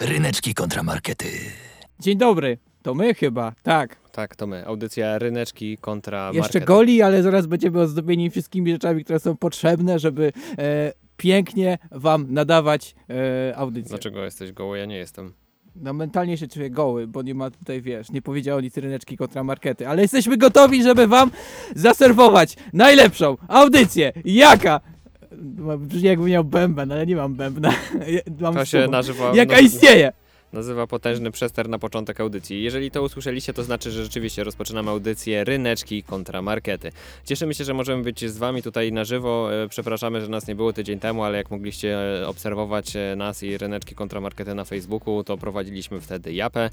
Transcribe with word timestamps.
Ryneczki 0.00 0.54
kontramarkety. 0.54 1.26
Dzień 2.00 2.18
dobry, 2.18 2.58
to 2.82 2.94
my 2.94 3.14
chyba, 3.14 3.52
tak. 3.62 3.96
Tak, 4.12 4.36
to 4.36 4.46
my. 4.46 4.66
Audycja 4.66 5.18
Ryneczki 5.18 5.78
kontra 5.78 6.26
Jeszcze 6.34 6.40
market. 6.58 6.64
goli, 6.64 7.02
ale 7.02 7.22
zaraz 7.22 7.46
będziemy 7.46 7.80
ozdobieni 7.80 8.30
wszystkimi 8.30 8.70
rzeczami, 8.72 9.04
które 9.04 9.20
są 9.20 9.36
potrzebne, 9.36 9.98
żeby 9.98 10.32
e, 10.58 10.92
pięknie 11.16 11.78
wam 11.90 12.26
nadawać 12.30 12.94
e, 13.50 13.56
audycję. 13.56 13.88
Dlaczego 13.88 14.24
jesteś 14.24 14.52
goły? 14.52 14.78
Ja 14.78 14.84
nie 14.86 14.96
jestem. 14.96 15.32
No 15.76 15.92
mentalnie 15.92 16.38
się 16.38 16.48
czuję 16.48 16.70
goły, 16.70 17.06
bo 17.06 17.22
nie 17.22 17.34
ma 17.34 17.50
tutaj, 17.50 17.82
wiesz, 17.82 18.10
nie 18.10 18.22
powiedziało 18.22 18.60
nic 18.60 18.76
ryneczki 18.76 19.16
kontra 19.16 19.44
markety, 19.44 19.88
ale 19.88 20.02
jesteśmy 20.02 20.36
gotowi, 20.36 20.82
żeby 20.82 21.06
wam 21.06 21.30
zaserwować 21.76 22.56
najlepszą 22.72 23.36
audycję. 23.48 24.12
Jaka? 24.24 24.80
Brzmi 25.78 26.02
jakbym 26.02 26.28
miał 26.28 26.44
bęben, 26.44 26.92
ale 26.92 27.06
nie 27.06 27.16
mam 27.16 27.34
bębna. 27.34 27.72
mam 28.40 28.66
się 28.66 28.82
sumo. 28.82 28.92
nazywa, 28.92 29.34
Jaka 29.34 29.54
no, 29.54 29.60
istnieje? 29.60 30.12
Nazywa 30.52 30.86
potężny 30.86 31.30
przester 31.30 31.68
na 31.68 31.78
początek 31.78 32.20
audycji. 32.20 32.62
Jeżeli 32.62 32.90
to 32.90 33.02
usłyszeliście, 33.02 33.52
to 33.52 33.64
znaczy, 33.64 33.90
że 33.90 34.04
rzeczywiście 34.04 34.44
rozpoczynamy 34.44 34.90
audycję 34.90 35.44
Ryneczki 35.44 36.02
kontra 36.02 36.42
markety. 36.42 36.92
Cieszymy 37.24 37.54
się, 37.54 37.64
że 37.64 37.74
możemy 37.74 38.02
być 38.02 38.30
z 38.30 38.38
wami 38.38 38.62
tutaj 38.62 38.92
na 38.92 39.04
żywo. 39.04 39.54
E, 39.64 39.68
Przepraszamy, 39.68 40.20
że 40.20 40.28
nas 40.28 40.48
nie 40.48 40.54
było 40.54 40.72
tydzień 40.72 40.98
temu, 40.98 41.24
ale 41.24 41.38
jak 41.38 41.50
mogliście 41.50 41.98
e, 42.22 42.28
obserwować 42.28 42.96
e, 42.96 43.16
nas 43.16 43.42
i 43.42 43.58
Ryneczki 43.58 43.94
kontra 43.94 44.20
markety 44.20 44.54
na 44.54 44.64
Facebooku, 44.64 45.24
to 45.24 45.38
prowadziliśmy 45.38 46.00
wtedy 46.00 46.32
japę. 46.32 46.70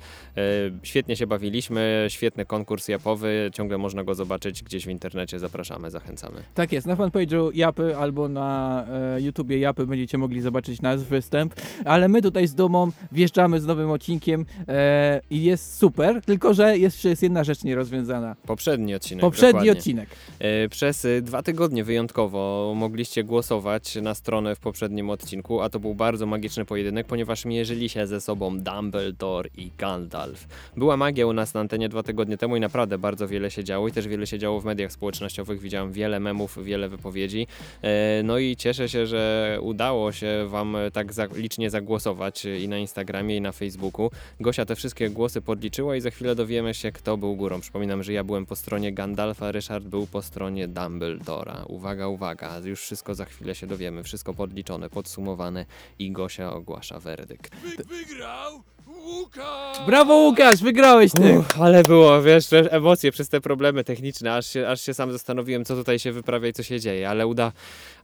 Świetnie 0.83 1.15
się 1.15 1.27
bawiliśmy, 1.27 2.05
świetny 2.09 2.45
konkurs 2.45 2.87
japowy, 2.87 3.51
ciągle 3.53 3.77
można 3.77 4.03
go 4.03 4.15
zobaczyć 4.15 4.63
gdzieś 4.63 4.85
w 4.85 4.89
internecie. 4.89 5.39
Zapraszamy, 5.39 5.91
zachęcamy. 5.91 6.43
Tak 6.53 6.71
jest, 6.71 6.87
na 6.87 6.95
fanpage'u 6.95 7.51
Japy 7.53 7.97
albo 7.97 8.29
na 8.29 8.85
YouTubie 9.17 9.59
Japy 9.59 9.85
będziecie 9.85 10.17
mogli 10.17 10.41
zobaczyć 10.41 10.81
nasz 10.81 11.03
występ, 11.03 11.55
ale 11.85 12.07
my 12.07 12.21
tutaj 12.21 12.47
z 12.47 12.55
Dumą 12.55 12.91
wjeżdżamy 13.11 13.59
z 13.61 13.64
nowym 13.67 13.91
odcinkiem 13.91 14.45
e, 14.67 15.21
i 15.29 15.43
jest 15.43 15.77
super, 15.77 16.21
tylko 16.21 16.53
że 16.53 16.77
jeszcze 16.77 17.09
jest 17.09 17.23
jedna 17.23 17.43
rzecz 17.43 17.63
nierozwiązana. 17.63 18.35
Poprzedni 18.47 18.95
odcinek. 18.95 19.21
Poprzedni 19.21 19.47
dokładnie. 19.51 19.71
odcinek. 19.71 20.09
E, 20.39 20.69
Przez 20.69 21.05
e, 21.05 21.21
dwa 21.21 21.43
tygodnie 21.43 21.83
wyjątkowo 21.83 22.73
mogliście 22.75 23.23
głosować 23.23 23.95
na 23.95 24.13
stronę 24.15 24.55
w 24.55 24.59
poprzednim 24.59 25.09
odcinku, 25.09 25.61
a 25.61 25.69
to 25.69 25.79
był 25.79 25.95
bardzo 25.95 26.25
magiczny 26.25 26.65
pojedynek, 26.65 27.07
ponieważ 27.07 27.45
mierzyli 27.45 27.89
się 27.89 28.07
ze 28.07 28.21
sobą 28.21 28.59
Dumbledore 28.59 29.49
i 29.57 29.71
Gandalf. 29.77 30.47
Była 30.77 30.97
magia 30.97 31.27
u 31.27 31.33
nas 31.33 31.53
na 31.53 31.59
antenie 31.59 31.89
dwa 31.89 32.03
tygodnie 32.03 32.37
temu 32.37 32.55
i 32.55 32.59
naprawdę 32.59 32.97
bardzo 32.97 33.27
wiele 33.27 33.51
się 33.51 33.63
działo 33.63 33.87
i 33.87 33.91
też 33.91 34.07
wiele 34.07 34.27
się 34.27 34.39
działo 34.39 34.61
w 34.61 34.65
mediach 34.65 34.91
społecznościowych. 34.91 35.59
Widziałem 35.59 35.91
wiele 35.91 36.19
memów, 36.19 36.63
wiele 36.63 36.89
wypowiedzi. 36.89 37.47
E, 37.81 38.23
No 38.23 38.37
i 38.37 38.55
cieszę 38.55 38.89
się, 38.89 39.05
że 39.07 39.57
udało 39.61 40.11
się 40.11 40.45
Wam 40.47 40.77
tak 40.93 41.13
za- 41.13 41.27
licznie 41.35 41.69
zagłosować 41.69 42.45
i 42.45 42.67
na 42.67 42.77
Instagramie, 42.77 43.37
i 43.37 43.41
na 43.41 43.51
Facebooku. 43.55 44.11
Gosia 44.39 44.65
te 44.65 44.75
wszystkie 44.75 45.09
głosy 45.09 45.41
podliczyła 45.41 45.95
i 45.95 46.01
za 46.01 46.11
chwilę 46.11 46.35
dowiemy 46.35 46.73
się, 46.73 46.91
kto 46.91 47.17
był 47.17 47.35
górą. 47.35 47.59
Przypominam, 47.59 48.03
że 48.03 48.13
ja 48.13 48.23
byłem 48.23 48.45
po 48.45 48.55
stronie 48.55 48.93
Gandalfa, 48.93 49.51
Ryszard 49.51 49.85
był 49.85 50.07
po 50.07 50.21
stronie 50.21 50.67
Dumbledora. 50.67 51.65
Uwaga, 51.67 52.07
uwaga, 52.07 52.59
już 52.59 52.81
wszystko 52.81 53.15
za 53.15 53.25
chwilę 53.25 53.55
się 53.55 53.67
dowiemy. 53.67 54.03
Wszystko 54.03 54.33
podliczone, 54.33 54.89
podsumowane 54.89 55.65
i 55.99 56.11
Gosia 56.11 56.53
ogłasza 56.53 56.99
werdykt. 56.99 57.55
Wygrał 57.87 58.63
Łukasz! 59.05 59.85
Brawo 59.85 60.15
Łukasz, 60.15 60.63
wygrałeś 60.63 61.11
ty! 61.11 61.39
Uff, 61.39 61.61
ale 61.61 61.83
było, 61.83 62.21
wiesz, 62.21 62.49
że 62.49 62.71
emocje 62.71 63.11
przez 63.11 63.29
te 63.29 63.41
problemy 63.41 63.83
techniczne, 63.83 64.35
aż 64.35 64.47
się, 64.47 64.67
aż 64.67 64.81
się 64.81 64.93
sam 64.93 65.11
zastanowiłem, 65.11 65.65
co 65.65 65.75
tutaj 65.75 65.99
się 65.99 66.11
wyprawia 66.11 66.47
i 66.47 66.53
co 66.53 66.63
się 66.63 66.79
dzieje, 66.79 67.09
ale 67.09 67.27
uda, 67.27 67.51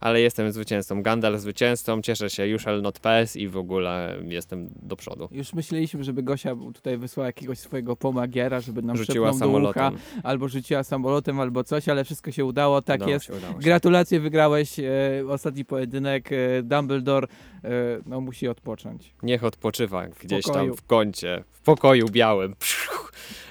ale 0.00 0.20
jestem 0.20 0.52
zwycięzcą. 0.52 1.02
Gandalf 1.02 1.40
zwycięzcą, 1.40 2.02
cieszę 2.02 2.30
się, 2.30 2.46
już 2.46 2.62
shall 2.62 2.82
not 2.82 2.98
pass 3.00 3.36
i 3.36 3.48
w 3.48 3.56
ogóle 3.56 4.16
jestem 4.28 4.68
do 4.82 4.96
przodu. 4.96 5.28
Już 5.32 5.52
myśleliśmy, 5.52 6.04
żeby 6.04 6.22
Gosia 6.22 6.56
tutaj 6.74 6.98
wysłała 6.98 7.26
jakiegoś 7.26 7.58
swojego 7.58 7.96
pomagiera, 7.96 8.60
żeby 8.60 8.82
nam 8.82 8.96
Rzuciła 8.96 9.32
szepnął 9.32 9.52
do 9.52 9.58
ucha, 9.58 9.72
samolotem. 9.80 10.00
albo 10.22 10.48
rzuciła 10.48 10.84
samolotem, 10.84 11.40
albo 11.40 11.64
coś, 11.64 11.88
ale 11.88 12.04
wszystko 12.04 12.30
się 12.30 12.44
udało, 12.44 12.82
tak 12.82 12.96
Udało 12.96 13.10
jest. 13.12 13.24
Się, 13.26 13.32
udało 13.32 13.52
się. 13.52 13.58
Gratulacje, 13.60 14.20
wygrałeś 14.20 14.78
e, 14.78 14.84
ostatni 15.28 15.64
pojedynek. 15.64 16.32
E, 16.32 16.62
Dumbledore 16.62 17.26
e, 17.64 17.68
no, 18.06 18.20
musi 18.20 18.48
odpocząć. 18.48 19.14
Niech 19.22 19.44
odpoczywa 19.44 20.06
gdzieś 20.06 20.44
pokoju. 20.44 20.66
tam 20.66 20.76
w 20.76 20.82
kącie, 20.92 21.44
w 21.52 21.60
pokoju 21.60 22.08
białym. 22.08 22.56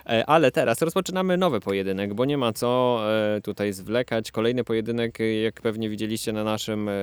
Ale 0.06 0.52
teraz 0.52 0.82
rozpoczynamy 0.82 1.38
nowy 1.38 1.60
pojedynek, 1.60 2.14
bo 2.14 2.26
nie 2.26 2.38
ma 2.38 2.54
co 2.54 3.02
e, 3.36 3.42
tutaj 3.42 3.74
zwlekać. 3.74 4.32
Kolejny 4.32 4.64
pojedynek, 4.64 5.22
e, 5.22 5.34
jak 5.34 5.62
pewnie 5.62 5.90
widzieliście 5.90 6.34
na 6.34 6.44
naszym 6.44 6.90
e, 6.90 6.94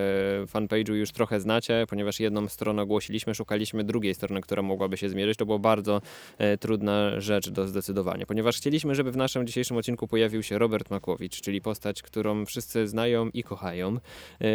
fanpage'u, 0.47 0.93
już 0.93 1.13
trochę 1.13 1.41
znacie, 1.41 1.85
ponieważ 1.89 2.21
jedną 2.21 2.49
stronę 2.49 2.83
ogłosiliśmy, 2.83 3.35
szukaliśmy 3.35 3.85
drugiej 3.85 4.15
strony, 4.15 4.41
która 4.41 4.63
mogłaby 4.63 4.97
się 4.97 5.09
zmierzyć. 5.09 5.39
To 5.39 5.47
była 5.47 5.59
bardzo 5.59 6.01
e, 6.39 6.59
trudna 6.59 7.21
rzecz 7.21 7.51
do 7.51 7.69
zdecydowania, 7.69 8.27
ponieważ 8.27 8.57
chcieliśmy, 8.57 8.95
żeby 8.95 9.13
w 9.13 9.17
naszym 9.17 9.47
dzisiejszym 9.47 9.77
odcinku 9.77 10.09
pojawił 10.09 10.43
się 10.43 10.59
Robert 10.59 10.91
Makłowicz, 10.91 11.41
czyli 11.41 11.61
postać, 11.61 12.03
którą 12.03 12.47
wszyscy 12.47 12.89
znają 12.89 13.29
i 13.29 13.43
kochają. 13.43 13.97
E, 14.41 14.49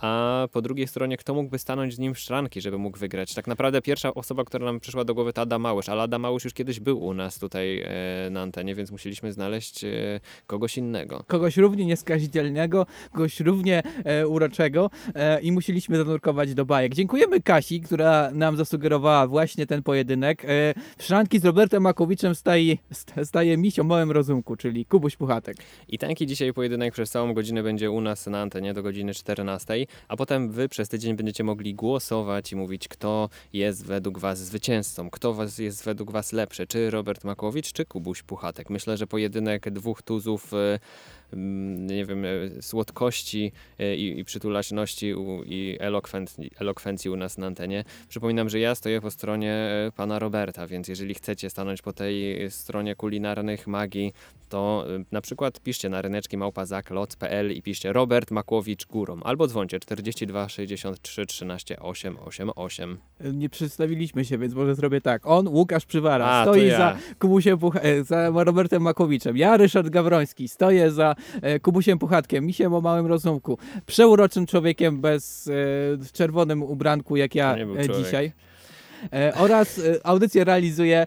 A 0.00 0.48
po 0.52 0.62
drugiej 0.62 0.86
stronie, 0.86 1.16
kto 1.16 1.34
mógłby 1.34 1.58
stanąć 1.58 1.94
z 1.94 1.98
nim 1.98 2.14
w 2.14 2.18
szranki, 2.18 2.60
żeby 2.60 2.78
mógł 2.78 2.98
wygrać? 2.98 3.34
Tak 3.34 3.46
naprawdę 3.46 3.82
pierwsza 3.82 4.14
osoba, 4.14 4.44
która 4.44 4.64
nam 4.64 4.80
przyszła 4.80 5.04
do 5.04 5.14
głowy, 5.14 5.32
to 5.32 5.42
Adam 5.42 5.62
Małysz, 5.62 5.88
ale 5.88 6.02
Adam 6.02 6.22
Małysz 6.22 6.44
już 6.44 6.54
kiedyś 6.54 6.80
był 6.80 7.04
u 7.04 7.14
nas 7.14 7.38
tutaj 7.38 7.79
e, 7.84 8.30
na 8.30 8.42
antenie, 8.42 8.74
więc 8.74 8.90
musieliśmy 8.90 9.32
znaleźć 9.32 9.84
e, 9.84 9.90
kogoś 10.46 10.78
innego. 10.78 11.24
Kogoś 11.26 11.56
równie 11.56 11.86
nieskazitelnego, 11.86 12.86
kogoś 13.12 13.40
równie 13.40 13.82
e, 14.04 14.28
uroczego 14.28 14.90
i 15.42 15.52
musieliśmy 15.52 15.96
zanurkować 15.96 16.54
do 16.54 16.64
bajek. 16.64 16.94
Dziękujemy 16.94 17.40
Kasi, 17.40 17.80
która 17.80 18.30
nam 18.30 18.56
zasugerowała 18.56 19.26
właśnie 19.26 19.66
ten 19.66 19.82
pojedynek. 19.82 20.42
Szranki 21.00 21.38
z 21.38 21.44
Robertem 21.44 21.82
Makowiczem 21.82 22.34
staje, 22.34 22.76
st- 22.92 23.14
staje 23.24 23.56
miś 23.56 23.78
o 23.78 23.84
małym 23.84 24.10
rozumku, 24.10 24.56
czyli 24.56 24.84
Kubuś 24.86 25.16
Puchatek. 25.16 25.56
I 25.88 25.98
taki 25.98 26.26
dzisiaj 26.26 26.52
pojedynek 26.52 26.92
przez 26.92 27.10
całą 27.10 27.34
godzinę 27.34 27.62
będzie 27.62 27.90
u 27.90 28.00
nas 28.00 28.26
na 28.26 28.40
antenie 28.40 28.74
do 28.74 28.82
godziny 28.82 29.14
14, 29.14 29.86
a 30.08 30.16
potem 30.16 30.50
wy 30.50 30.68
przez 30.68 30.88
tydzień 30.88 31.16
będziecie 31.16 31.44
mogli 31.44 31.74
głosować 31.74 32.52
i 32.52 32.56
mówić, 32.56 32.88
kto 32.88 33.28
jest 33.52 33.86
według 33.86 34.18
was 34.18 34.38
zwycięzcą, 34.38 35.10
kto 35.10 35.34
was 35.34 35.58
jest 35.58 35.84
według 35.84 36.12
was 36.12 36.32
lepszy, 36.32 36.66
czy 36.66 36.90
Robert 36.90 37.24
Makłowicz, 37.24 37.69
czy 37.72 37.84
Kubuś 37.84 38.22
Puchatek. 38.22 38.70
Myślę, 38.70 38.96
że 38.96 39.06
pojedynek 39.06 39.70
dwóch 39.70 40.02
tuzów 40.02 40.52
mm, 40.54 40.78
nie 41.76 42.04
wiem, 42.06 42.24
e, 42.24 42.62
słodkości 42.62 43.52
e, 43.78 43.96
i, 43.96 44.18
i 44.18 44.24
przytulaśności 44.24 45.14
u, 45.14 45.42
i 45.46 45.76
elokwencji, 45.80 46.50
elokwencji 46.60 47.10
u 47.10 47.16
nas 47.16 47.38
na 47.38 47.46
antenie. 47.46 47.84
Przypominam, 48.08 48.48
że 48.48 48.58
ja 48.60 48.74
stoję 48.74 49.00
po 49.00 49.10
stronie 49.10 49.52
e, 49.52 49.92
pana 49.96 50.18
Roberta, 50.18 50.66
więc 50.66 50.88
jeżeli 50.88 51.14
chcecie 51.14 51.50
stanąć 51.50 51.82
po 51.82 51.92
tej 51.92 52.50
stronie 52.50 52.94
kulinarnych 52.94 53.66
magii, 53.66 54.12
to 54.48 54.84
na 55.12 55.20
przykład 55.20 55.60
piszcie 55.60 55.88
na 55.88 56.02
ryneczki 56.02 56.36
małpazak.lot.pl 56.36 57.52
i 57.52 57.62
piszcie 57.62 57.92
Robert 57.92 58.30
Makłowicz 58.30 58.86
górą 58.86 59.20
albo 59.22 59.46
dzwońcie 59.46 59.80
42 59.80 60.48
63 60.48 61.26
13 61.26 61.80
888. 61.80 62.98
E, 63.20 63.32
Nie 63.32 63.48
przedstawiliśmy 63.48 64.24
się, 64.24 64.38
więc 64.38 64.54
może 64.54 64.74
zrobię 64.74 65.00
tak. 65.00 65.26
On, 65.26 65.48
Łukasz 65.48 65.84
Przywara, 65.86 66.26
A, 66.26 66.44
to 66.44 66.52
stoi 66.52 66.66
ja. 66.66 66.78
za 66.78 66.96
Kubusiem 67.18 67.58
Puch- 67.58 68.04
za 68.04 68.30
Robertem 68.44 68.82
Makowiczem. 68.82 69.36
Ja, 69.36 69.56
Ryszard 69.56 69.88
Gawroński, 69.88 70.48
stoję 70.48 70.90
za 70.90 71.14
Kubusiem 71.62 71.98
Puchatkiem, 71.98 72.46
misiem 72.46 72.74
o 72.74 72.80
małym 72.80 73.06
rozumku. 73.06 73.58
Przeuroczym 73.86 74.46
człowiekiem 74.46 75.00
bez 75.00 75.46
e, 75.46 75.50
w 75.96 76.08
czerwonym 76.12 76.62
ubranku, 76.62 77.16
jak 77.16 77.34
ja 77.34 77.56
e, 77.56 77.88
dzisiaj. 77.88 78.32
E, 79.12 79.34
oraz 79.34 79.78
e, 79.78 80.06
audycję 80.06 80.44
realizuje 80.44 81.06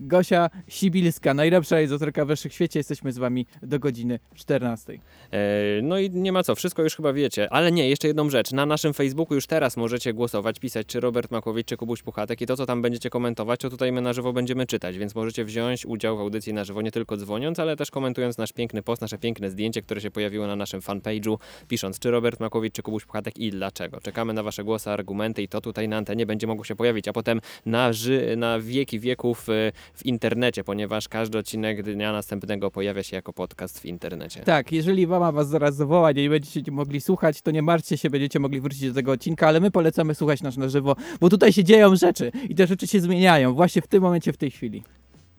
Gosia 0.00 0.50
Sibilska, 0.68 1.34
najlepsza 1.34 1.74
realizatorka 1.74 2.24
we 2.24 2.36
wszechświecie. 2.36 2.80
Jesteśmy 2.80 3.12
z 3.12 3.18
wami 3.18 3.46
do 3.62 3.78
godziny 3.78 4.18
14. 4.34 4.92
E, 5.32 5.38
No 5.82 5.98
i 5.98 6.10
nie 6.10 6.32
ma 6.32 6.42
co, 6.42 6.54
wszystko 6.54 6.82
już 6.82 6.96
chyba 6.96 7.12
wiecie. 7.12 7.52
Ale 7.52 7.72
nie, 7.72 7.88
jeszcze 7.88 8.08
jedną 8.08 8.30
rzecz. 8.30 8.52
Na 8.52 8.66
naszym 8.66 8.94
Facebooku 8.94 9.34
już 9.34 9.46
teraz 9.46 9.76
możecie 9.76 10.14
głosować, 10.14 10.58
pisać 10.58 10.86
czy 10.86 11.00
Robert 11.00 11.30
Makłowicz, 11.30 11.66
czy 11.66 11.76
Kubuś 11.76 12.02
Puchatek 12.02 12.40
i 12.40 12.46
to, 12.46 12.56
co 12.56 12.66
tam 12.66 12.82
będziecie 12.82 13.10
komentować, 13.10 13.60
to 13.60 13.70
tutaj 13.70 13.92
my 13.92 14.00
na 14.00 14.12
żywo 14.12 14.32
będziemy 14.32 14.66
czytać, 14.66 14.98
więc 14.98 15.14
możecie 15.14 15.44
wziąć 15.44 15.86
udział 15.86 16.16
w 16.16 16.20
audycji 16.20 16.52
na 16.52 16.64
żywo, 16.64 16.82
nie 16.82 16.90
tylko 16.90 17.16
dzwoniąc, 17.16 17.58
ale 17.58 17.76
też 17.76 17.90
komentując 17.90 18.38
nasz 18.38 18.52
piękny 18.52 18.82
post, 18.82 19.02
nasze 19.02 19.18
piękne 19.18 19.50
zdjęcie, 19.50 19.82
które 19.82 20.00
się 20.00 20.10
pojawiło 20.10 20.46
na 20.46 20.56
naszym 20.56 20.80
fanpage'u, 20.80 21.38
pisząc 21.68 21.98
czy 21.98 22.10
Robert 22.10 22.40
Makłowicz, 22.40 22.74
czy 22.74 22.82
Kubuś 22.82 23.04
Puchatek 23.04 23.38
i 23.38 23.50
dlaczego. 23.50 24.00
Czekamy 24.00 24.32
na 24.32 24.42
wasze 24.42 24.64
głosy, 24.64 24.90
argumenty 24.90 25.42
i 25.42 25.48
to 25.48 25.60
tutaj 25.60 25.88
na 25.88 25.96
antenie 25.96 26.26
będzie 26.26 26.46
mogło 26.46 26.64
się 26.64 26.76
pojawić, 26.76 27.07
a 27.08 27.12
potem 27.12 27.40
na, 27.66 27.92
ży- 27.92 28.34
na 28.36 28.60
wieki 28.60 29.00
wieków 29.00 29.48
y, 29.48 29.72
w 29.94 30.06
internecie, 30.06 30.64
ponieważ 30.64 31.08
każdy 31.08 31.38
odcinek 31.38 31.82
dnia 31.82 32.12
następnego 32.12 32.70
pojawia 32.70 33.02
się 33.02 33.16
jako 33.16 33.32
podcast 33.32 33.80
w 33.80 33.84
internecie. 33.84 34.40
Tak, 34.40 34.72
jeżeli 34.72 35.06
mama 35.06 35.32
was 35.32 35.48
zaraz 35.48 35.76
zawoła 35.76 36.12
nie 36.12 36.30
będziecie 36.30 36.72
mogli 36.72 37.00
słuchać, 37.00 37.42
to 37.42 37.50
nie 37.50 37.62
martwcie 37.62 37.96
się, 37.98 38.10
będziecie 38.10 38.38
mogli 38.38 38.60
wrócić 38.60 38.88
do 38.88 38.94
tego 38.94 39.12
odcinka, 39.12 39.48
ale 39.48 39.60
my 39.60 39.70
polecamy 39.70 40.14
słuchać 40.14 40.42
nas 40.42 40.56
na 40.56 40.68
żywo, 40.68 40.96
bo 41.20 41.28
tutaj 41.28 41.52
się 41.52 41.64
dzieją 41.64 41.96
rzeczy 41.96 42.32
i 42.48 42.54
te 42.54 42.66
rzeczy 42.66 42.86
się 42.86 43.00
zmieniają 43.00 43.54
właśnie 43.54 43.82
w 43.82 43.86
tym 43.86 44.02
momencie, 44.02 44.32
w 44.32 44.36
tej 44.36 44.50
chwili. 44.50 44.82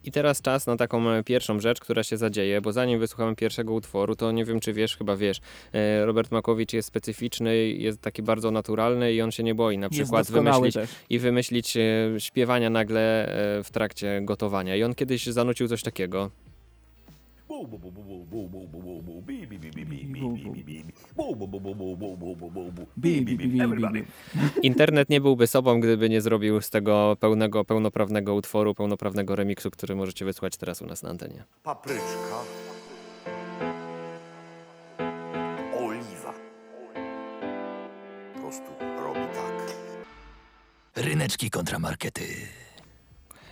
I 0.04 0.12
teraz 0.12 0.42
czas 0.42 0.66
na 0.66 0.76
taką 0.76 1.10
e, 1.10 1.24
pierwszą 1.24 1.60
rzecz, 1.60 1.80
która 1.80 2.02
się 2.02 2.16
zadzieje, 2.16 2.60
bo 2.60 2.72
zanim 2.72 3.00
wysłuchamy 3.00 3.36
pierwszego 3.36 3.74
utworu, 3.74 4.16
to 4.16 4.32
nie 4.32 4.44
wiem, 4.44 4.60
czy 4.60 4.72
wiesz, 4.72 4.96
chyba 4.96 5.16
wiesz, 5.16 5.40
e, 5.72 6.06
Robert 6.06 6.30
Makowicz 6.30 6.72
jest 6.72 6.88
specyficzny, 6.88 7.56
jest 7.56 8.00
taki 8.00 8.22
bardzo 8.22 8.50
naturalny 8.50 9.12
i 9.12 9.22
on 9.22 9.30
się 9.30 9.42
nie 9.42 9.54
boi 9.54 9.78
na 9.78 9.90
przykład 9.90 10.30
wymyślić 10.30 10.74
też. 10.74 10.90
i 11.10 11.18
wymyślić 11.18 11.76
e, 11.76 11.80
śpiewania 12.18 12.70
nagle 12.70 13.00
w 13.64 13.68
trakcie 13.72 14.20
gotowania. 14.22 14.76
I 14.76 14.82
on 14.82 14.94
kiedyś 14.94 15.26
zanucił 15.26 15.68
coś 15.68 15.82
takiego. 15.82 16.30
Internet 24.62 25.10
nie 25.10 25.20
byłby 25.20 25.46
sobą, 25.46 25.80
gdyby 25.80 26.08
nie 26.08 26.20
zrobił 26.20 26.60
z 26.60 26.70
tego 26.70 27.16
pełnego, 27.20 27.64
pełnoprawnego 27.64 28.34
utworu, 28.34 28.74
pełnoprawnego 28.74 29.36
remiksu, 29.36 29.70
który 29.70 29.96
możecie 29.96 30.24
wysłuchać 30.24 30.56
teraz 30.56 30.82
u 30.82 30.86
nas 30.86 31.02
na 31.02 31.10
antenie. 31.10 31.44
papryczka, 31.62 32.38
oliwa. 35.78 36.34
Po 38.34 38.40
prostu 38.40 38.70
robi 39.04 39.20
tak. 39.20 39.76
Ryneczki 40.96 41.50
kontramarkety. 41.50 42.22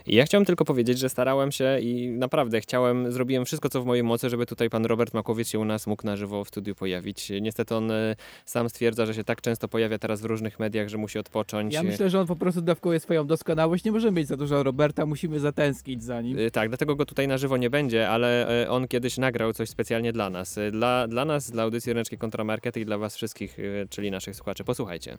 I 0.09 0.15
ja 0.15 0.25
chciałem 0.25 0.45
tylko 0.45 0.65
powiedzieć, 0.65 0.99
że 0.99 1.09
starałem 1.09 1.53
się 1.53 1.79
i 1.81 2.09
naprawdę 2.11 2.61
chciałem, 2.61 3.13
zrobiłem 3.13 3.45
wszystko, 3.45 3.69
co 3.69 3.83
w 3.83 3.87
mojej 3.87 4.05
mocy, 4.05 4.31
żeby 4.31 4.47
tutaj 4.47 4.71
pan 4.71 4.85
Robert 4.87 5.15
Makowicz 5.15 5.49
się 5.49 5.59
u 5.59 5.65
nas 5.65 5.87
mógł 5.87 6.07
na 6.07 6.17
żywo 6.17 6.45
w 6.45 6.49
studiu 6.49 6.75
pojawić. 6.75 7.33
Niestety 7.41 7.75
on 7.75 7.91
e, 7.91 8.17
sam 8.45 8.69
stwierdza, 8.69 9.07
że 9.07 9.15
się 9.15 9.25
tak 9.25 9.41
często 9.41 9.69
pojawia 9.69 9.99
teraz 9.99 10.21
w 10.21 10.25
różnych 10.25 10.61
mediach, 10.61 10.89
że 10.89 10.99
musi 10.99 11.19
odpocząć. 11.19 11.75
Ja 11.75 11.83
myślę, 11.83 12.11
że 12.11 12.21
on 12.21 12.27
po 12.27 12.37
prostu 12.37 12.63
dawkuje 12.63 13.01
swoją 13.01 13.27
doskonałość. 13.27 13.85
Nie 13.85 13.93
możemy 13.93 14.17
mieć 14.21 14.29
za 14.29 14.37
dużo 14.37 14.63
Roberta, 14.63 15.07
musimy 15.07 15.41
zatęsknić 15.41 16.05
za 16.05 16.21
nim. 16.23 16.39
Y, 16.39 16.51
Tak, 16.51 16.69
dlatego 16.69 16.97
go 16.97 17.07
tutaj 17.07 17.29
na 17.29 17.39
żywo 17.39 17.57
nie 17.57 17.71
będzie, 17.71 18.09
ale 18.09 18.47
on 18.71 18.89
kiedyś 18.89 19.19
nagrał 19.19 19.53
coś 19.53 19.69
specjalnie 19.69 20.13
dla 20.13 20.31
nas. 20.31 20.59
Y, 20.59 20.71
Dla, 20.71 21.09
dla 21.09 21.25
nas, 21.25 21.51
dla 21.51 21.63
audycji 21.63 21.93
Ryneczki 21.93 22.19
Kontramarkety 22.19 22.81
i 22.81 22.85
dla 22.85 22.99
was 22.99 23.17
wszystkich, 23.17 23.59
y, 23.59 23.87
czyli 23.91 24.11
naszych 24.11 24.37
słuchaczy. 24.37 24.65
Posłuchajcie. 24.65 25.19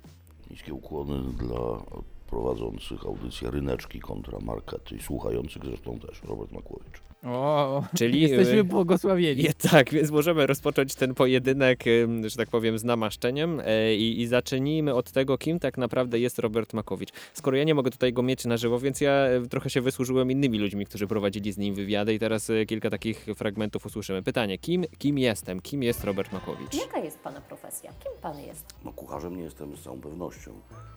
Niskie 0.52 0.74
ukłony 0.74 1.34
dla 1.38 1.84
prowadzących 2.30 3.06
audycję 3.06 3.52
Ryneczki 3.52 4.00
kontra 4.00 4.40
Markety 4.42 4.96
i 4.96 5.02
słuchających 5.02 5.66
zresztą 5.66 6.00
też, 6.00 6.24
Robert 6.24 6.52
Makłowicz. 6.52 7.09
O, 7.26 7.84
Czyli, 7.98 8.22
jesteśmy 8.30 8.60
y, 8.60 8.64
błogosławieni. 8.64 9.44
Je, 9.44 9.54
tak, 9.54 9.90
więc 9.90 10.12
możemy 10.12 10.48
rozpocząć 10.48 10.96
ten 10.96 11.14
pojedynek, 11.14 11.84
że 12.26 12.36
tak 12.38 12.50
powiem, 12.50 12.80
z 12.80 12.84
namaszczeniem 12.84 13.62
e, 13.66 13.96
i, 13.96 14.22
i 14.22 14.28
zacznijmy 14.28 14.94
od 14.94 15.12
tego, 15.12 15.38
kim 15.38 15.60
tak 15.60 15.78
naprawdę 15.78 16.20
jest 16.20 16.40
Robert 16.40 16.74
Makowicz. 16.74 17.10
Skoro 17.34 17.58
ja 17.58 17.64
nie 17.64 17.76
mogę 17.76 17.92
tutaj 17.92 18.14
go 18.14 18.24
mieć 18.24 18.46
na 18.46 18.58
żywo, 18.58 18.80
więc 18.80 19.02
ja 19.02 19.12
e, 19.12 19.48
trochę 19.50 19.70
się 19.70 19.82
wysłużyłem 19.82 20.32
innymi 20.32 20.60
ludźmi, 20.60 20.86
którzy 20.86 21.08
prowadzili 21.08 21.52
z 21.52 21.58
nim 21.58 21.76
wywiady 21.76 22.14
i 22.14 22.20
teraz 22.20 22.50
e, 22.50 22.66
kilka 22.66 22.90
takich 22.90 23.26
fragmentów 23.36 23.86
usłyszymy. 23.86 24.24
Pytanie, 24.24 24.58
kim, 24.58 24.86
kim 24.98 25.18
jestem? 25.18 25.62
Kim 25.62 25.84
jest 25.84 26.04
Robert 26.04 26.34
Makowicz? 26.34 26.74
Jaka 26.74 27.00
jest 27.00 27.20
Pana 27.20 27.42
profesja? 27.42 27.92
Kim 28.04 28.12
Pan 28.22 28.40
jest? 28.40 28.66
No 28.86 28.94
kucharzem 28.94 29.38
nie 29.38 29.44
jestem 29.44 29.78
z 29.78 29.82
całą 29.84 30.02
pewnością. 30.02 30.52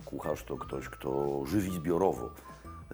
Kucharz 0.04 0.44
to 0.44 0.56
ktoś, 0.56 0.88
kto 0.88 1.42
żywi 1.46 1.70
zbiorowo. 1.70 2.30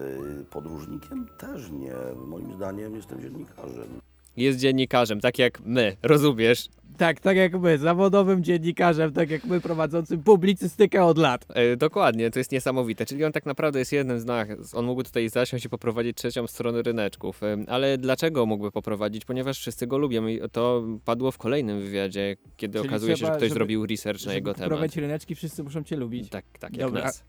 Yy, 0.00 0.45
Podróżnikiem 0.50 1.27
też 1.39 1.71
nie. 1.71 1.93
Moim 2.27 2.55
zdaniem 2.55 2.97
jestem 2.97 3.21
dziennikarzem. 3.23 4.00
Jest 4.37 4.59
dziennikarzem, 4.59 5.21
tak 5.21 5.39
jak 5.39 5.61
my, 5.65 5.97
rozumiesz? 6.03 6.69
Tak, 6.97 7.21
tak 7.21 7.37
jak 7.37 7.61
my, 7.61 7.79
zawodowym 7.79 8.45
dziennikarzem, 8.45 9.12
tak 9.12 9.31
jak 9.31 9.45
my 9.45 9.61
prowadzącym 9.61 10.23
publicystykę 10.23 11.05
od 11.05 11.19
lat. 11.19 11.47
E, 11.55 11.77
dokładnie, 11.77 12.31
to 12.31 12.39
jest 12.39 12.53
niesamowite. 12.53 13.06
Czyli 13.06 13.25
on 13.25 13.33
tak 13.33 13.47
naprawdę 13.47 13.79
jest 13.79 13.93
jednym 13.93 14.21
z 14.21 14.25
nas. 14.25 14.49
On 14.75 14.85
mógłby 14.85 15.05
tutaj 15.05 15.29
zasiąść 15.29 15.65
i 15.65 15.69
poprowadzić 15.69 16.17
trzecią 16.17 16.47
stronę 16.47 16.83
ryneczków. 16.83 17.43
E, 17.43 17.56
ale 17.67 17.99
dlaczego 17.99 18.47
mógłby 18.47 18.71
poprowadzić? 18.73 19.25
Ponieważ 19.25 19.59
wszyscy 19.59 19.87
go 19.87 19.99
lubią 19.99 20.27
i 20.27 20.41
to 20.53 20.85
padło 21.05 21.31
w 21.33 21.39
kolejnym 21.39 21.81
wywiadzie, 21.81 22.37
kiedy 22.56 22.79
Czyli 22.79 22.89
okazuje 22.89 23.12
się, 23.12 23.17
trzeba, 23.17 23.33
że 23.33 23.37
ktoś 23.37 23.49
żeby- 23.49 23.59
zrobił 23.59 23.87
research 23.87 24.27
na 24.27 24.35
jego 24.35 24.55
temat. 24.55 24.69
prowadzić 24.69 24.97
ryneczki, 24.97 25.35
wszyscy 25.35 25.62
muszą 25.65 25.83
cię 25.85 25.97
lubić. 25.97 26.29
Tak, 26.31 26.44
tak, 26.61 26.77
jak 26.77 26.87
Dobra. 26.87 27.03
nas. 27.05 27.25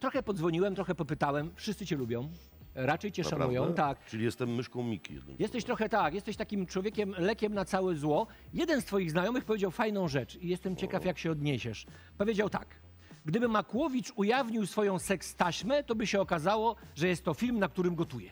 Trochę 0.00 0.22
podzwoniłem, 0.22 0.74
trochę 0.74 0.94
popytałem. 0.94 1.50
Wszyscy 1.54 1.86
cię 1.86 1.96
lubią. 1.96 2.28
Raczej 2.74 3.12
cię 3.12 3.22
Naprawdę? 3.22 3.44
szanują. 3.44 3.74
Tak. 3.74 4.04
Czyli 4.06 4.24
jestem 4.24 4.54
myszką 4.54 4.82
Miki. 4.82 5.14
jednym 5.14 5.36
Jesteś 5.38 5.64
trochę 5.64 5.88
tak, 5.88 6.14
jesteś 6.14 6.36
takim 6.36 6.66
człowiekiem 6.66 7.14
lekiem 7.18 7.54
na 7.54 7.64
całe 7.64 7.94
zło. 7.94 8.26
Jeden 8.54 8.80
z 8.80 8.84
twoich 8.84 9.10
znajomych 9.10 9.44
powiedział 9.44 9.70
fajną 9.70 10.08
rzecz 10.08 10.36
i 10.36 10.48
jestem 10.48 10.76
ciekaw, 10.76 11.04
jak 11.04 11.18
się 11.18 11.30
odniesiesz. 11.30 11.86
Powiedział 12.18 12.50
tak. 12.50 12.66
Gdyby 13.24 13.48
Makłowicz 13.48 14.12
ujawnił 14.16 14.66
swoją 14.66 14.98
seks 14.98 15.34
taśmę, 15.34 15.84
to 15.84 15.94
by 15.94 16.06
się 16.06 16.20
okazało, 16.20 16.76
że 16.94 17.08
jest 17.08 17.24
to 17.24 17.34
film, 17.34 17.58
na 17.58 17.68
którym 17.68 17.94
gotuje. 17.94 18.30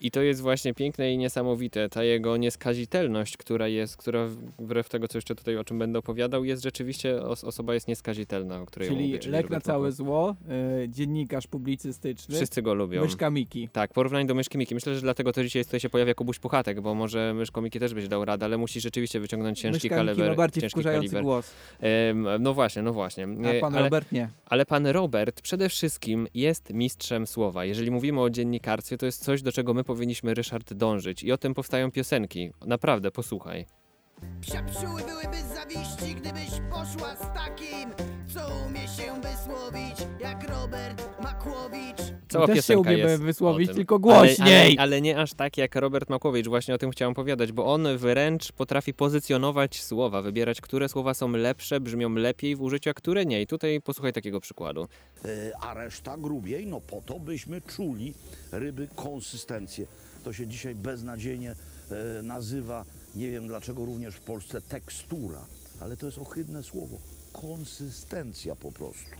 I 0.00 0.10
to 0.10 0.22
jest 0.22 0.40
właśnie 0.40 0.74
piękne 0.74 1.12
i 1.12 1.18
niesamowite. 1.18 1.88
Ta 1.88 2.04
jego 2.04 2.36
nieskazitelność, 2.36 3.36
która 3.36 3.68
jest, 3.68 3.96
która 3.96 4.26
wbrew 4.58 4.88
tego, 4.88 5.08
co 5.08 5.18
jeszcze 5.18 5.34
tutaj 5.34 5.56
o 5.56 5.64
czym 5.64 5.78
będę 5.78 5.98
opowiadał, 5.98 6.44
jest 6.44 6.62
rzeczywiście, 6.62 7.22
os 7.22 7.44
osoba 7.44 7.74
jest 7.74 7.88
nieskazitelna, 7.88 8.60
o 8.60 8.66
której 8.66 8.88
Czyli 8.88 9.04
mówię. 9.06 9.18
czyli 9.18 9.32
lek 9.32 9.50
na 9.50 9.60
całe 9.60 9.92
zło, 9.92 10.36
y, 10.84 10.88
dziennikarz 10.88 11.46
publicystyczny, 11.46 12.36
Wszyscy 12.36 12.62
go 12.62 12.74
lubią. 12.74 13.02
myszka 13.02 13.30
Miki. 13.30 13.68
Tak, 13.72 13.92
porównanie 13.92 14.26
do 14.26 14.34
myszki 14.34 14.58
Miki. 14.58 14.74
Myślę, 14.74 14.94
że 14.94 15.00
dlatego 15.00 15.32
to 15.32 15.42
dzisiaj 15.44 15.64
tutaj 15.64 15.80
się 15.80 15.90
pojawia 15.90 16.14
Kubuś 16.14 16.38
Puchatek, 16.38 16.80
bo 16.80 16.94
może 16.94 17.34
myszko 17.34 17.60
Miki 17.62 17.80
też 17.80 17.94
byś 17.94 18.08
dał 18.08 18.24
radę, 18.24 18.46
ale 18.46 18.58
musi 18.58 18.80
rzeczywiście 18.80 19.20
wyciągnąć 19.20 19.60
ciężki 19.60 19.88
myszka 19.88 20.04
kaliber. 20.04 20.28
ma 20.30 20.34
bardziej 20.34 20.60
ciężki 20.60 20.74
wkurzający 20.74 21.08
kaliber. 21.08 21.22
głos, 21.22 21.52
no 22.40 22.54
właśnie, 22.54 22.82
no 22.82 22.92
właśnie. 22.92 23.24
a 23.24 23.60
pan 23.60 23.74
ale, 23.74 23.84
Robert 23.84 24.12
nie. 24.12 24.28
ale 24.46 24.66
pan 24.66 24.86
Robert 24.86 25.40
przede 25.40 25.68
wszystkim 25.68 26.26
jest 26.34 26.72
mistrzem 26.74 27.26
słowa. 27.26 27.64
Jeżeli 27.64 27.90
mówimy 27.90 28.20
o 28.20 28.30
dziennikarstwie, 28.30 28.98
to 28.98 29.06
jest 29.06 29.24
coś, 29.24 29.42
do 29.42 29.52
czego 29.52 29.74
my 29.74 29.84
powinniśmy, 29.94 30.34
Ryszard, 30.34 30.74
dążyć. 30.74 31.22
I 31.22 31.32
o 31.32 31.38
tym 31.38 31.54
powstają 31.54 31.90
piosenki. 31.90 32.50
Naprawdę, 32.66 33.10
posłuchaj. 33.10 33.66
Psia 34.40 34.62
psiuły 34.62 35.02
byłyby 35.02 35.36
zawiści, 35.54 36.14
gdybyś 36.14 36.50
poszła 36.70 37.16
z 37.16 37.34
takim, 37.34 37.90
co 38.34 38.40
umie 38.66 38.88
się 38.88 39.20
wysłowić, 39.20 39.96
jak 40.20 40.48
Robert 40.50 41.22
Makłowicz. 41.22 42.09
Cała 42.30 42.46
Też 42.46 42.66
się 42.66 42.78
umiemy 42.78 42.98
jest 42.98 43.22
wysłowić, 43.22 43.68
o 43.68 43.68
tym. 43.68 43.76
tylko 43.76 43.98
głośniej. 43.98 44.36
Ale, 44.40 44.60
ale, 44.60 44.74
ale 44.78 45.00
nie 45.00 45.18
aż 45.18 45.34
tak 45.34 45.58
jak 45.58 45.74
Robert 45.74 46.10
Makłowicz. 46.10 46.48
Właśnie 46.48 46.74
o 46.74 46.78
tym 46.78 46.90
chciałem 46.90 47.12
opowiadać, 47.12 47.52
bo 47.52 47.66
on 47.66 47.98
wręcz 47.98 48.52
potrafi 48.52 48.94
pozycjonować 48.94 49.82
słowa, 49.82 50.22
wybierać, 50.22 50.60
które 50.60 50.88
słowa 50.88 51.14
są 51.14 51.30
lepsze, 51.30 51.80
brzmią 51.80 52.14
lepiej 52.14 52.56
w 52.56 52.62
użyciu, 52.62 52.90
a 52.90 52.94
które 52.94 53.26
nie. 53.26 53.42
I 53.42 53.46
tutaj 53.46 53.80
posłuchaj 53.80 54.12
takiego 54.12 54.40
przykładu. 54.40 54.88
E, 55.24 55.28
a 55.60 55.74
reszta 55.74 56.16
grubiej, 56.16 56.66
no 56.66 56.80
po 56.80 57.00
to 57.06 57.18
byśmy 57.20 57.60
czuli 57.60 58.14
ryby 58.52 58.88
konsystencję. 58.96 59.86
To 60.24 60.32
się 60.32 60.46
dzisiaj 60.46 60.74
beznadziejnie 60.74 61.54
e, 61.90 62.22
nazywa, 62.22 62.84
nie 63.14 63.30
wiem 63.30 63.46
dlaczego 63.46 63.84
również 63.84 64.14
w 64.14 64.20
Polsce 64.20 64.60
tekstura, 64.60 65.46
ale 65.80 65.96
to 65.96 66.06
jest 66.06 66.18
ohydne 66.18 66.62
słowo. 66.62 66.96
Konsystencja 67.32 68.56
po 68.56 68.72
prostu. 68.72 69.10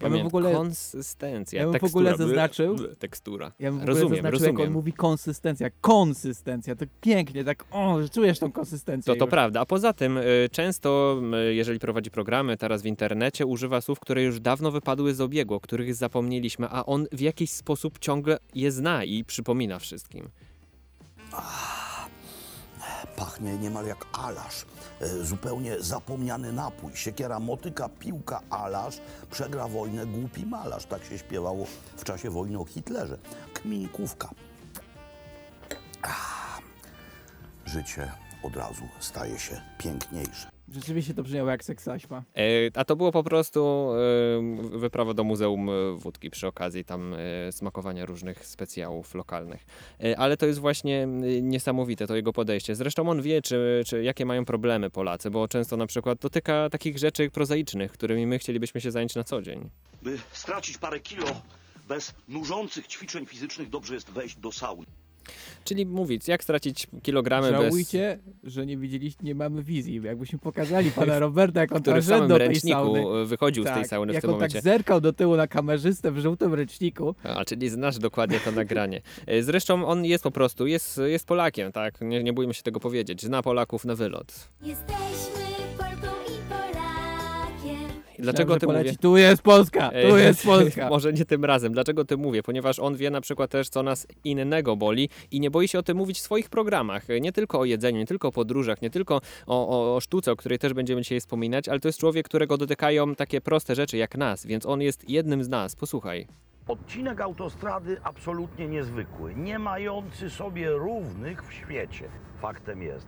Ja 0.00 0.10
bym 0.10 0.22
w 0.22 0.26
ogóle- 0.26 0.52
Konsystencja. 0.52 1.60
ja 1.62 1.68
bym 1.70 1.80
w 1.80 1.84
ogóle 1.84 2.16
zaznaczył- 2.16 2.76
Tekstura. 2.98 3.52
Ja 3.58 3.70
bym 3.70 3.78
w 3.78 3.82
ogóle 3.82 3.94
rozumiem, 3.94 4.10
zaznaczył, 4.16 4.32
rozumiem. 4.38 4.58
jak 4.58 4.66
on 4.66 4.72
mówi 4.72 4.92
konsystencja. 4.92 5.70
Konsystencja, 5.80 6.76
to 6.76 6.84
pięknie, 7.00 7.44
tak 7.44 7.64
o, 7.70 8.02
że 8.02 8.08
czujesz 8.08 8.38
tą 8.38 8.52
konsystencję 8.52 9.12
To, 9.14 9.18
to 9.18 9.24
już. 9.24 9.30
prawda. 9.30 9.60
A 9.60 9.66
poza 9.66 9.92
tym 9.92 10.18
y, 10.18 10.48
często, 10.52 11.20
y, 11.50 11.54
jeżeli 11.54 11.78
prowadzi 11.78 12.10
programy 12.10 12.56
teraz 12.56 12.82
w 12.82 12.86
internecie, 12.86 13.46
używa 13.46 13.80
słów, 13.80 14.00
które 14.00 14.22
już 14.22 14.40
dawno 14.40 14.70
wypadły 14.70 15.14
z 15.14 15.20
obiegu, 15.20 15.54
o 15.54 15.60
których 15.60 15.94
zapomnieliśmy, 15.94 16.68
a 16.70 16.86
on 16.86 17.06
w 17.12 17.20
jakiś 17.20 17.50
sposób 17.50 17.98
ciągle 17.98 18.38
je 18.54 18.72
zna 18.72 19.04
i 19.04 19.24
przypomina 19.24 19.78
wszystkim. 19.78 20.28
Pachnie 23.16 23.58
niemal 23.58 23.86
jak 23.86 24.06
alasz. 24.12 24.66
E, 25.00 25.08
zupełnie 25.24 25.80
zapomniany 25.80 26.52
napój. 26.52 26.90
Siekiera 26.94 27.40
motyka, 27.40 27.88
piłka 27.88 28.40
alasz, 28.50 29.00
przegra 29.30 29.68
wojnę 29.68 30.06
głupi 30.06 30.46
malarz. 30.46 30.86
Tak 30.86 31.04
się 31.04 31.18
śpiewało 31.18 31.66
w 31.96 32.04
czasie 32.04 32.30
wojny 32.30 32.58
o 32.58 32.64
Hitlerze. 32.64 33.18
Kminkówka. 33.54 34.30
Ah, 36.02 36.60
życie 37.66 38.12
od 38.42 38.56
razu 38.56 38.82
staje 39.00 39.38
się 39.38 39.60
piękniejsze. 39.78 40.51
Rzeczywiście 40.68 41.14
to 41.14 41.22
brzmiało 41.22 41.50
jak 41.50 41.64
seksaśma. 41.64 42.22
E, 42.36 42.42
A 42.74 42.84
to 42.84 42.96
było 42.96 43.12
po 43.12 43.22
prostu 43.24 43.90
e, 44.72 44.78
wyprawa 44.78 45.14
do 45.14 45.24
Muzeum 45.24 45.70
Wódki 45.96 46.30
przy 46.30 46.46
okazji 46.46 46.84
tam 46.84 47.14
e, 47.14 47.52
smakowania 47.52 48.06
różnych 48.06 48.46
specjałów 48.46 49.14
lokalnych. 49.14 49.64
E, 50.04 50.18
Ale 50.18 50.36
to 50.36 50.46
jest 50.46 50.58
właśnie 50.58 51.06
niesamowite, 51.42 52.06
to 52.06 52.16
jego 52.16 52.32
podejście. 52.32 52.74
Zresztą 52.74 53.10
on 53.10 53.22
wie, 53.22 53.42
czy, 53.42 53.82
czy 53.86 54.02
jakie 54.02 54.26
mają 54.26 54.44
problemy 54.44 54.90
Polacy, 54.90 55.30
bo 55.30 55.48
często 55.48 55.76
na 55.76 55.86
przykład 55.86 56.18
dotyka 56.18 56.68
takich 56.70 56.98
rzeczy 56.98 57.30
prozaicznych, 57.30 57.92
którymi 57.92 58.26
my 58.26 58.38
chcielibyśmy 58.38 58.80
się 58.80 58.90
zająć 58.90 59.14
na 59.14 59.24
co 59.24 59.42
dzień. 59.42 59.70
By 60.02 60.18
stracić 60.32 60.78
parę 60.78 61.00
kilo 61.00 61.26
bez 61.88 62.14
nużących 62.28 62.86
ćwiczeń 62.86 63.26
fizycznych, 63.26 63.70
dobrze 63.70 63.94
jest 63.94 64.10
wejść 64.10 64.36
do 64.36 64.52
sauny. 64.52 64.86
Czyli 65.64 65.86
mówić, 65.86 66.28
jak 66.28 66.42
stracić 66.44 66.86
kilogramy 67.02 67.52
bez... 67.52 67.60
Żałujcie, 67.60 68.18
że 68.44 68.66
nie 68.66 68.76
widzieliście, 68.76 69.24
nie 69.24 69.34
mamy 69.34 69.62
wizji. 69.62 70.00
Jakbyśmy 70.04 70.38
pokazali 70.38 70.90
pana 70.90 71.18
Roberta, 71.26 71.60
jak 71.60 71.72
on 71.72 71.82
który 71.82 72.02
tam 72.02 72.08
szedł 72.08 72.28
do 72.28 72.38
tej 72.38 72.56
sauny. 72.60 73.26
wychodził 73.26 73.62
z 73.64 73.66
tej 73.66 73.74
Tak, 73.74 73.86
sauny 73.86 74.12
w 74.12 74.14
jak 74.14 74.20
tym 74.22 74.30
on 74.30 74.34
momencie. 74.36 74.54
tak 74.54 74.64
zerkał 74.64 75.00
do 75.00 75.12
tyłu 75.12 75.36
na 75.36 75.46
kamerzystę 75.46 76.12
w 76.12 76.18
żółtym 76.18 76.54
ręczniku. 76.54 77.14
A, 77.24 77.44
czyli 77.44 77.68
znasz 77.70 77.98
dokładnie 77.98 78.40
to 78.40 78.52
nagranie. 78.52 79.02
E, 79.26 79.42
Zresztą 79.42 79.86
on 79.86 80.04
jest 80.04 80.24
po 80.24 80.30
prostu, 80.30 80.66
jest, 80.66 81.00
jest 81.06 81.26
Polakiem, 81.26 81.72
tak? 81.72 82.00
Nie, 82.00 82.22
nie 82.22 82.32
bójmy 82.32 82.54
się 82.54 82.62
tego 82.62 82.80
powiedzieć. 82.80 83.22
Zna 83.22 83.42
Polaków 83.42 83.84
na 83.84 83.94
wylot. 83.94 84.48
Jesteśmy 84.62 85.41
Dlaczego 88.22 88.58
ty 88.58 88.66
poleci, 88.66 88.88
mówię? 88.88 88.98
Tu 88.98 89.16
jest 89.16 89.42
Polska, 89.42 89.88
tu 89.88 89.96
Ej, 89.96 90.24
jest 90.24 90.44
Polska. 90.44 90.88
Może 90.88 91.12
nie 91.12 91.24
tym 91.24 91.44
razem. 91.44 91.72
Dlaczego 91.72 92.04
ty 92.04 92.16
mówię? 92.16 92.42
Ponieważ 92.42 92.78
on 92.78 92.96
wie 92.96 93.10
na 93.10 93.20
przykład 93.20 93.50
też, 93.50 93.68
co 93.68 93.82
nas 93.82 94.06
innego 94.24 94.76
boli 94.76 95.08
i 95.30 95.40
nie 95.40 95.50
boi 95.50 95.68
się 95.68 95.78
o 95.78 95.82
tym 95.82 95.96
mówić 95.96 96.18
w 96.18 96.22
swoich 96.22 96.50
programach. 96.50 97.02
Nie 97.20 97.32
tylko 97.32 97.60
o 97.60 97.64
jedzeniu, 97.64 97.98
nie 97.98 98.06
tylko 98.06 98.28
o 98.28 98.32
podróżach, 98.32 98.82
nie 98.82 98.90
tylko 98.90 99.20
o, 99.46 99.68
o, 99.68 99.96
o 99.96 100.00
sztuce, 100.00 100.32
o 100.32 100.36
której 100.36 100.58
też 100.58 100.72
będziemy 100.72 101.02
dzisiaj 101.02 101.20
wspominać, 101.20 101.68
ale 101.68 101.80
to 101.80 101.88
jest 101.88 101.98
człowiek, 101.98 102.28
którego 102.28 102.56
dotykają 102.56 103.14
takie 103.14 103.40
proste 103.40 103.74
rzeczy 103.74 103.96
jak 103.96 104.16
nas, 104.16 104.46
więc 104.46 104.66
on 104.66 104.80
jest 104.80 105.08
jednym 105.10 105.44
z 105.44 105.48
nas. 105.48 105.76
Posłuchaj. 105.76 106.26
Odcinek 106.68 107.20
autostrady 107.20 107.96
absolutnie 108.04 108.68
niezwykły, 108.68 109.34
nie 109.34 109.58
mający 109.58 110.30
sobie 110.30 110.70
równych 110.70 111.48
w 111.48 111.52
świecie. 111.52 112.08
Faktem 112.40 112.82
jest, 112.82 113.06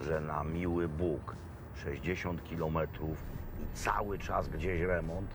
że 0.00 0.20
na 0.20 0.44
miły 0.44 0.88
Bóg 0.88 1.36
60 1.84 2.44
kilometrów 2.44 3.18
i 3.60 3.76
cały 3.76 4.18
czas 4.18 4.48
gdzieś 4.48 4.80
remont, 4.80 5.34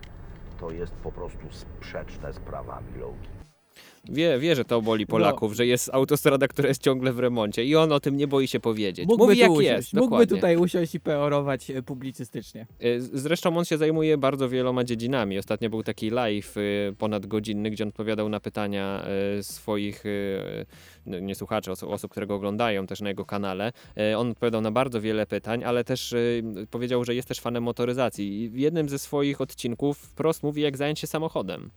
to 0.60 0.72
jest 0.72 0.94
po 0.94 1.12
prostu 1.12 1.52
sprzeczne 1.52 2.34
z 2.34 2.40
prawami 2.40 2.94
logiki. 3.00 3.33
Wie, 4.10 4.40
wie, 4.40 4.56
że 4.56 4.66
to 4.66 4.82
boli 4.82 5.08
Polaków, 5.08 5.54
że 5.54 5.66
jest 5.66 5.90
autostrada, 5.94 6.48
która 6.48 6.68
jest 6.68 6.82
ciągle 6.82 7.14
w 7.14 7.20
remoncie 7.20 7.66
i 7.66 7.76
on 7.76 7.92
o 7.92 8.00
tym 8.00 8.18
nie 8.18 8.28
boi 8.28 8.48
się 8.48 8.60
powiedzieć. 8.60 9.08
Mógłby 9.08 9.24
Mówi 9.24 9.36
tu 9.36 9.42
jak 9.42 9.52
usiąść, 9.52 9.70
jest, 9.70 9.94
mógłby 9.94 10.10
dokładnie. 10.10 10.38
tutaj 10.38 10.58
usiąść 10.58 10.96
i 10.96 11.00
peorować 11.00 11.72
e, 11.72 11.82
publicystycznie. 11.82 12.68
Y, 12.84 13.02
Zresztą 13.02 13.58
on 13.58 13.66
się 13.66 13.78
zajmuje 13.78 14.18
bardzo 14.18 14.50
wieloma 14.50 14.84
dziedzinami. 14.84 15.40
Ostatnio 15.40 15.70
był 15.70 15.84
taki 15.84 16.10
live 16.10 16.58
y, 16.58 16.96
ponadgodzinny, 16.98 17.70
gdzie 17.70 17.84
on 17.84 17.88
odpowiadał 17.88 18.30
na 18.30 18.40
pytania 18.40 19.06
swoich 19.42 20.04
no, 21.06 21.20
nie 21.20 21.36
słuchaczy, 21.36 21.72
osób, 21.72 22.12
które 22.12 22.28
go 22.28 22.36
oglądają 22.36 22.88
też 22.88 23.02
na 23.02 23.10
jego 23.10 23.26
kanale. 23.26 23.72
On 24.18 24.32
odpowiadał 24.32 24.62
na 24.62 24.72
bardzo 24.72 25.02
wiele 25.02 25.26
pytań, 25.26 25.64
ale 25.64 25.84
też 25.84 26.16
powiedział, 26.72 27.06
że 27.06 27.16
jest 27.16 27.28
też 27.28 27.40
fanem 27.40 27.64
motoryzacji. 27.64 28.42
I 28.42 28.50
w 28.50 28.58
jednym 28.58 28.90
ze 28.90 29.00
swoich 29.00 29.42
odcinków 29.42 29.98
wprost 29.98 30.44
mówi, 30.44 30.62
jak 30.62 30.78
zająć 30.78 31.00
się 31.00 31.08
samochodem. 31.08 31.70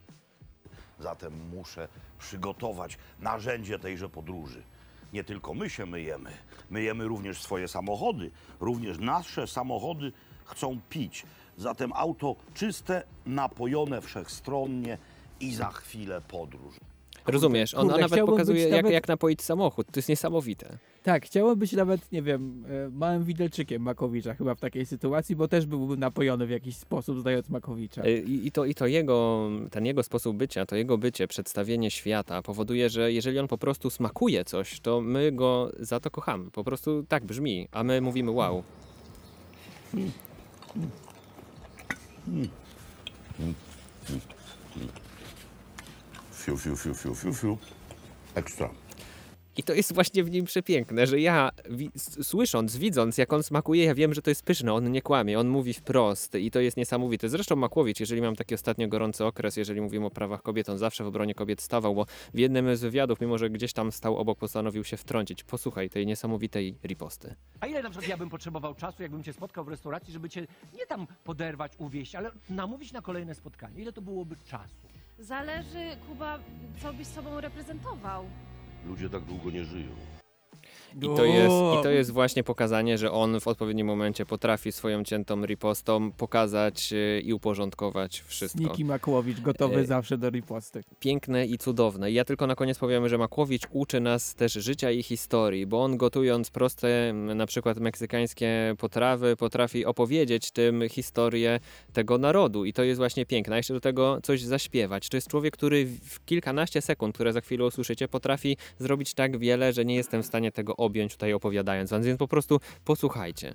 Zatem 1.07 1.49
muszę 1.57 1.89
przygotować 2.19 2.99
narzędzie 3.21 3.79
tejże 3.79 4.09
podróży. 4.09 4.63
Nie 5.13 5.25
tylko 5.25 5.55
my 5.55 5.71
się 5.71 5.87
myjemy, 5.87 6.31
myjemy 6.71 7.05
również 7.05 7.43
swoje 7.43 7.69
samochody. 7.69 8.31
Również 8.61 8.99
nasze 8.99 9.47
samochody 9.47 10.13
chcą 10.45 10.81
pić. 10.89 11.27
Zatem 11.57 11.93
auto 11.95 12.37
czyste, 12.55 13.03
napojone 13.27 14.01
wszechstronnie 14.01 14.99
i 15.41 15.55
za 15.55 15.69
chwilę 15.71 16.21
podróż. 16.29 16.75
Rozumiesz? 17.27 17.75
On, 17.75 17.89
kurde, 17.89 18.01
nawet 18.01 18.21
pokazuje, 18.27 18.63
jak, 18.63 18.73
nawet- 18.73 18.93
jak 18.93 19.09
napoić 19.09 19.43
samochód. 19.43 19.87
To 19.93 19.99
jest 19.99 20.09
niesamowite. 20.09 20.79
Tak, 21.07 21.27
chciałem 21.27 21.59
być 21.59 21.73
nawet, 21.73 22.13
nie 22.13 22.23
wiem, 22.23 22.65
e, 22.69 22.91
małym 22.91 23.25
widelczykiem 23.25 23.83
Makowicza 23.83 24.35
chyba 24.35 24.55
w 24.55 24.61
takiej 24.61 24.87
sytuacji, 24.87 25.37
bo 25.37 25.49
też 25.49 25.67
byłbym 25.67 26.01
napojony 26.01 26.47
w 26.47 26.51
jakiś 26.51 26.77
sposób, 26.77 27.21
zdając 27.21 27.49
Makowicza. 27.49 28.05
Y, 28.05 28.25
I, 28.27 28.47
i, 28.47 28.53
to, 28.53 28.65
I 28.65 28.75
to 28.75 28.87
jego, 28.87 29.51
ten 29.71 29.87
jego 29.87 30.03
sposób 30.03 30.37
bycia, 30.37 30.67
to 30.67 30.77
jego 30.77 30.99
bycie, 30.99 31.29
przedstawienie 31.29 31.91
świata 31.91 32.43
powoduje, 32.43 32.91
że 32.91 33.13
jeżeli 33.13 33.39
on 33.39 33.49
po 33.49 33.59
prostu 33.59 33.91
smakuje 33.91 34.45
coś, 34.45 34.81
to 34.81 35.01
my 35.01 35.33
go 35.33 35.73
za 35.79 36.01
to 36.01 36.11
kochamy. 36.11 36.51
Po 36.51 36.65
prostu 36.65 37.05
tak 37.09 37.25
brzmi, 37.25 37.69
a 37.73 37.85
my 37.85 38.01
mówimy 38.01 38.31
wow. 38.31 38.63
Fiu, 46.33 46.57
fiu, 46.57 46.77
fiu, 46.77 46.95
fiu, 46.95 47.15
fiu, 47.15 47.35
fiu. 47.35 47.59
Ekstra. 48.35 48.86
I 49.57 49.63
to 49.63 49.75
jest 49.75 49.95
właśnie 49.95 50.25
w 50.25 50.31
nim 50.31 50.45
przepiękne, 50.45 51.07
że 51.07 51.21
ja 51.21 51.51
wi- 51.71 51.91
słysząc, 52.23 52.77
widząc 52.77 53.19
jak 53.19 53.33
on 53.33 53.43
smakuje, 53.43 53.85
ja 53.85 53.95
wiem, 53.95 54.15
że 54.15 54.23
to 54.23 54.31
jest 54.31 54.43
pyszne, 54.43 54.73
on 54.73 54.93
nie 54.93 55.03
kłamie, 55.03 55.39
on 55.41 55.49
mówi 55.49 55.73
wprost 55.75 56.35
i 56.35 56.51
to 56.51 56.61
jest 56.61 56.77
niesamowite. 56.77 57.29
Zresztą 57.29 57.57
Makłowicz, 57.57 58.01
jeżeli 58.01 58.23
mam 58.23 58.37
taki 58.37 58.55
ostatnio 58.55 58.89
gorący 58.89 59.25
okres, 59.25 59.57
jeżeli 59.57 59.81
mówimy 59.81 60.07
o 60.07 60.11
prawach 60.11 60.43
kobiet, 60.43 60.69
on 60.69 60.79
zawsze 60.79 61.05
w 61.05 61.07
obronie 61.07 61.35
kobiet 61.35 61.63
stawał, 61.63 61.95
bo 61.95 62.07
w 62.35 62.39
jednym 62.39 62.77
z 62.77 62.81
wywiadów, 62.81 63.21
mimo 63.21 63.39
że 63.39 63.51
gdzieś 63.51 63.73
tam 63.73 63.93
stał 63.93 64.17
obok, 64.17 64.39
postanowił 64.39 64.85
się 64.85 64.97
wtrącić. 64.97 65.45
Posłuchaj 65.45 65.91
tej 65.91 66.07
niesamowitej 66.07 66.79
riposty. 66.85 67.35
A 67.61 67.67
ile 67.67 67.83
na 67.83 67.91
przykład 67.91 68.09
ja 68.11 68.17
bym 68.17 68.31
potrzebował 68.31 68.75
czasu, 68.75 69.03
jakbym 69.03 69.23
cię 69.23 69.33
spotkał 69.33 69.65
w 69.65 69.69
restauracji, 69.69 70.13
żeby 70.13 70.29
cię 70.29 70.47
nie 70.79 70.87
tam 70.87 71.07
poderwać, 71.25 71.73
uwieść, 71.79 72.15
ale 72.15 72.31
namówić 72.51 72.93
na 72.93 73.03
kolejne 73.03 73.35
spotkanie? 73.35 73.83
Ile 73.83 73.93
to 73.93 74.03
byłoby 74.03 74.37
czasu? 74.45 74.75
Zależy, 75.19 75.97
Kuba, 76.09 76.39
co 76.83 76.93
byś 76.93 77.07
sobą 77.07 77.41
reprezentował. 77.41 78.25
Ludzie 78.89 79.11
tak 79.11 79.25
długo 79.25 79.51
nie 79.51 79.65
żyją. 79.65 80.16
I 81.03 81.07
to, 81.17 81.25
jest! 81.25 81.55
I 81.81 81.83
to 81.83 81.91
jest 81.91 82.11
właśnie 82.11 82.45
pokazanie, 82.45 82.99
że 82.99 83.13
on 83.13 83.41
w 83.41 83.49
odpowiednim 83.49 83.87
momencie 83.87 84.27
potrafi 84.27 84.73
swoją 84.73 85.05
ciętą 85.05 85.47
ripostą 85.47 86.13
pokazać 86.13 86.93
y, 86.93 87.23
i 87.25 87.33
uporządkować 87.33 88.21
wszystko. 88.27 88.61
Niki 88.61 88.85
Makłowicz, 88.85 89.41
gotowy 89.41 89.81
E, 89.81 89.87
zawsze 89.87 90.19
do 90.19 90.31
riposty. 90.31 90.85
piękne 91.01 91.47
i 91.47 91.59
cudowne. 91.59 92.11
I 92.11 92.15
ja 92.15 92.25
tylko 92.25 92.47
na 92.47 92.55
koniec 92.55 92.79
powiem, 92.79 93.09
że 93.09 93.19
Makłowicz 93.19 93.63
uczy 93.71 94.01
nas 94.01 94.35
też 94.35 94.53
życia 94.53 94.91
i 94.91 95.03
historii, 95.03 95.67
bo 95.67 95.85
on 95.85 95.97
gotując 95.97 96.51
proste 96.51 97.13
na 97.13 97.47
przykład 97.47 97.79
meksykańskie 97.79 98.75
potrawy 98.79 99.37
potrafi 99.37 99.85
opowiedzieć 99.85 100.51
tym 100.51 100.89
historię 100.89 101.61
tego 101.93 102.19
narodu 102.19 102.65
i 102.65 102.73
to 102.73 102.83
jest 102.83 102.99
właśnie 102.99 103.27
piękne. 103.27 103.55
A 103.55 103.57
jeszcze 103.57 103.75
do 103.75 103.81
tego 103.81 104.19
coś 104.23 104.43
zaśpiewać. 104.43 105.09
To 105.09 105.17
jest 105.17 105.29
człowiek, 105.29 105.55
który 105.55 105.87
w 105.87 106.25
kilkanaście 106.25 106.83
sekund, 106.83 107.15
które 107.15 107.33
za 107.33 107.41
chwilę 107.41 107.65
usłyszycie, 107.67 108.09
potrafi 108.09 108.57
zrobić 108.79 109.15
tak 109.15 109.39
wiele, 109.39 109.73
że 109.73 109.85
nie 109.85 109.95
jestem 109.95 110.23
w 110.23 110.27
stanie 110.27 110.53
tego 110.53 110.77
objąć 110.87 111.13
tutaj 111.13 111.33
opowiadając, 111.33 111.91
więc 111.91 112.19
po 112.19 112.29
prostu 112.29 112.61
posłuchajcie. 112.85 113.55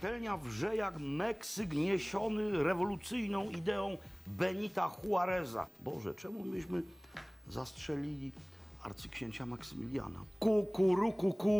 Pełnia 0.00 0.36
wrze 0.36 0.76
jak 0.76 0.98
Meksyk 0.98 1.72
niesiony 1.72 2.62
rewolucyjną 2.64 3.50
ideą 3.50 3.98
Benita 4.26 4.90
Juareza. 5.04 5.66
Boże, 5.80 6.14
czemu 6.14 6.44
myśmy 6.44 6.82
zastrzelili 7.48 8.32
arcyksięcia 8.82 9.46
Maksymiliana? 9.46 10.18
Kukurukuku, 10.38 11.50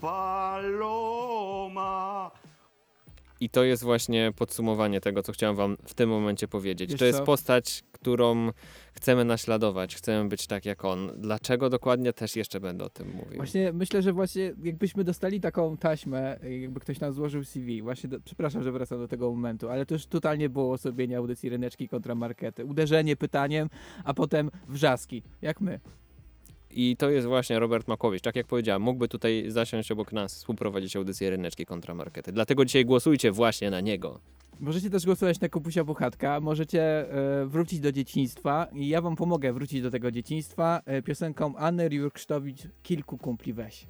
paloma. 0.00 1.10
I 3.40 3.50
to 3.50 3.64
jest 3.64 3.82
właśnie 3.82 4.32
podsumowanie 4.36 5.00
tego, 5.00 5.22
co 5.22 5.32
chciałem 5.32 5.56
wam 5.56 5.76
w 5.84 5.94
tym 5.94 6.10
momencie 6.10 6.48
powiedzieć. 6.48 6.90
Wiesz 6.90 6.98
to 6.98 7.04
jest 7.04 7.18
co? 7.18 7.24
postać, 7.24 7.84
którą 7.92 8.50
chcemy 8.92 9.24
naśladować, 9.24 9.96
chcemy 9.96 10.28
być 10.28 10.46
tak 10.46 10.66
jak 10.66 10.84
on. 10.84 11.12
Dlaczego 11.16 11.70
dokładnie 11.70 12.12
też 12.12 12.36
jeszcze 12.36 12.60
będę 12.60 12.84
o 12.84 12.90
tym 12.90 13.08
mówił. 13.14 13.36
Właśnie 13.36 13.72
myślę, 13.72 14.02
że 14.02 14.12
właśnie 14.12 14.54
jakbyśmy 14.62 15.04
dostali 15.04 15.40
taką 15.40 15.76
taśmę, 15.76 16.38
jakby 16.60 16.80
ktoś 16.80 17.00
nam 17.00 17.12
złożył 17.12 17.44
CV, 17.44 17.82
właśnie, 17.82 18.08
do, 18.08 18.20
przepraszam, 18.20 18.62
że 18.62 18.72
wracam 18.72 18.98
do 18.98 19.08
tego 19.08 19.30
momentu, 19.30 19.68
ale 19.68 19.86
to 19.86 19.94
już 19.94 20.06
totalnie 20.06 20.48
było 20.48 20.72
osobienie 20.72 21.16
audycji 21.16 21.50
Ryneczki 21.50 21.88
kontra 21.88 22.14
Markety. 22.14 22.64
Uderzenie 22.64 23.16
pytaniem, 23.16 23.68
a 24.04 24.14
potem 24.14 24.50
wrzaski, 24.68 25.22
jak 25.42 25.60
my. 25.60 25.80
I 26.80 26.96
to 26.96 27.10
jest 27.10 27.26
właśnie 27.26 27.58
Robert 27.58 27.88
Makowicz. 27.88 28.22
Tak 28.22 28.36
jak 28.36 28.46
powiedziałem, 28.46 28.82
mógłby 28.82 29.08
tutaj 29.08 29.44
zasiąść 29.48 29.92
obok 29.92 30.12
nas, 30.12 30.34
współprowadzić 30.34 30.96
audycję 30.96 31.30
Ryneczki 31.30 31.66
kontra 31.66 31.94
Markety. 31.94 32.32
Dlatego 32.32 32.64
dzisiaj 32.64 32.84
głosujcie 32.84 33.32
właśnie 33.32 33.70
na 33.70 33.80
niego. 33.80 34.20
Możecie 34.60 34.90
też 34.90 35.06
głosować 35.06 35.40
na 35.40 35.48
Kupusia 35.48 35.84
Buchatka, 35.84 36.40
możecie 36.40 36.82
e, 36.82 37.46
wrócić 37.46 37.80
do 37.80 37.92
dzieciństwa 37.92 38.66
i 38.72 38.88
ja 38.88 39.00
wam 39.00 39.16
pomogę 39.16 39.52
wrócić 39.52 39.82
do 39.82 39.90
tego 39.90 40.10
dzieciństwa 40.10 40.82
e, 40.86 41.02
piosenką 41.02 41.56
Anny 41.56 41.88
Jurksztowicz 41.92 42.62
Kilku 42.82 43.18
kumpli 43.18 43.52
weź. 43.52 43.86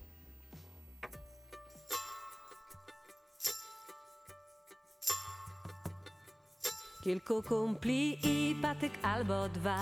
Kilku 7.05 7.43
kumpli 7.43 8.19
i 8.25 8.57
patyk 8.63 8.93
albo 9.03 9.49
dwa. 9.49 9.79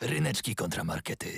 Ryneczki 0.00 0.54
kontramarkety. 0.54 1.28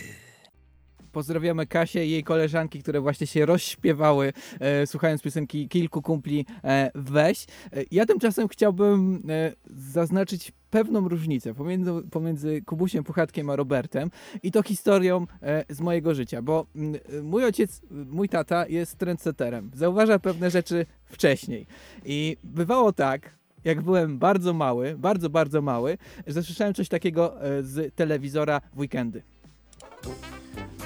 Pozdrawiamy 1.13 1.67
Kasię 1.67 2.07
i 2.07 2.11
jej 2.11 2.25
koleżanki, 2.25 2.83
które 2.83 3.01
właśnie 3.01 3.27
się 3.27 3.47
rozśpiewały, 3.47 4.33
e, 4.61 4.87
słuchając 4.87 5.23
piosenki 5.23 5.69
Kilku 5.69 6.03
kumpli 6.03 6.47
e, 6.65 6.91
weź. 6.95 7.45
E, 7.45 7.85
ja 7.91 8.07
tymczasem 8.07 8.49
chciałbym 8.49 9.23
e, 9.29 9.53
zaznaczyć 9.67 10.53
pewną 10.71 11.09
różnicę 11.09 11.55
pomiędzy, 11.55 11.91
pomiędzy 12.11 12.63
Kubusiem 12.63 13.05
Puchatkiem 13.05 13.51
a 13.51 13.57
Robertem 13.57 14.11
i 14.43 14.53
to 14.53 14.63
historią 14.63 15.27
e, 15.43 15.65
z 15.75 15.81
mojego 15.81 16.15
życia, 16.15 16.43
bo 16.43 16.67
mm, 16.77 17.01
e, 17.19 17.23
mój 17.23 17.45
ojciec, 17.45 17.81
mój 17.91 18.29
tata 18.29 18.67
jest 18.67 18.99
trendsetterem. 18.99 19.71
Zauważa 19.75 20.19
pewne 20.19 20.51
rzeczy 20.51 20.87
wcześniej 21.05 21.67
i 22.05 22.37
bywało 22.45 22.93
tak, 22.93 23.37
jak 23.66 23.82
byłem 23.82 24.18
bardzo 24.18 24.52
mały, 24.52 24.94
bardzo, 24.99 25.30
bardzo 25.30 25.62
mały, 25.62 25.99
że 26.26 26.42
słyszałem 26.42 26.75
coś 26.75 26.88
takiego 26.88 27.42
e, 27.42 27.62
z 27.62 27.94
telewizora 27.94 28.61
w 28.75 28.78
weekendy. 28.78 29.23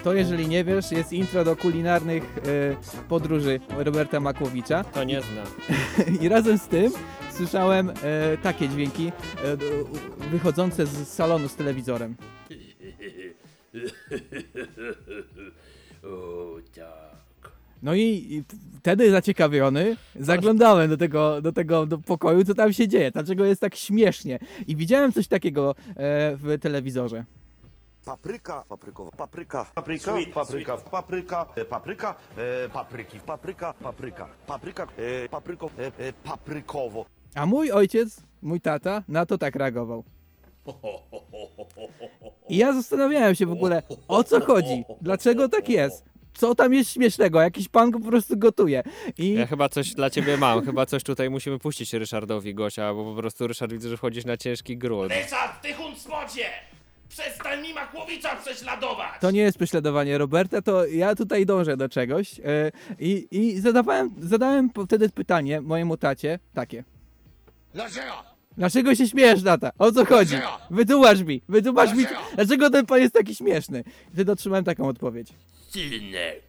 To 0.04 0.14
jeżeli 0.14 0.48
nie 0.48 0.64
wiesz, 0.64 0.92
jest 0.92 1.12
intro 1.12 1.44
do 1.44 1.56
kulinarnych 1.56 2.22
e, 2.38 2.40
podróży 3.08 3.60
Roberta 3.78 4.20
Makłowicza. 4.20 4.84
To 4.84 5.04
nie 5.04 5.20
znam. 5.22 5.46
I 6.20 6.28
razem 6.34 6.58
z 6.58 6.68
tym 6.68 6.92
słyszałem 7.36 7.90
e, 7.90 7.92
takie 8.42 8.68
dźwięki 8.68 9.12
d- 9.44 9.56
wychodzące 10.30 10.86
z 10.86 11.08
salonu 11.08 11.48
z 11.48 11.56
telewizorem. 11.56 12.16
O 16.04 16.56
tak. 16.74 17.19
No 17.82 17.94
i, 17.94 18.42
wtedy 18.78 19.10
zaciekawiony 19.10 19.96
zaglądałem 20.16 20.90
do 20.90 20.96
tego, 20.96 21.42
do 21.42 21.52
tego 21.52 21.86
do 21.86 21.98
pokoju, 21.98 22.44
co 22.44 22.54
tam 22.54 22.72
się 22.72 22.88
dzieje, 22.88 23.10
dlaczego 23.10 23.44
jest 23.44 23.60
tak 23.60 23.74
śmiesznie. 23.74 24.38
I 24.66 24.76
widziałem 24.76 25.12
coś 25.12 25.28
takiego 25.28 25.74
e, 25.88 26.36
w 26.36 26.58
telewizorze. 26.60 27.24
Papryka, 28.04 28.64
paprykowa, 28.68 29.10
papryka, 29.10 29.66
papryka, 29.74 30.12
papryka, 30.34 30.76
papryka, 30.76 31.46
e, 31.56 31.64
papryka, 31.64 32.14
e, 32.36 32.68
papryki, 32.68 33.20
papryka, 33.20 33.72
papryka, 33.72 34.28
papryka, 34.46 34.86
e, 34.96 35.28
papryko, 35.28 35.70
e, 35.78 35.86
e, 36.08 36.12
paprykowo. 36.12 37.06
A 37.34 37.46
mój 37.46 37.72
ojciec, 37.72 38.22
mój 38.42 38.60
tata, 38.60 39.02
na 39.08 39.26
to 39.26 39.38
tak 39.38 39.56
reagował. 39.56 40.04
I 42.48 42.56
ja 42.56 42.72
zastanawiałem 42.72 43.34
się 43.34 43.46
w 43.46 43.52
ogóle, 43.52 43.82
o 44.08 44.24
co 44.24 44.40
chodzi, 44.40 44.84
dlaczego 45.00 45.48
tak 45.48 45.68
jest, 45.68 46.04
co 46.34 46.54
tam 46.54 46.74
jest 46.74 46.90
śmiesznego, 46.92 47.40
jakiś 47.40 47.68
pan 47.68 47.90
go 47.90 48.00
po 48.00 48.06
prostu 48.06 48.36
gotuje. 48.36 48.82
I 49.18 49.32
Ja 49.34 49.46
chyba 49.46 49.68
coś 49.68 49.94
dla 49.94 50.10
ciebie 50.10 50.36
mam, 50.36 50.64
chyba 50.64 50.86
coś 50.86 51.02
tutaj 51.02 51.30
musimy 51.30 51.58
puścić 51.58 51.92
Ryszardowi 51.92 52.54
Gosia, 52.54 52.94
bo 52.94 53.04
po 53.04 53.14
prostu 53.20 53.46
Ryszard 53.46 53.72
widzę, 53.72 53.88
że 53.88 53.96
wchodzisz 53.96 54.24
na 54.24 54.36
ciężki 54.36 54.76
grunt. 54.76 55.12
Ryszard, 55.12 55.62
ty 55.62 55.74
huncmocie! 55.74 56.44
Przestań 57.08 57.62
mi 57.62 57.74
Makłowicza 57.74 58.36
prześladować! 58.36 59.08
to 59.20 59.30
nie 59.30 59.40
jest 59.40 59.58
prześladowanie 59.58 60.18
Roberta, 60.18 60.62
to 60.62 60.86
ja 60.86 61.14
tutaj 61.14 61.46
dążę 61.46 61.76
do 61.76 61.88
czegoś. 61.88 62.40
e, 62.40 62.72
I, 62.98 63.28
i 63.30 63.60
zadawałem, 63.60 64.10
zadałem 64.18 64.70
wtedy 64.86 65.08
pytanie 65.08 65.60
mojemu 65.60 65.96
tacie, 65.96 66.38
takie. 66.54 66.84
Dlaczego? 67.74 68.12
Dlaczego 68.56 68.94
się 68.94 69.08
śmiejesz, 69.08 69.42
tata? 69.42 69.70
O 69.78 69.92
co 69.92 70.04
chodzi? 70.04 70.34
Wytłumacz 70.70 71.20
mi, 71.20 71.42
wytłumacz 71.48 71.90
mi, 71.90 71.96
Dlaczego? 71.96 72.20
dlaczego 72.34 72.70
ten 72.70 72.86
pan 72.86 73.00
jest 73.00 73.14
taki 73.14 73.34
śmieszny? 73.34 73.84
I 74.10 74.12
wtedy 74.14 74.32
otrzymałem 74.32 74.64
taką 74.64 74.88
odpowiedź. 74.88 75.28
Synek, 75.70 76.42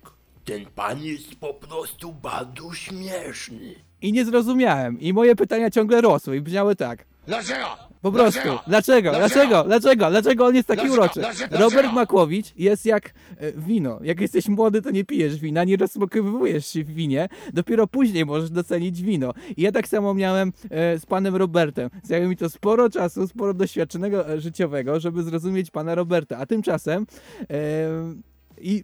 ten 0.46 0.66
pan 0.66 1.04
jest 1.04 1.36
po 1.36 1.54
prostu 1.54 2.14
bardzo 2.14 2.74
śmieszny. 2.74 3.76
I 4.02 4.14
nie 4.14 4.26
zrozumiałem. 4.26 5.00
I 5.00 5.14
moje 5.14 5.36
pytania 5.36 5.70
ciągle 5.70 6.02
rosły 6.02 6.38
i 6.38 6.42
brzmiały 6.42 6.76
tak. 6.76 7.06
Dlaczego? 7.28 7.66
Po 8.02 8.12
prostu. 8.12 8.40
Dlaczego? 8.68 9.12
Dlaczego? 9.12 9.64
Dlaczego? 9.64 10.10
Dlaczego 10.10 10.46
on 10.46 10.56
jest 10.56 10.68
taki 10.68 10.82
Dlaczego? 10.82 11.02
uroczy? 11.04 11.20
Dlaczego? 11.20 11.58
Robert 11.58 11.72
Dlaczego? 11.74 11.94
Makłowicz 11.94 12.56
jest 12.56 12.86
jak 12.86 13.14
e, 13.38 13.52
wino. 13.52 14.00
Jak 14.04 14.22
jesteś 14.22 14.48
młody, 14.48 14.82
to 14.82 14.92
nie 14.92 15.06
pijesz 15.06 15.38
wina, 15.38 15.64
nie 15.64 15.78
rozsmakowujesz 15.78 16.68
się 16.68 16.84
w 16.84 16.94
winie. 16.94 17.30
Dopiero 17.54 17.88
później 17.88 18.26
możesz 18.26 18.50
docenić 18.50 19.02
wino. 19.02 19.34
I 19.58 19.62
ja 19.62 19.72
tak 19.72 19.88
samo 19.88 20.14
miałem 20.14 20.54
e, 20.70 21.00
z 21.00 21.06
panem 21.06 21.36
Robertem. 21.36 21.90
Zajęło 22.04 22.30
mi 22.30 22.38
to 22.38 22.50
sporo 22.50 22.90
czasu, 22.90 23.28
sporo 23.28 23.54
doświadczonego 23.54 24.30
e, 24.30 24.42
życiowego, 24.42 25.00
żeby 25.00 25.24
zrozumieć 25.24 25.72
pana 25.72 25.96
Roberta. 25.96 26.38
A 26.38 26.46
tymczasem 26.46 27.06
e, 27.42 27.56
i 28.62 28.84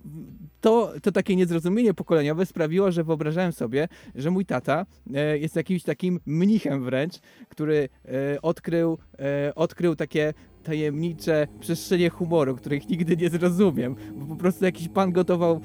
to, 0.62 0.94
to 1.02 1.12
takie 1.12 1.36
niezrozumienie 1.36 1.94
pokoleniowe 1.94 2.46
sprawiło, 2.46 2.92
że 2.92 3.04
wyobrażałem 3.04 3.52
sobie, 3.52 3.88
że 4.16 4.32
mój 4.32 4.46
tata 4.46 4.86
e, 5.14 5.38
jest 5.38 5.56
jakimś 5.56 5.84
takim 5.84 6.20
mnichem 6.26 6.84
wręcz, 6.84 7.14
który 7.50 7.90
e, 8.06 8.42
odkrył, 8.42 8.98
e, 9.20 9.56
odkrył 9.56 9.96
takie 9.96 10.34
tajemnicze 10.64 11.48
przestrzenie 11.60 12.10
humoru, 12.10 12.56
których 12.56 12.90
nigdy 12.90 13.18
nie 13.18 13.30
zrozumiem. 13.30 13.96
Bo 14.16 14.26
po 14.26 14.36
prostu 14.36 14.66
jakiś 14.66 14.90
pan 14.90 15.12
gotował 15.12 15.62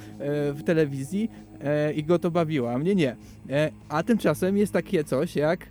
w 0.54 0.62
telewizji 0.64 1.30
i 1.94 2.04
go 2.04 2.18
to 2.18 2.30
bawiło, 2.30 2.72
a 2.72 2.78
mnie 2.78 2.94
nie. 2.94 3.16
A 3.88 4.02
tymczasem 4.02 4.56
jest 4.56 4.72
takie 4.72 5.04
coś 5.04 5.36
jak, 5.36 5.66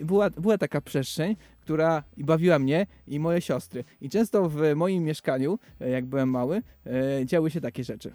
była, 0.00 0.30
była 0.30 0.58
taka 0.58 0.80
przestrzeń, 0.80 1.36
która 1.62 2.02
i 2.16 2.24
bawiła 2.24 2.58
mnie 2.58 2.86
i 3.06 3.20
moje 3.20 3.40
siostry. 3.40 3.84
I 4.00 4.10
często 4.10 4.48
w 4.48 4.74
moim 4.76 5.04
mieszkaniu, 5.04 5.58
e, 5.80 5.90
jak 5.90 6.04
byłem 6.04 6.30
mały, 6.30 6.62
e, 6.86 7.26
działy 7.26 7.50
się 7.50 7.60
takie 7.60 7.84
rzeczy. 7.84 8.12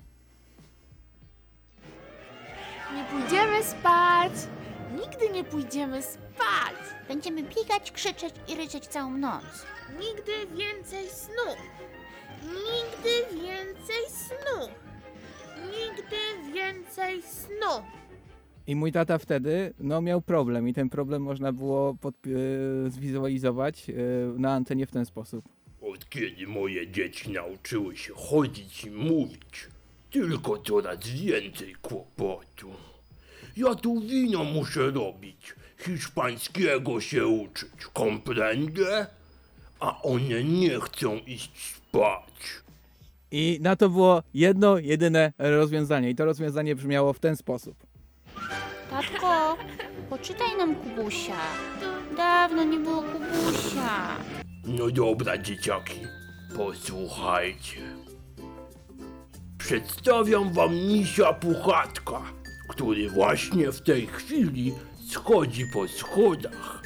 Nie 2.96 3.04
pójdziemy 3.04 3.64
spać! 3.64 4.32
Nigdy 4.92 5.30
nie 5.30 5.44
pójdziemy 5.44 6.02
spać! 6.02 6.76
Będziemy 7.08 7.44
biegać, 7.44 7.92
krzyczeć 7.92 8.34
i 8.48 8.56
ryczeć 8.56 8.88
całą 8.88 9.18
noc. 9.18 9.44
Nigdy 10.00 10.58
więcej 10.58 11.10
snu! 11.10 11.54
Nigdy 12.44 13.42
więcej 13.42 14.04
snu! 14.10 14.68
Nigdy 15.66 16.54
więcej 16.54 17.22
snu! 17.22 17.97
I 18.68 18.76
mój 18.76 18.92
tata 18.92 19.18
wtedy 19.18 19.74
no, 19.80 20.02
miał 20.02 20.22
problem 20.22 20.68
i 20.68 20.74
ten 20.74 20.90
problem 20.90 21.22
można 21.22 21.52
było 21.52 21.94
podp- 21.94 22.30
e, 22.88 22.90
zwizualizować 22.90 23.90
e, 23.90 23.94
na 24.40 24.54
antenie 24.54 24.86
w 24.86 24.92
ten 24.92 25.06
sposób. 25.06 25.46
Od 25.82 26.10
kiedy 26.10 26.48
moje 26.48 26.92
dzieci 26.92 27.32
nauczyły 27.32 27.98
się 27.98 28.14
chodzić 28.16 28.84
i 28.84 28.92
mówić, 28.92 29.68
tylko 30.12 30.58
coraz 30.58 31.08
więcej 31.08 31.76
kłopotu. 31.82 32.72
Ja 33.58 33.76
tu 33.76 34.02
wino 34.02 34.44
muszę 34.44 34.92
robić, 34.92 35.56
hiszpańskiego 35.78 37.02
się 37.02 37.28
uczyć, 37.28 37.86
komprendę? 37.94 39.08
A 39.80 40.02
one 40.02 40.44
nie 40.44 40.80
chcą 40.80 41.18
iść 41.18 41.74
spać. 41.76 42.24
I 43.32 43.60
na 43.62 43.76
to 43.76 43.90
było 43.90 44.24
jedno, 44.34 44.78
jedyne 44.78 45.34
rozwiązanie. 45.38 46.10
I 46.10 46.16
to 46.16 46.26
rozwiązanie 46.26 46.76
brzmiało 46.76 47.14
w 47.14 47.20
ten 47.20 47.36
sposób. 47.36 47.87
Tatko, 48.90 49.58
poczytaj 50.10 50.58
nam 50.58 50.76
Kubusia. 50.76 51.36
Dawno 52.18 52.64
nie 52.64 52.80
było 52.80 53.04
Kubusia. 53.04 54.18
No 54.64 54.92
dobra, 54.92 55.38
dzieciaki, 55.38 56.00
posłuchajcie. 56.58 57.82
Przedstawiam 59.58 60.54
wam 60.54 60.76
misia 60.76 61.34
Puchatka, 61.34 62.22
który 62.70 63.10
właśnie 63.10 63.72
w 63.72 63.82
tej 63.82 64.08
chwili 64.08 64.74
schodzi 65.12 65.66
po 65.74 65.88
schodach. 65.88 66.82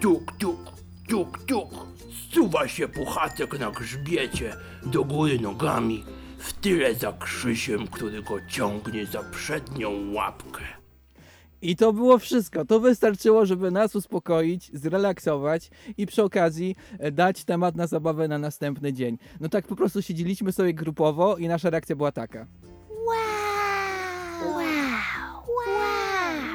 Tuk, 0.00 0.32
tuk, 0.38 0.60
tuk, 1.08 1.38
tuk. 1.38 1.70
Zsuwa 2.30 2.68
się 2.68 2.88
Puchatek 2.88 3.58
na 3.58 3.70
grzbiecie 3.70 4.56
do 4.82 5.04
góry 5.04 5.40
nogami, 5.40 6.04
w 6.38 6.52
tyle 6.52 6.94
za 6.94 7.12
Krzysiem, 7.12 7.88
który 7.88 8.22
go 8.22 8.38
ciągnie 8.48 9.06
za 9.06 9.22
przednią 9.22 10.12
łapkę. 10.12 10.83
I 11.64 11.76
to 11.76 11.92
było 11.92 12.18
wszystko. 12.18 12.64
To 12.64 12.80
wystarczyło, 12.80 13.46
żeby 13.46 13.70
nas 13.70 13.96
uspokoić, 13.96 14.70
zrelaksować 14.74 15.70
i 15.96 16.06
przy 16.06 16.22
okazji 16.22 16.76
e, 16.98 17.12
dać 17.12 17.44
temat 17.44 17.76
na 17.76 17.86
zabawę 17.86 18.28
na 18.28 18.38
następny 18.38 18.92
dzień. 18.92 19.18
No 19.40 19.48
tak 19.48 19.66
po 19.66 19.76
prostu 19.76 20.02
siedzieliśmy 20.02 20.52
sobie 20.52 20.74
grupowo 20.74 21.36
i 21.36 21.48
nasza 21.48 21.70
reakcja 21.70 21.96
była 21.96 22.12
taka. 22.12 22.46
Wow! 22.90 24.54
Wow! 24.56 24.64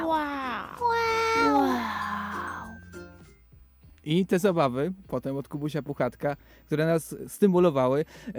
Wow! 0.08 0.10
Wow! 0.10 0.80
I 4.04 4.26
te 4.26 4.40
zabawy, 4.40 4.94
potem 5.08 5.38
od 5.38 5.48
Kubusia 5.48 5.82
Puchatka, 5.82 6.36
które 6.66 6.86
nas 6.86 7.16
stymulowały, 7.28 8.06
e, 8.28 8.34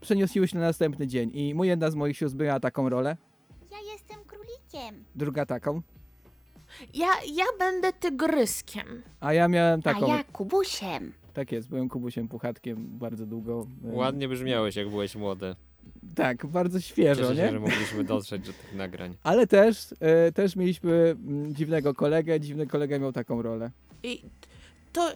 przeniosły 0.00 0.48
się 0.48 0.58
na 0.58 0.64
następny 0.64 1.06
dzień. 1.06 1.30
I 1.34 1.54
mój 1.54 1.68
jedna 1.68 1.90
z 1.90 1.94
moich 1.94 2.16
sióstr 2.16 2.38
była 2.38 2.60
taką 2.60 2.88
rolę, 2.88 3.16
Ja 3.70 3.92
jestem 3.92 4.18
królikiem. 4.26 5.04
druga 5.14 5.46
taką, 5.46 5.82
Ja, 6.94 7.06
ja 7.34 7.44
będę 7.58 7.92
tygryskiem. 7.92 9.02
a 9.20 9.32
ja 9.32 9.48
miałem 9.48 9.80
A 9.80 9.82
taką. 9.82 10.08
ja 10.08 10.24
Kubusiem. 10.24 11.12
Tak 11.34 11.52
jest, 11.52 11.68
byłem 11.68 11.88
Kubusiem 11.88 12.28
Puchatkiem 12.28 12.76
bardzo 12.98 13.26
długo. 13.26 13.66
e, 13.92 13.94
Ładnie 13.96 14.28
brzmiałeś, 14.28 14.76
jak 14.76 14.88
byłeś 14.88 15.16
młody. 15.16 15.54
Tak, 16.14 16.46
bardzo 16.46 16.80
świeżo, 16.80 17.20
Cieszę 17.22 17.34
nie? 17.34 17.40
się, 17.46 17.50
że 17.52 17.60
mogliśmy 17.60 18.04
dotrzeć 18.04 18.46
do 18.46 18.52
tych 18.52 18.74
nagrań. 18.74 19.16
Ale 19.22 19.46
też, 19.46 19.94
e, 20.00 20.32
też 20.32 20.56
mieliśmy 20.56 20.92
mm, 21.28 21.54
dziwnego 21.54 21.94
kolegę, 21.94 22.40
dziwny 22.40 22.66
kolega 22.66 22.98
miał 22.98 23.12
taką 23.12 23.42
rolę. 23.42 23.70
I 24.02 24.22
to, 24.92 25.08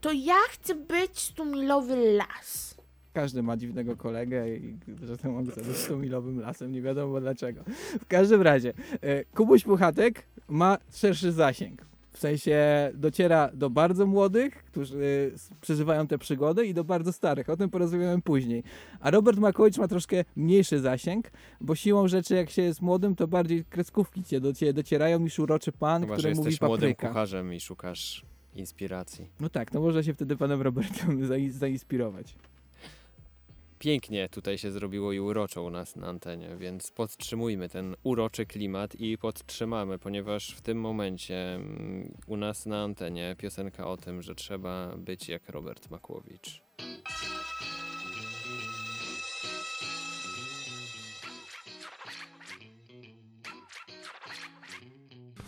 to 0.00 0.12
ja 0.12 0.34
chcę 0.50 0.74
być 0.74 1.18
stumilowy 1.18 1.96
las. 2.12 2.80
Każdy 3.12 3.42
ma 3.42 3.56
dziwnego 3.56 3.96
kolegę 3.96 4.56
i 4.56 4.76
zatem 5.02 5.36
on 5.36 5.44
być 5.44 5.76
stumilowym 5.76 6.40
lasem, 6.40 6.72
nie 6.72 6.82
wiadomo 6.82 7.20
dlaczego. 7.20 7.64
W 8.00 8.06
każdym 8.06 8.42
razie, 8.42 8.72
e, 9.00 9.24
Kubuś 9.24 9.64
Puchatek 9.64 10.22
ma 10.50 10.78
szerszy 10.92 11.32
zasięg. 11.32 11.86
W 12.12 12.18
sensie 12.18 12.58
dociera 12.94 13.50
do 13.54 13.70
bardzo 13.70 14.06
młodych, 14.06 14.64
którzy 14.64 15.32
przeżywają 15.60 16.06
te 16.06 16.18
przygody 16.18 16.66
i 16.66 16.74
do 16.74 16.84
bardzo 16.84 17.12
starych. 17.12 17.48
O 17.50 17.56
tym 17.56 17.70
porozmawiamy 17.70 18.22
później. 18.22 18.62
A 19.00 19.10
Robert 19.10 19.38
Makowicz 19.38 19.78
ma 19.78 19.88
troszkę 19.88 20.24
mniejszy 20.36 20.80
zasięg, 20.80 21.30
bo 21.60 21.74
siłą 21.74 22.08
rzeczy 22.08 22.34
jak 22.34 22.50
się 22.50 22.62
jest 22.62 22.82
młodym, 22.82 23.16
to 23.16 23.28
bardziej 23.28 23.64
kreskówki 23.64 24.22
cię 24.24 24.40
do 24.40 24.52
ciebie 24.52 24.72
docierają 24.72 25.18
niż 25.18 25.38
uroczy 25.38 25.72
pan, 25.72 26.02
Chyba, 26.02 26.14
że 26.16 26.18
który 26.22 26.34
mówi 26.34 26.48
jesteś 26.50 26.60
młodym 26.68 26.80
papryka. 26.90 27.08
kucharzem 27.08 27.54
i 27.54 27.60
szukasz 27.60 28.24
inspiracji. 28.54 29.28
No 29.40 29.48
tak, 29.48 29.72
no 29.72 29.80
można 29.80 30.02
się 30.02 30.14
wtedy 30.14 30.36
panem 30.36 30.62
Robertem 30.62 31.18
zai- 31.28 31.50
zainspirować. 31.50 32.34
Pięknie 33.80 34.28
tutaj 34.28 34.58
się 34.58 34.70
zrobiło 34.70 35.12
i 35.12 35.20
uroczo 35.20 35.62
u 35.62 35.70
nas 35.70 35.96
na 35.96 36.06
antenie, 36.06 36.56
więc 36.56 36.90
podtrzymujmy 36.90 37.68
ten 37.68 37.96
uroczy 38.02 38.46
klimat 38.46 38.94
i 38.94 39.18
podtrzymamy, 39.18 39.98
ponieważ 39.98 40.50
w 40.50 40.60
tym 40.60 40.80
momencie 40.80 41.54
mm, 41.54 42.14
u 42.26 42.36
nas 42.36 42.66
na 42.66 42.82
antenie 42.82 43.36
piosenka 43.38 43.86
o 43.86 43.96
tym, 43.96 44.22
że 44.22 44.34
trzeba 44.34 44.96
być 44.96 45.28
jak 45.28 45.48
Robert 45.48 45.90
Makłowicz. 45.90 46.62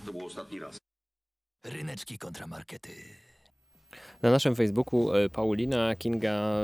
To 0.06 0.12
był 0.12 0.26
ostatni 0.26 0.60
raz. 0.60 0.78
Ryneczki 1.64 2.18
kontramarkety. 2.18 2.92
Na 4.22 4.30
naszym 4.30 4.54
Facebooku 4.54 5.12
e, 5.12 5.28
Paulina 5.28 5.96
Kinga 5.96 6.54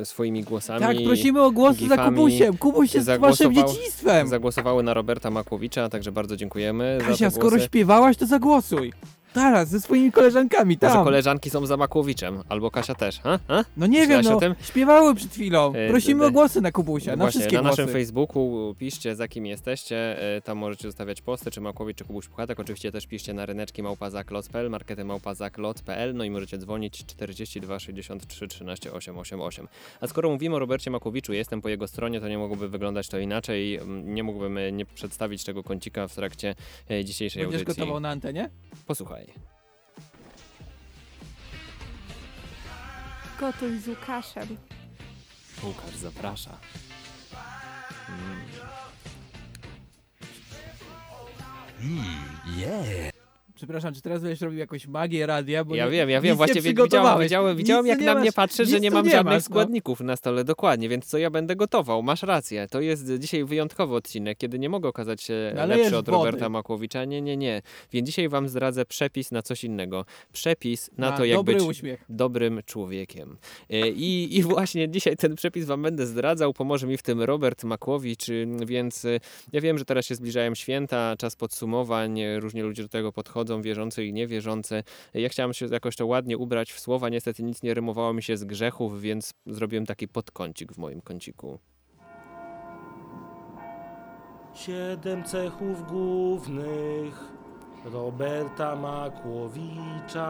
e, 0.00 0.04
swoimi 0.04 0.42
głosami. 0.42 0.80
Tak, 0.80 0.96
prosimy 1.04 1.42
o 1.42 1.50
głosy 1.50 1.88
za 1.88 1.96
Kubusiem. 1.96 2.58
Kubuś 2.58 2.94
jest 2.94 3.10
waszym 3.10 3.54
dzieciństwem. 3.54 4.28
Zagłosowały 4.28 4.82
na 4.82 4.94
Roberta 4.94 5.30
Makłowicza, 5.30 5.88
także 5.88 6.12
bardzo 6.12 6.36
dziękujemy 6.36 6.98
za 7.00 7.06
Kasia, 7.06 7.30
skoro 7.30 7.58
śpiewałaś, 7.58 8.16
to 8.16 8.26
zagłosuj. 8.26 8.92
Teraz, 9.34 9.68
ze 9.68 9.80
swoimi 9.80 10.12
koleżankami, 10.12 10.78
Może 10.82 10.94
tam. 10.94 11.04
koleżanki 11.04 11.50
są 11.50 11.66
za 11.66 11.76
Makłowiczem, 11.76 12.42
albo 12.48 12.70
Kasia 12.70 12.94
też, 12.94 13.20
ha? 13.20 13.38
ha? 13.48 13.64
No 13.76 13.86
nie 13.86 14.06
wiem, 14.06 14.20
no, 14.24 14.36
o 14.36 14.40
tym? 14.40 14.54
śpiewały 14.62 15.14
przed 15.14 15.30
chwilą. 15.32 15.72
E, 15.74 15.88
Prosimy 15.90 16.20
d- 16.20 16.26
o 16.26 16.30
głosy 16.30 16.60
na 16.60 16.72
Kubusia, 16.72 17.10
na 17.10 17.16
Właśnie, 17.16 17.30
wszystkie 17.40 17.56
na 17.56 17.62
głosy. 17.62 17.82
naszym 17.82 17.92
Facebooku 17.94 18.74
piszcie 18.78 19.16
za 19.16 19.28
kim 19.28 19.46
jesteście, 19.46 20.22
e, 20.36 20.40
tam 20.40 20.58
możecie 20.58 20.88
zostawiać 20.88 21.22
posty, 21.22 21.50
czy 21.50 21.60
Makłowicz, 21.60 21.96
czy 21.98 22.04
Kubuś 22.04 22.28
Puchatek, 22.28 22.60
oczywiście 22.60 22.92
też 22.92 23.06
piszcie 23.06 23.34
na 23.34 23.46
ryneczki 23.46 23.82
małpazaklot.pl, 23.82 24.70
markety 24.70 25.04
małpazaklot.pl, 25.04 26.14
no 26.14 26.24
i 26.24 26.30
możecie 26.30 26.58
dzwonić 26.58 27.06
42 27.06 27.78
63 27.78 28.48
13 28.48 28.92
888. 28.92 29.68
A 30.00 30.06
skoro 30.06 30.30
mówimy 30.30 30.56
o 30.56 30.58
Robercie 30.58 30.90
Makłowiczu, 30.90 31.32
jestem 31.32 31.62
po 31.62 31.68
jego 31.68 31.88
stronie, 31.88 32.20
to 32.20 32.28
nie 32.28 32.38
mogłoby 32.38 32.68
wyglądać 32.68 33.08
to 33.08 33.18
inaczej, 33.18 33.76
mm, 33.76 34.14
nie 34.14 34.22
mógłbym 34.22 34.58
e, 34.58 34.72
nie 34.72 34.86
przedstawić 34.86 35.44
tego 35.44 35.62
kącika 35.62 36.08
w 36.08 36.14
trakcie 36.14 36.54
e, 36.90 37.04
dzisiejszej 37.04 37.42
Będziesz 37.42 37.60
audycji. 37.60 37.80
gotował 37.80 38.00
na 38.00 38.08
antenie? 38.10 38.50
Posłuchaj. 38.86 39.23
Gotuj 43.40 43.78
z 43.78 43.88
Łukaszem. 43.88 44.56
Łukasz 45.62 45.96
zaprasza. 45.96 46.58
Yeah. 52.56 53.14
Przepraszam, 53.64 53.94
czy 53.94 54.02
teraz 54.02 54.22
będziesz 54.22 54.40
robił 54.40 54.58
jakąś 54.58 54.86
magię 54.86 55.26
radia? 55.26 55.64
Bo 55.64 55.74
Ja 55.74 55.84
nie, 55.84 55.90
wiem, 55.90 56.10
ja 56.10 56.20
wiem, 56.20 56.32
nie 56.32 56.36
właśnie 56.36 56.60
wi- 56.60 56.74
widziałem, 56.74 57.20
widziałem, 57.22 57.56
widziałem 57.56 57.86
jak 57.86 58.00
na 58.00 58.12
nie 58.12 58.14
mnie 58.20 58.28
masz, 58.28 58.34
patrzysz, 58.34 58.68
że 58.68 58.80
nie 58.80 58.90
mam 58.90 59.04
nie 59.04 59.10
żadnych 59.10 59.34
masz, 59.34 59.42
no. 59.42 59.54
składników 59.54 60.00
na 60.00 60.16
stole, 60.16 60.44
dokładnie, 60.44 60.88
więc 60.88 61.06
co 61.06 61.18
ja 61.18 61.30
będę 61.30 61.56
gotował, 61.56 62.02
masz 62.02 62.22
rację, 62.22 62.66
to 62.70 62.80
jest 62.80 63.12
dzisiaj 63.18 63.44
wyjątkowy 63.44 63.94
odcinek, 63.94 64.38
kiedy 64.38 64.58
nie 64.58 64.68
mogę 64.68 64.88
okazać 64.88 65.22
się 65.22 65.52
Nalejesz 65.54 65.82
lepszy 65.84 65.96
od 65.98 66.06
wody. 66.06 66.16
Roberta 66.26 66.48
Makłowicza, 66.48 67.04
nie, 67.04 67.22
nie, 67.22 67.36
nie, 67.36 67.62
więc 67.92 68.06
dzisiaj 68.06 68.28
wam 68.28 68.48
zdradzę 68.48 68.84
przepis 68.84 69.32
na 69.32 69.42
coś 69.42 69.64
innego, 69.64 70.04
przepis 70.32 70.90
na, 70.98 71.10
Na 71.10 71.16
to 71.16 71.24
jak 71.24 71.42
być 71.42 71.62
uśmiech. 71.62 72.04
dobrym 72.08 72.60
człowiekiem 72.66 73.36
E, 73.70 73.88
I, 73.88 74.36
i 74.38 74.42
właśnie 74.42 74.88
dzisiaj 74.88 75.16
ten 75.16 75.34
przepis 75.36 75.64
wam 75.64 75.82
będę 75.82 76.06
zdradzał, 76.06 76.52
pomoże 76.52 76.86
mi 76.86 76.96
w 76.96 77.02
tym 77.02 77.22
Robert 77.22 77.64
Makłowicz, 77.64 78.26
więc 78.66 79.04
y, 79.04 79.20
ja 79.52 79.60
wiem, 79.60 79.78
że 79.78 79.84
teraz 79.84 80.06
się 80.06 80.14
zbliżają 80.14 80.54
święta, 80.54 81.14
czas 81.18 81.36
podsumowań, 81.36 82.20
y, 82.20 82.40
różnie 82.40 82.62
ludzie 82.62 82.82
do 82.82 82.88
tego 82.88 83.12
podchodzą, 83.12 83.53
wierzący 83.62 84.04
i 84.04 84.12
niewierzący. 84.12 84.82
Ja 85.14 85.28
chciałem 85.28 85.52
się 85.52 85.66
jakoś 85.66 85.96
to 85.96 86.06
ładnie 86.06 86.38
ubrać 86.38 86.72
w 86.72 86.80
słowa, 86.80 87.08
niestety 87.08 87.42
nic 87.42 87.62
nie 87.62 87.74
rymowało 87.74 88.12
mi 88.12 88.22
się 88.22 88.36
z 88.36 88.44
grzechów, 88.44 89.00
więc 89.00 89.34
zrobiłem 89.46 89.86
taki 89.86 90.08
podkącik 90.08 90.72
w 90.72 90.78
moim 90.78 91.00
kąciku. 91.00 91.58
Siedem 94.54 95.24
cechów 95.24 95.88
głównych 95.88 97.20
Roberta 97.84 98.76
Makłowicza. 98.76 100.24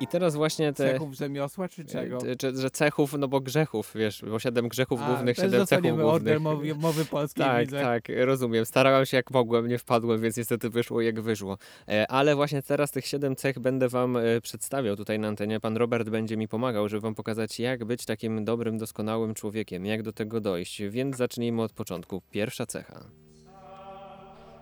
I 0.00 0.06
teraz 0.06 0.36
właśnie 0.36 0.72
te... 0.72 0.92
Cechów 0.92 1.14
rzemiosła 1.14 1.68
czy 1.68 1.84
czego? 1.84 2.18
e, 2.26 2.36
Czy, 2.36 2.56
że 2.56 2.70
cechów, 2.70 3.12
no 3.18 3.28
bo 3.28 3.40
grzechów, 3.40 3.92
wiesz, 3.94 4.24
bo 4.30 4.38
siedem 4.38 4.68
grzechów 4.68 5.00
A, 5.02 5.06
głównych, 5.06 5.36
siedem 5.36 5.66
cechów 5.66 5.82
głównych. 5.86 6.06
order 6.06 6.40
mowy, 6.40 6.74
mowy 6.74 7.04
polskiej, 7.04 7.44
Tak, 7.44 7.60
widzę. 7.66 7.80
tak, 7.80 8.04
rozumiem. 8.24 8.66
Starałem 8.66 9.06
się 9.06 9.16
jak 9.16 9.30
mogłem, 9.30 9.68
nie 9.68 9.78
wpadłem, 9.78 10.20
więc 10.20 10.36
niestety 10.36 10.70
wyszło 10.70 11.00
jak 11.00 11.20
wyszło. 11.20 11.58
E, 11.88 12.06
Ale 12.10 12.36
właśnie 12.36 12.62
teraz 12.62 12.90
tych 12.90 13.06
siedem 13.06 13.36
cech 13.36 13.58
będę 13.58 13.88
wam 13.88 14.16
e, 14.16 14.40
przedstawiał 14.40 14.96
tutaj 14.96 15.18
na 15.18 15.28
antenie. 15.28 15.60
Pan 15.60 15.76
Robert 15.76 16.08
będzie 16.08 16.36
mi 16.36 16.48
pomagał, 16.48 16.88
żeby 16.88 17.00
wam 17.00 17.14
pokazać, 17.14 17.60
jak 17.60 17.84
być 17.84 18.04
takim 18.04 18.44
dobrym, 18.44 18.78
doskonałym 18.78 19.34
człowiekiem, 19.34 19.86
jak 19.86 20.02
do 20.02 20.12
tego 20.12 20.40
dojść. 20.40 20.82
Więc 20.88 21.16
zacznijmy 21.16 21.62
od 21.62 21.72
początku. 21.72 22.22
Pierwsza 22.30 22.66
cecha. 22.66 23.04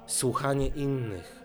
Słuchanie 0.07 0.67
innych. 0.67 1.43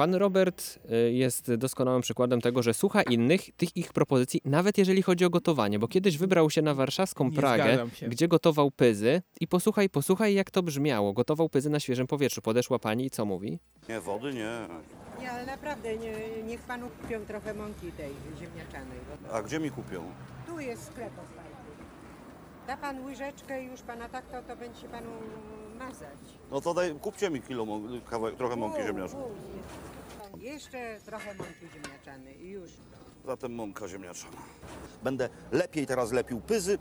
Pan 0.00 0.14
Robert 0.14 0.78
y, 1.06 1.12
jest 1.12 1.54
doskonałym 1.54 2.02
przykładem 2.02 2.40
tego, 2.40 2.62
że 2.62 2.74
słucha 2.74 3.02
innych, 3.02 3.40
tych 3.56 3.76
ich 3.76 3.92
propozycji, 3.92 4.40
nawet 4.44 4.78
jeżeli 4.78 5.02
chodzi 5.02 5.24
o 5.24 5.30
gotowanie, 5.30 5.78
bo 5.78 5.88
kiedyś 5.88 6.18
wybrał 6.18 6.50
się 6.50 6.62
na 6.62 6.74
warszawską 6.74 7.24
Nie 7.24 7.36
Pragę, 7.36 7.86
gdzie 8.08 8.28
gotował 8.28 8.70
pyzy 8.70 9.22
i 9.40 9.46
posłuchaj, 9.46 9.88
posłuchaj 9.90 10.34
jak 10.34 10.50
to 10.50 10.62
brzmiało. 10.62 11.12
Gotował 11.12 11.48
pyzy 11.48 11.70
na 11.70 11.80
świeżym 11.80 12.06
powietrzu. 12.06 12.42
Podeszła 12.42 12.78
pani 12.78 13.06
i 13.06 13.10
co 13.10 13.24
mówi? 13.24 13.58
Nie, 13.88 14.00
wody 14.00 14.34
nie. 14.34 14.68
Nie, 15.20 15.30
ale 15.30 15.46
naprawdę, 15.46 15.96
nie, 15.96 16.42
niech 16.46 16.60
panu 16.60 16.86
kupią 17.02 17.20
trochę 17.26 17.54
mąki 17.54 17.92
tej 17.92 18.10
ziemniaczanej. 18.40 18.98
Bo 19.22 19.34
A 19.34 19.42
gdzie 19.42 19.60
mi 19.60 19.70
kupią? 19.70 20.04
tu 20.46 20.60
jest 20.60 20.86
sklep. 20.86 21.12
Da 22.66 22.76
pan 22.76 23.04
łyżeczkę 23.04 23.62
i 23.62 23.66
już 23.66 23.82
pana 23.82 24.08
tak 24.08 24.26
to, 24.26 24.42
to 24.42 24.56
będzie 24.56 24.88
panu 24.88 25.10
mazać. 25.78 26.18
No 26.50 26.60
to 26.60 26.74
daj, 26.74 26.94
kupcie 26.94 27.30
mi 27.30 27.42
kilo, 27.42 27.66
kawałek, 28.10 28.36
trochę 28.36 28.56
mąki 28.56 28.80
u, 28.80 28.84
Jeszcze 30.40 31.00
trochę 31.04 31.34
mąki 31.34 31.68
ziemniaczanej 31.74 32.44
i 32.44 32.50
już. 32.50 32.70
Zatem 33.26 33.54
mąka 33.54 33.88
ziemniaczana. 33.88 34.36
Będę 35.02 35.28
lepiej 35.52 35.86
teraz 35.86 36.12
lepił 36.12 36.40
pyzy. 36.40 36.78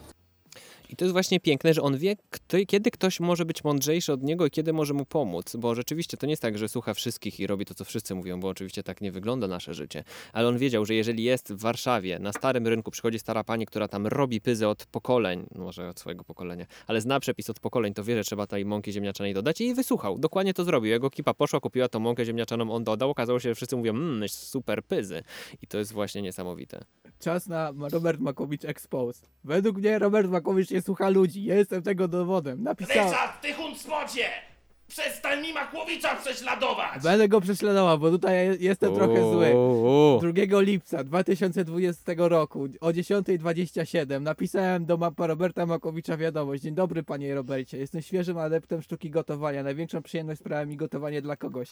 I 0.89 0.95
to 0.95 1.05
jest 1.05 1.13
właśnie 1.13 1.39
piękne, 1.39 1.73
że 1.73 1.81
on 1.81 1.97
wie, 1.97 2.15
kto, 2.29 2.57
kiedy 2.67 2.91
ktoś 2.91 3.19
może 3.19 3.45
być 3.45 3.63
mądrzejszy 3.63 4.13
od 4.13 4.23
niego 4.23 4.45
i 4.45 4.51
kiedy 4.51 4.73
może 4.73 4.93
mu 4.93 5.05
pomóc, 5.05 5.55
bo 5.55 5.75
rzeczywiście 5.75 6.17
to 6.17 6.25
nie 6.25 6.31
jest 6.31 6.41
tak, 6.41 6.57
że 6.57 6.69
słucha 6.69 6.93
wszystkich 6.93 7.39
i 7.39 7.47
robi 7.47 7.65
to, 7.65 7.73
co 7.73 7.85
wszyscy 7.85 8.15
mówią, 8.15 8.39
bo 8.39 8.47
oczywiście 8.47 8.83
tak 8.83 9.01
nie 9.01 9.11
wygląda 9.11 9.47
nasze 9.47 9.73
życie. 9.73 10.03
Ale 10.33 10.47
on 10.47 10.57
wiedział, 10.57 10.85
że 10.85 10.93
jeżeli 10.93 11.23
jest 11.23 11.53
w 11.53 11.61
Warszawie, 11.61 12.19
na 12.19 12.33
starym 12.33 12.67
rynku, 12.67 12.91
przychodzi 12.91 13.19
stara 13.19 13.43
pani, 13.43 13.65
która 13.65 13.87
tam 13.87 14.07
robi 14.07 14.41
pyzy 14.41 14.67
od 14.67 14.85
pokoleń, 14.85 15.45
no 15.55 15.63
może 15.63 15.89
od 15.89 15.99
swojego 15.99 16.23
pokolenia, 16.23 16.65
ale 16.87 17.01
zna 17.01 17.19
przepis 17.19 17.49
od 17.49 17.59
pokoleń, 17.59 17.93
to 17.93 18.03
wie, 18.03 18.15
że 18.15 18.23
trzeba 18.23 18.47
tej 18.47 18.65
mąki 18.65 18.91
ziemniaczanej 18.91 19.33
dodać 19.33 19.61
i 19.61 19.73
wysłuchał. 19.73 20.19
Dokładnie 20.19 20.53
to 20.53 20.63
zrobił. 20.63 20.91
Jego 20.91 21.07
ekipa 21.07 21.33
poszła, 21.33 21.59
kupiła 21.59 21.87
tą 21.87 21.99
mąkę 21.99 22.25
ziemniaczaną, 22.25 22.71
on 22.71 22.83
dodał, 22.83 23.09
okazało 23.09 23.39
się, 23.39 23.49
że 23.49 23.55
wszyscy 23.55 23.75
mówią, 23.75 23.93
mmm, 23.93 24.29
super 24.29 24.83
pyzy. 24.83 25.23
I 25.61 25.67
to 25.67 25.77
jest 25.77 25.93
właśnie 25.93 26.21
niesamowite. 26.21 26.79
Czas 27.19 27.47
na 27.47 27.73
Robert 27.91 28.19
Makowicz 28.19 28.65
Exposed. 28.65 29.29
Według 29.43 29.77
mnie 29.77 29.99
Robert 29.99 30.29
Makowicz 30.29 30.71
nie 30.79 30.83
słucha 30.83 31.09
ludzi. 31.09 31.43
Jestem 31.43 31.81
tego 31.81 32.07
dowodem. 32.07 32.63
Napisałem. 32.63 33.09
Ryszard, 33.09 33.41
ty 33.41 33.53
huncpocie! 33.53 34.48
Przestań 34.89 35.41
mi 35.41 35.53
Makłowicza 35.53 36.15
prześladować! 36.15 37.03
Będę 37.03 37.27
go 37.27 37.41
prześladował, 37.41 37.99
bo 37.99 38.11
tutaj 38.11 38.57
jestem 38.59 38.95
trochę 38.95 39.31
zły. 39.31 39.51
O, 39.55 40.19
2 40.47 40.61
lipca 40.61 41.03
2020 41.03 42.11
roku 42.17 42.67
o 42.81 42.89
10.27 42.89 44.21
napisałem 44.21 44.85
do 44.85 44.97
mapa 44.97 45.27
Roberta 45.27 45.65
Makowicza 45.65 46.17
wiadomość. 46.17 46.63
Dzień 46.63 46.75
dobry 46.75 47.03
panie 47.03 47.35
Robercie, 47.35 47.77
jestem 47.77 48.01
świeżym 48.01 48.37
adeptem 48.37 48.81
sztuki 48.81 49.09
gotowania. 49.09 49.63
Największą 49.63 50.01
przyjemność 50.01 50.39
sprawia 50.39 50.65
mi 50.65 50.77
gotowanie 50.77 51.21
dla 51.21 51.35
kogoś. 51.35 51.69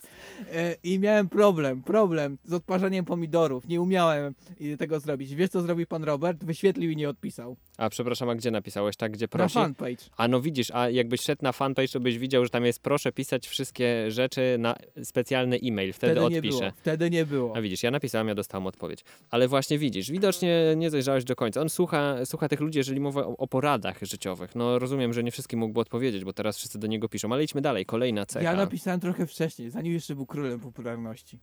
E, 0.53 0.75
I 0.83 0.99
miałem 0.99 1.29
problem, 1.29 1.83
problem 1.83 2.37
z 2.45 2.53
odparzaniem 2.53 3.05
pomidorów. 3.05 3.67
Nie 3.67 3.81
umiałem 3.81 4.33
e, 4.73 4.77
tego 4.77 4.99
zrobić. 4.99 5.35
Wiesz 5.35 5.49
co 5.49 5.61
zrobił 5.61 5.87
pan 5.87 6.03
Robert? 6.03 6.43
Wyświetlił 6.43 6.91
i 6.91 6.95
nie 6.95 7.09
odpisał. 7.09 7.57
A 7.77 7.89
przepraszam, 7.89 8.29
a 8.29 8.35
gdzie 8.35 8.51
napisałeś, 8.51 8.95
tak? 8.95 9.11
Gdzie 9.11 9.25
Na 9.25 9.27
prosi? 9.27 9.53
fanpage. 9.53 10.03
A 10.17 10.27
no 10.27 10.41
widzisz, 10.41 10.71
a 10.71 10.89
jakbyś 10.89 11.21
szedł 11.21 11.43
na 11.43 11.51
fanpage, 11.51 11.87
to 11.87 11.99
byś 11.99 12.17
widział, 12.17 12.43
że 12.43 12.49
tam 12.49 12.65
jest 12.65 12.81
proszę 12.81 13.06
pisać 13.11 13.47
wszystkie 13.47 14.11
rzeczy 14.11 14.55
na 14.59 14.75
specjalny 15.03 15.59
e-mail, 15.63 15.93
wtedy, 15.93 16.13
Wtedy 16.13 16.29
nie 16.29 16.37
odpiszę. 16.37 16.59
było. 16.59 16.71
Wtedy 16.77 17.09
nie 17.09 17.25
było. 17.25 17.55
A 17.55 17.61
widzisz, 17.61 17.83
ja 17.83 17.91
napisałem, 17.91 18.27
ja 18.27 18.35
dostałem 18.35 18.67
odpowiedź. 18.67 19.03
Ale 19.29 19.47
właśnie 19.47 19.77
widzisz, 19.77 20.11
widocznie 20.11 20.73
nie 20.77 20.89
zajrzałeś 20.89 21.23
do 21.23 21.35
końca. 21.35 21.61
On 21.61 21.69
słucha, 21.69 22.25
słucha 22.25 22.49
tych 22.49 22.59
ludzi, 22.59 22.77
jeżeli 22.77 22.99
mowa 22.99 23.21
o, 23.21 23.37
o 23.37 23.47
poradach 23.47 23.99
życiowych. 24.01 24.55
No 24.55 24.79
rozumiem, 24.79 25.13
że 25.13 25.23
nie 25.23 25.31
wszystkim 25.31 25.59
mógłby 25.59 25.79
odpowiedzieć, 25.79 26.23
bo 26.23 26.33
teraz 26.33 26.57
wszyscy 26.57 26.79
do 26.79 26.87
niego 26.87 27.09
piszą, 27.09 27.33
ale 27.33 27.43
idźmy 27.43 27.61
dalej. 27.61 27.85
Kolejna 27.85 28.25
cecha. 28.25 28.43
Ja 28.51 28.55
napisałem 28.55 28.99
trochę 28.99 29.27
wcześniej, 29.27 29.69
zanim 29.69 29.93
jeszcze 29.93 30.15
był 30.15 30.25
królem 30.25 30.59
popularności. 30.59 31.39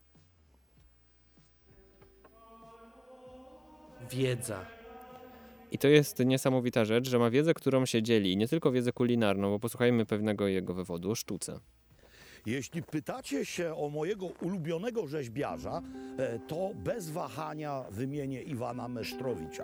Wiedza. 4.11 4.65
I 5.71 5.77
to 5.77 5.87
jest 5.87 6.19
niesamowita 6.19 6.85
rzecz, 6.85 7.09
że 7.09 7.19
ma 7.19 7.29
wiedzę, 7.29 7.53
którą 7.53 7.85
się 7.85 8.03
dzieli. 8.03 8.37
Nie 8.37 8.47
tylko 8.47 8.71
wiedzę 8.71 8.91
kulinarną, 8.91 9.49
bo 9.49 9.59
posłuchajmy 9.59 10.05
pewnego 10.05 10.47
jego 10.47 10.73
wywodu 10.73 11.11
o 11.11 11.15
sztuce. 11.15 11.59
Jeśli 12.45 12.83
pytacie 12.83 13.45
się 13.45 13.75
o 13.75 13.89
mojego 13.89 14.25
ulubionego 14.25 15.07
rzeźbiarza, 15.07 15.81
e, 16.17 16.39
to 16.39 16.71
bez 16.75 17.09
wahania 17.09 17.83
wymienię 17.91 18.41
Iwana 18.41 18.87
Mesztrowicza. 18.87 19.63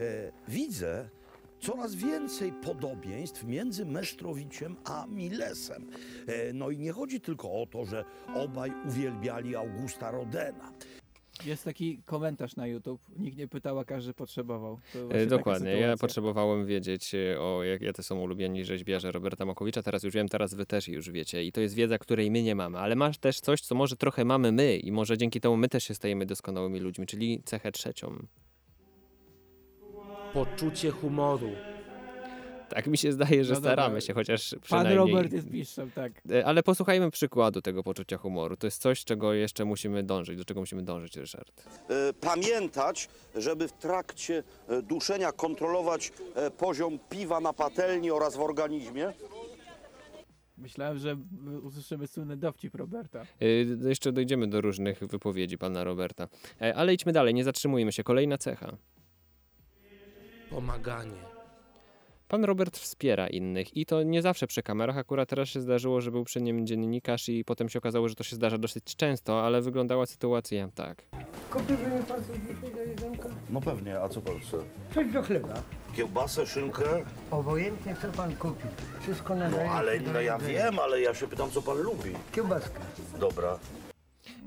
E, 0.00 0.32
Widzę 0.48 1.08
coraz 1.60 1.94
więcej 1.94 2.52
podobieństw 2.52 3.44
między 3.44 3.84
Mesztrowiciem 3.86 4.76
a 4.84 5.06
Milesem. 5.06 5.86
E, 6.26 6.52
No 6.52 6.70
i 6.70 6.78
nie 6.78 6.92
chodzi 6.92 7.20
tylko 7.20 7.62
o 7.62 7.66
to, 7.66 7.84
że 7.84 8.04
obaj 8.34 8.72
uwielbiali 8.88 9.56
Augusta 9.56 10.10
Rodena. 10.10 10.72
Jest 11.46 11.64
taki 11.64 11.98
komentarz 12.04 12.56
na 12.56 12.66
YouTube. 12.66 13.00
Nikt 13.18 13.38
nie 13.38 13.48
pytał, 13.48 13.78
a 13.78 13.84
każdy 13.84 14.14
potrzebował. 14.14 14.78
To 14.92 15.10
E, 15.14 15.26
Dokładnie. 15.26 15.70
Ja 15.70 15.96
potrzebowałem 15.96 16.66
wiedzieć 16.66 17.14
e, 17.14 17.40
o 17.40 17.64
jak, 17.64 17.82
jakie 17.82 18.02
są 18.02 18.20
ulubieni 18.20 18.64
rzeźbiarze 18.64 19.12
Roberta 19.12 19.44
Makowicza. 19.44 19.82
Teraz 19.82 20.02
już 20.02 20.14
wiem, 20.14 20.28
teraz 20.28 20.54
wy 20.54 20.66
też 20.66 20.88
już 20.88 21.10
wiecie. 21.10 21.44
I 21.44 21.52
to 21.52 21.60
jest 21.60 21.74
wiedza, 21.74 21.98
której 21.98 22.30
my 22.30 22.42
nie 22.42 22.54
mamy. 22.54 22.78
Ale 22.78 22.96
masz 22.96 23.18
też 23.18 23.40
coś, 23.40 23.60
co 23.60 23.74
może 23.74 23.96
trochę 23.96 24.24
mamy 24.24 24.52
my 24.52 24.76
i 24.76 24.92
może 24.92 25.18
dzięki 25.18 25.40
temu 25.40 25.56
my 25.56 25.68
też 25.68 25.84
się 25.84 25.94
stajemy 25.94 26.26
doskonałymi 26.26 26.80
ludźmi, 26.80 27.06
czyli 27.06 27.42
cechę 27.44 27.72
trzecią. 27.72 28.26
Poczucie 30.32 30.90
humoru. 30.90 31.50
Tak 32.68 32.86
mi 32.86 32.98
się 32.98 33.12
zdaje, 33.12 33.44
że 33.44 33.54
No 33.54 33.60
dobra. 33.60 33.72
staramy 33.72 34.00
się, 34.00 34.14
chociaż 34.14 34.50
Pan 34.50 34.60
przynajmniej... 34.60 34.96
Robert 34.96 35.32
jest 35.32 35.50
mistrzem, 35.50 35.90
tak. 35.90 36.12
E, 36.32 36.46
Ale 36.46 36.62
posłuchajmy 36.62 37.10
przykładu 37.10 37.62
tego 37.62 37.82
poczucia 37.82 38.16
humoru. 38.16 38.56
To 38.56 38.66
jest 38.66 38.82
coś, 38.82 39.04
czego 39.04 39.32
jeszcze 39.32 39.64
musimy 39.64 40.02
dążyć. 40.02 40.38
Do 40.38 40.44
czego 40.44 40.60
musimy 40.60 40.82
dążyć, 40.82 41.16
Ryszard? 41.16 41.64
E, 41.90 42.12
Pamiętać, 42.12 43.08
żeby 43.34 43.68
w 43.68 43.72
trakcie 43.72 44.42
e, 44.68 44.82
duszenia 44.82 45.32
kontrolować 45.32 46.12
poziom 46.58 46.98
piwa 47.10 47.40
na 47.40 47.52
patelni 47.52 48.10
oraz 48.10 48.36
w 48.36 48.40
organizmie. 48.40 49.12
Myślałem, 50.58 50.98
że 50.98 51.16
usłyszymy 51.62 52.06
słynny 52.06 52.36
dowcip 52.36 52.74
Roberta. 52.74 53.20
E, 53.40 53.46
Jeszcze 53.88 54.12
dojdziemy 54.12 54.46
do 54.46 54.60
różnych 54.60 54.98
wypowiedzi 54.98 55.58
pana 55.58 55.84
Roberta. 55.84 56.28
E, 56.60 56.74
Ale 56.74 56.94
idźmy 56.94 57.12
dalej, 57.12 57.34
nie 57.34 57.44
zatrzymujmy 57.44 57.92
się. 57.92 58.02
Kolejna 58.04 58.38
cecha. 58.38 58.76
Pomaganie. 60.50 61.37
Pan 62.28 62.44
Robert 62.44 62.78
wspiera 62.78 63.26
innych 63.26 63.76
i 63.76 63.86
to 63.86 64.02
nie 64.02 64.22
zawsze 64.22 64.46
przy 64.46 64.62
kamerach. 64.62 64.98
Akurat 64.98 65.28
teraz 65.28 65.48
się 65.48 65.60
zdarzyło, 65.60 66.00
że 66.00 66.10
był 66.10 66.24
przy 66.24 66.40
nim 66.40 66.66
dziennikarz 66.66 67.28
i 67.28 67.44
potem 67.44 67.68
się 67.68 67.78
okazało, 67.78 68.08
że 68.08 68.14
to 68.14 68.24
się 68.24 68.36
zdarza 68.36 68.58
dosyć 68.58 68.96
często, 68.96 69.42
ale 69.42 69.62
wyglądała 69.62 70.06
sytuacja 70.06 70.68
tak. 70.74 71.02
Kupiłby 71.50 71.86
mi 71.86 72.02
pan 72.02 72.24
coś 72.24 72.36
dzisiaj 72.38 72.74
do 72.74 72.82
jedzonka? 72.82 73.28
No 73.50 73.60
pewnie, 73.60 74.00
a 74.00 74.08
co 74.08 74.20
pan 74.20 74.40
chce? 74.40 74.56
Coś 74.94 75.12
do 75.12 75.22
chleba. 75.22 75.62
Kiełbasę, 75.96 76.46
szynkę? 76.46 76.84
Obojętnie 77.30 77.96
co 78.02 78.08
pan 78.08 78.36
kupi. 78.36 78.68
Wszystko 79.00 79.34
No 79.34 79.40
nadaje 79.40 79.70
ale 79.70 80.00
no, 80.00 80.20
ja 80.20 80.38
wiem, 80.38 80.78
ale 80.78 81.00
ja 81.00 81.14
się 81.14 81.28
pytam, 81.28 81.50
co 81.50 81.62
pan 81.62 81.78
lubi. 81.78 82.10
Kiełbaskę. 82.32 82.80
Dobra. 83.20 83.58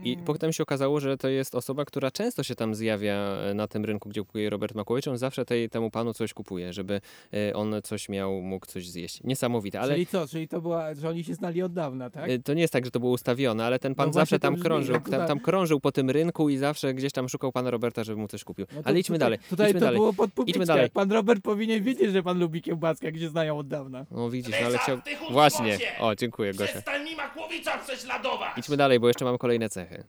I 0.03 0.17
potem 0.17 0.53
się 0.53 0.63
okazało, 0.63 0.99
że 0.99 1.17
to 1.17 1.27
jest 1.27 1.55
osoba, 1.55 1.85
która 1.85 2.11
często 2.11 2.43
się 2.43 2.55
tam 2.55 2.75
zjawia 2.75 3.13
e, 3.13 3.53
na 3.53 3.67
tym 3.67 3.85
rynku, 3.85 4.09
gdzie 4.09 4.21
kupuje 4.21 4.49
Robert 4.49 4.75
Makowicz. 4.75 5.07
On 5.07 5.17
zawsze 5.17 5.45
tej, 5.45 5.69
temu 5.69 5.91
panu 5.91 6.13
coś 6.13 6.33
kupuje, 6.33 6.73
żeby 6.73 7.01
e, 7.33 7.53
on 7.53 7.75
coś 7.83 8.09
miał, 8.09 8.41
mógł 8.41 8.65
coś 8.65 8.89
zjeść. 8.89 9.23
Niesamowite, 9.23 9.79
ale 9.79 9.93
Czyli 9.93 10.07
co? 10.07 10.27
Czyli 10.27 10.47
to 10.47 10.61
była, 10.61 10.93
że 10.93 11.09
oni 11.09 11.23
się 11.23 11.33
znali 11.33 11.61
od 11.63 11.73
dawna, 11.73 12.09
tak? 12.09 12.29
e, 12.29 12.39
to 12.39 12.53
nie 12.53 12.61
jest 12.61 12.73
tak, 12.73 12.85
że 12.85 12.91
to 12.91 12.99
było 12.99 13.11
ustawione, 13.11 13.65
ale 13.65 13.79
ten 13.79 13.95
pan 13.95 14.07
No 14.07 14.13
zawsze 14.13 14.39
tam 14.39 14.55
krążył, 14.57 14.93
jak 14.93 15.09
tam, 15.09 15.19
uda- 15.19 15.27
tam 15.27 15.39
krążył 15.39 15.79
po 15.79 15.91
tym 15.91 16.09
rynku 16.09 16.49
i 16.49 16.57
zawsze 16.57 16.93
gdzieś 16.93 17.13
tam 17.13 17.29
szukał 17.29 17.51
pana 17.51 17.71
Roberta, 17.71 18.03
żeby 18.03 18.21
mu 18.21 18.27
coś 18.27 18.43
kupił. 18.43 18.65
No 18.75 18.81
ale 18.85 18.99
idźmy 18.99 19.15
tutaj, 19.15 19.25
dalej. 19.25 19.39
Tutaj 19.49 19.67
idźmy 19.67 19.79
to 19.79 19.85
dalej. 19.85 19.99
było 19.99 20.13
pod 20.13 20.29
idźmy 20.47 20.65
dalej. 20.65 20.89
Pan 20.89 21.11
Robert 21.11 21.43
powinien 21.43 21.83
wiedzieć, 21.83 22.11
że 22.11 22.23
pan 22.23 22.39
lubi 22.39 22.61
kiełbaskę, 22.61 23.05
jak 23.05 23.17
się 23.17 23.29
znają 23.29 23.57
od 23.57 23.67
dawna. 23.67 24.05
No 24.11 24.29
widzisz, 24.29 24.55
no, 24.61 24.67
ale 24.67 24.77
chciał... 24.77 24.97
Właśnie. 25.31 25.77
O, 25.99 26.15
dziękuję 26.15 26.53
Gosia. 26.53 26.71
Przestań 26.71 27.03
mi 27.03 27.15
Makłowicza 27.15 27.77
prześladować! 27.77 28.57
Idźmy 28.57 28.77
dalej, 28.77 28.99
bo 28.99 29.07
jeszcze 29.07 29.25
mam 29.25 29.37
kolejne 29.37 29.69
cechy. 29.71 30.03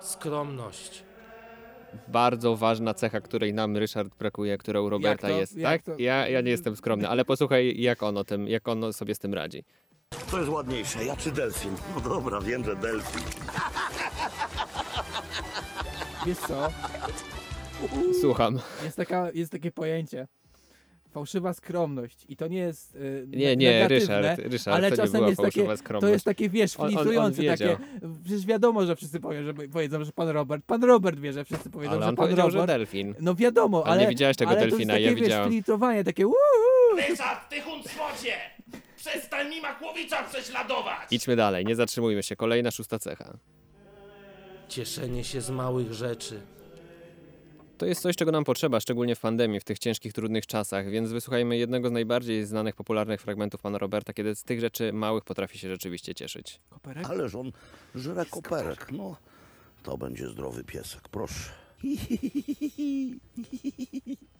Skromność. 0.00 1.04
Bardzo 2.08 2.56
ważna 2.56 2.94
cecha, 2.94 3.20
której 3.20 3.54
nam 3.54 3.76
Ryszard 3.76 4.14
brakuje, 4.18 4.58
która 4.58 4.80
u 4.80 4.88
Roberta 4.88 5.28
to? 5.28 5.34
jest. 5.40 5.56
Jak 5.56 5.84
Tak? 5.84 5.96
to? 5.96 6.02
Ja, 6.02 6.28
ja 6.28 6.40
nie 6.40 6.50
jestem 6.50 6.76
skromny, 6.76 7.08
ale 7.08 7.24
posłuchaj, 7.24 7.80
jak 7.80 8.02
on, 8.02 8.16
o 8.16 8.24
tym, 8.24 8.48
jak 8.48 8.68
on 8.68 8.92
sobie 8.92 9.14
z 9.14 9.18
tym 9.18 9.34
radzi. 9.34 9.64
To 10.30 10.38
jest 10.38 10.50
ładniejsze, 10.50 11.04
ja 11.04 11.16
czy 11.16 11.32
delfin? 11.32 11.74
No 11.94 12.00
dobra, 12.00 12.40
wiem, 12.40 12.64
że 12.64 12.76
delfin. 12.76 13.22
Wiesz 16.26 16.38
co? 16.38 16.68
Słucham. 18.20 18.58
Jest, 18.84 18.96
taka, 18.96 19.30
jest 19.34 19.52
takie 19.52 19.70
pojęcie. 19.70 20.28
Fałszywa 21.10 21.54
skromność. 21.54 22.24
I 22.28 22.36
to 22.36 22.48
nie 22.48 22.58
jest 22.58 22.96
y, 22.96 23.26
Nie, 23.28 23.56
nie, 23.56 23.72
negatywne, 23.72 24.20
Ryszard, 24.22 24.38
Ryszard, 24.52 24.76
ale 24.76 24.88
to 24.90 24.94
nie 24.94 24.96
czasem 24.96 25.12
była 25.12 25.28
jest 25.28 25.40
takie, 25.40 25.60
fałszywa 25.60 25.72
to 25.72 25.76
skromność. 25.76 26.12
jest 26.12 26.24
takie, 26.24 26.48
wiesz, 26.50 26.74
flizujące, 26.74 27.42
takie, 27.42 27.76
przecież 28.24 28.46
wiadomo, 28.46 28.86
że 28.86 28.96
wszyscy 28.96 29.20
powiedzą, 29.20 29.44
że, 29.46 29.54
powiedzą, 29.54 30.04
że 30.04 30.12
pan 30.12 30.28
Robert, 30.28 30.64
pan 30.66 30.84
Robert 30.84 31.18
wie, 31.20 31.32
że 31.32 31.44
wszyscy 31.44 31.70
powiedzą, 31.70 31.92
Ale 31.92 32.00
że 32.00 32.06
pan 32.06 32.16
powiedział, 32.16 32.50
że 32.50 32.58
Robert. 32.58 32.78
delfin. 32.78 33.14
No 33.20 33.34
wiadomo, 33.34 33.82
Ale 33.84 33.92
ale... 33.92 34.02
nie 34.02 34.08
widziałeś 34.08 34.36
tego 34.36 34.50
ale 34.50 34.60
delfina, 34.60 34.94
to 34.94 34.98
jest 34.98 35.06
ja 35.06 35.10
takie, 35.12 35.22
widziałem. 35.24 35.44
Wiesz, 35.44 35.52
flirtowanie, 35.52 36.04
takie 36.04 36.26
uuu, 36.26 36.36
Ryszard, 37.08 37.48
ty 37.50 37.60
chunt 37.60 37.86
swodzie! 37.86 38.34
Przestań 38.96 39.48
mi 39.50 39.60
Makłowicza 39.60 40.22
prześladować! 40.22 40.98
Idźmy 41.10 41.36
dalej, 41.36 41.64
nie 41.64 41.76
zatrzymujmy 41.76 42.22
się. 42.22 42.36
Kolejna 42.36 42.70
szósta 42.70 42.98
cecha. 42.98 43.38
Cieszenie 44.68 45.24
się 45.24 45.40
z 45.40 45.50
małych 45.50 45.92
rzeczy. 45.92 46.40
To 47.80 47.86
jest 47.86 48.02
coś, 48.02 48.16
czego 48.16 48.32
nam 48.32 48.44
potrzeba, 48.44 48.80
szczególnie 48.80 49.16
w 49.16 49.20
pandemii, 49.20 49.60
w 49.60 49.64
tych 49.64 49.78
ciężkich, 49.78 50.12
trudnych 50.12 50.46
czasach, 50.46 50.90
więc 50.90 51.12
wysłuchajmy 51.12 51.56
jednego 51.56 51.88
z 51.88 51.92
najbardziej 51.92 52.46
znanych, 52.46 52.76
popularnych 52.76 53.20
fragmentów 53.20 53.60
pana 53.60 53.78
Roberta, 53.78 54.12
kiedy 54.12 54.34
z 54.34 54.42
tych 54.42 54.60
rzeczy 54.60 54.92
małych 54.92 55.24
potrafi 55.24 55.58
się 55.58 55.68
rzeczywiście 55.68 56.14
cieszyć. 56.14 56.60
Ależ 57.04 57.34
on 57.34 57.52
żre 57.94 58.26
koperek. 58.26 58.86
No, 58.92 59.16
to 59.82 59.98
będzie 59.98 60.28
zdrowy 60.28 60.64
piesek, 60.64 61.08
proszę. 61.08 61.50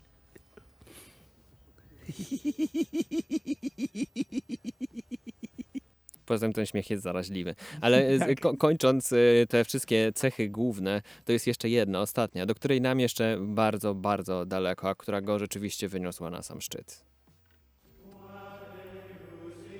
Poza 6.31 6.47
tym 6.47 6.53
ten 6.53 6.67
śmiech 6.67 6.91
jest 6.91 7.03
zaraźliwy. 7.03 7.55
Ale 7.81 8.19
z- 8.19 8.41
ko 8.41 8.57
kończąc 8.57 9.13
y, 9.13 9.47
te 9.49 9.65
wszystkie 9.65 10.13
cechy 10.15 10.49
główne, 10.49 11.03
to 11.25 11.33
jest 11.33 11.47
jeszcze 11.47 11.69
jedna, 11.69 12.01
ostatnia, 12.01 12.47
do 12.47 12.55
której 12.55 12.81
nam 12.81 13.01
jeszcze 13.01 13.39
bardzo, 13.41 13.95
bardzo 13.95 14.47
daleko, 14.47 14.89
a 14.89 14.95
która 14.95 15.21
go 15.21 15.39
rzeczywiście 15.39 15.89
wyniosła 15.89 16.31
na 16.31 16.43
sam 16.43 16.61
szczyt. 16.61 17.05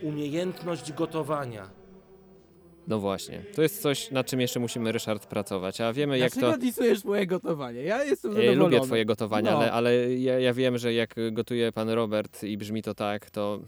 Umiejętność 0.03 0.93
gotowania. 0.93 1.71
No 2.89 2.99
właśnie, 2.99 3.43
to 3.55 3.63
jest 3.63 3.83
coś, 3.83 4.11
nad 4.11 4.27
czym 4.27 4.41
jeszcze 4.41 4.61
musimy, 4.61 4.93
Ryszard, 4.93 5.27
pracować, 5.27 5.81
a 5.81 5.93
wiemy 5.93 6.19
jak 6.19 6.33
Dlaczego 6.33 6.53
to... 6.53 6.59
disujesz 6.59 7.05
moje 7.05 7.27
gotowanie? 7.27 7.83
Ja 7.83 8.05
jestem 8.05 8.31
E, 8.31 8.35
zadowolony. 8.35 8.59
Lubię 8.77 8.81
twoje 8.87 9.05
gotowanie, 9.05 9.51
No. 9.51 9.57
ale, 9.57 9.73
ale 9.73 10.15
ja, 10.15 10.39
ja 10.41 10.55
wiem, 10.55 10.79
że 10.79 10.93
jak 10.93 11.15
gotuje 11.33 11.73
pan 11.73 11.89
Robert 11.91 12.43
i 12.43 12.57
brzmi 12.59 12.83
to 12.83 12.95
tak, 12.95 13.31
to 13.31 13.61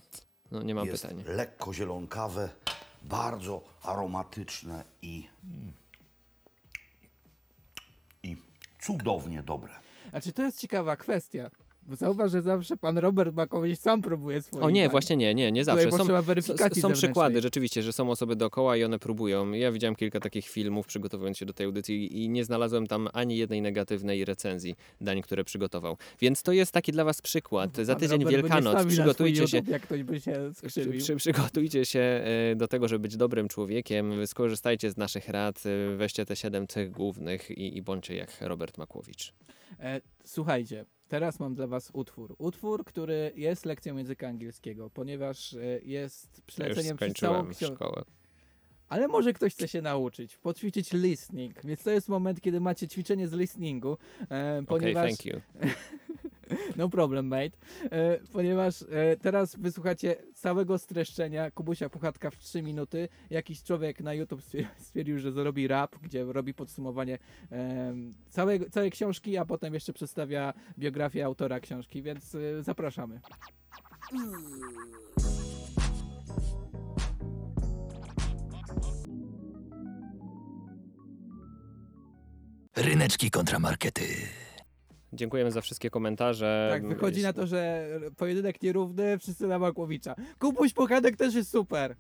no, 0.53 0.63
nie 0.63 0.75
mam 0.75 0.87
Jest 0.87 1.03
pytań. 1.03 1.25
lekko 1.27 1.75
zielonkawe, 1.75 2.49
bardzo 3.03 3.65
aromatyczne 3.83 4.85
i... 5.03 5.29
i 8.23 8.37
cudownie 8.81 9.43
dobre. 9.43 9.73
Znaczy, 10.11 10.33
to 10.33 10.43
jest 10.43 10.61
ciekawa 10.61 10.97
kwestia. 10.97 11.51
Bo 11.87 11.97
zauważ, 11.97 12.33
że 12.33 12.43
zawsze 12.43 12.77
pan 12.77 12.99
Robert 12.99 13.35
Makowicz 13.35 13.79
sam 13.79 14.03
próbuje 14.03 14.43
swoje 14.43 14.65
O 14.65 14.71
nie, 14.71 14.89
właśnie 14.89 15.17
nie, 15.17 15.35
nie, 15.35 15.53
nie 15.53 15.65
zawsze. 15.65 15.91
Są, 15.93 16.07
są 16.81 16.93
przykłady 16.93 17.41
rzeczywiście, 17.41 17.83
że 17.83 17.93
są 17.93 18.11
osoby 18.11 18.37
dookoła 18.37 18.77
i 18.77 18.85
one 18.85 18.99
próbują. 18.99 19.53
Ja 19.53 19.73
widziałem 19.73 19.97
kilka 19.97 20.21
takich 20.21 20.49
filmów 20.49 20.87
przygotowując 20.87 21.39
się 21.39 21.47
do 21.47 21.53
tej 21.53 21.67
audycji 21.67 22.23
i 22.23 22.29
nie 22.29 22.45
znalazłem 22.45 22.87
tam 22.87 23.09
ani 23.13 23.37
jednej 23.37 23.63
negatywnej 23.63 24.25
recenzji 24.25 24.77
dań, 25.01 25.23
które 25.23 25.45
przygotował. 25.45 25.97
Więc 26.21 26.43
to 26.43 26.53
jest 26.53 26.73
taki 26.73 26.93
dla 26.93 27.05
was 27.05 27.23
przykład. 27.23 27.77
Za 27.77 27.93
Pan 27.93 28.01
tydzień 28.01 28.25
Robert 28.25 28.43
Wielkanoc, 28.43 28.87
przygotujcie 28.87 29.49
się. 29.49 29.57
YouTube, 29.57 29.73
Jak 29.73 29.83
ktoś 29.83 30.03
by 30.03 30.21
się 30.21 30.55
skrzywił. 30.55 31.01
Przy, 31.01 31.17
przygotujcie 31.17 31.87
się 31.87 32.01
e, 32.01 32.57
do 32.57 32.69
tego, 32.69 32.89
żeby 32.89 33.03
być 33.03 33.17
dobrym 33.17 33.49
człowiekiem, 33.49 34.27
skorzystajcie 34.27 34.91
z 34.91 34.97
naszych 34.97 35.29
rad, 35.29 35.63
e, 35.67 35.97
weźcie 35.97 36.27
te 36.27 36.37
siedem 36.37 36.67
cech 36.67 36.91
głównych 36.91 37.51
i, 37.51 37.77
i 37.77 37.83
bądźcie 37.83 38.17
jak 38.17 38.31
Robert 38.41 38.79
Makłowicz. 38.79 39.35
E, 39.81 40.01
słuchajcie, 40.25 40.85
teraz 41.13 41.41
mam 41.41 41.55
dla 41.55 41.67
was 41.67 41.91
utwór. 41.93 42.35
Utwór, 42.39 42.85
który 42.85 43.33
jest 43.37 43.67
lekcją 43.67 43.97
języka 43.97 44.29
angielskiego, 44.29 44.91
ponieważ 44.91 45.55
e, 45.55 45.59
jest 45.85 46.29
Ja 46.29 46.37
już 46.37 46.47
przeleczeniem 46.47 46.97
przez 46.97 47.13
całą 47.13 47.51
książkę. 47.51 47.87
Ale 48.89 49.09
może 49.09 49.33
ktoś 49.33 49.55
chce 49.55 49.69
się 49.69 49.83
nauczyć, 49.83 50.37
poćwiczyć 50.37 50.93
listening, 50.93 51.65
więc 51.65 51.83
to 51.83 51.91
jest 51.91 52.09
moment, 52.09 52.41
kiedy 52.41 52.61
macie 52.61 52.89
ćwiczenie 52.89 53.29
z 53.29 53.33
listeningu, 53.33 53.99
e, 54.31 54.63
ponieważ... 54.69 55.09
thank 55.09 55.25
you. 55.27 55.41
No 56.77 56.89
problem, 56.89 57.27
mate. 57.27 57.57
E, 57.91 58.19
ponieważ 58.33 58.83
e, 58.83 59.17
teraz 59.17 59.57
wysłuchacie 59.57 60.17
całego 60.35 60.79
streszczenia 60.79 61.51
Kubusia 61.51 61.89
Puchatka 61.89 62.31
w 62.31 62.37
3 62.39 62.63
minuty. 62.63 63.09
Jakiś 63.31 63.63
człowiek 63.63 64.01
na 64.01 64.15
YouTube 64.15 64.43
stwierdził, 64.79 65.19
że 65.19 65.33
zrobi 65.33 65.69
rap, 65.69 65.97
gdzie 66.03 66.25
robi 66.25 66.55
podsumowanie 66.55 67.19
całej, 68.31 68.71
całej 68.71 68.91
książki, 68.91 69.37
a 69.39 69.45
potem 69.45 69.75
jeszcze 69.75 69.93
przedstawia 69.93 70.53
biografię 70.79 71.25
autora 71.25 71.61
książki, 71.61 72.03
więc 72.03 72.35
e, 72.35 72.63
zapraszamy. 72.63 73.21
Ryneczki 82.77 83.31
kontramarkety. 83.31 84.03
Dziękujemy 85.13 85.51
za 85.53 85.61
wszystkie 85.61 85.91
komentarze. 85.91 86.69
Tak, 86.73 86.87
wychodzi 86.87 87.23
na 87.23 87.33
to, 87.33 87.47
że 87.47 87.89
pojedynek 88.17 88.63
nierówny, 88.63 89.19
wszyscy 89.19 89.47
na 89.47 89.59
Makłowicza. 89.59 90.15
Kubuś 90.39 90.73
Puchatek 90.73 91.17
też 91.17 91.35
jest 91.35 91.51
super. 91.51 91.97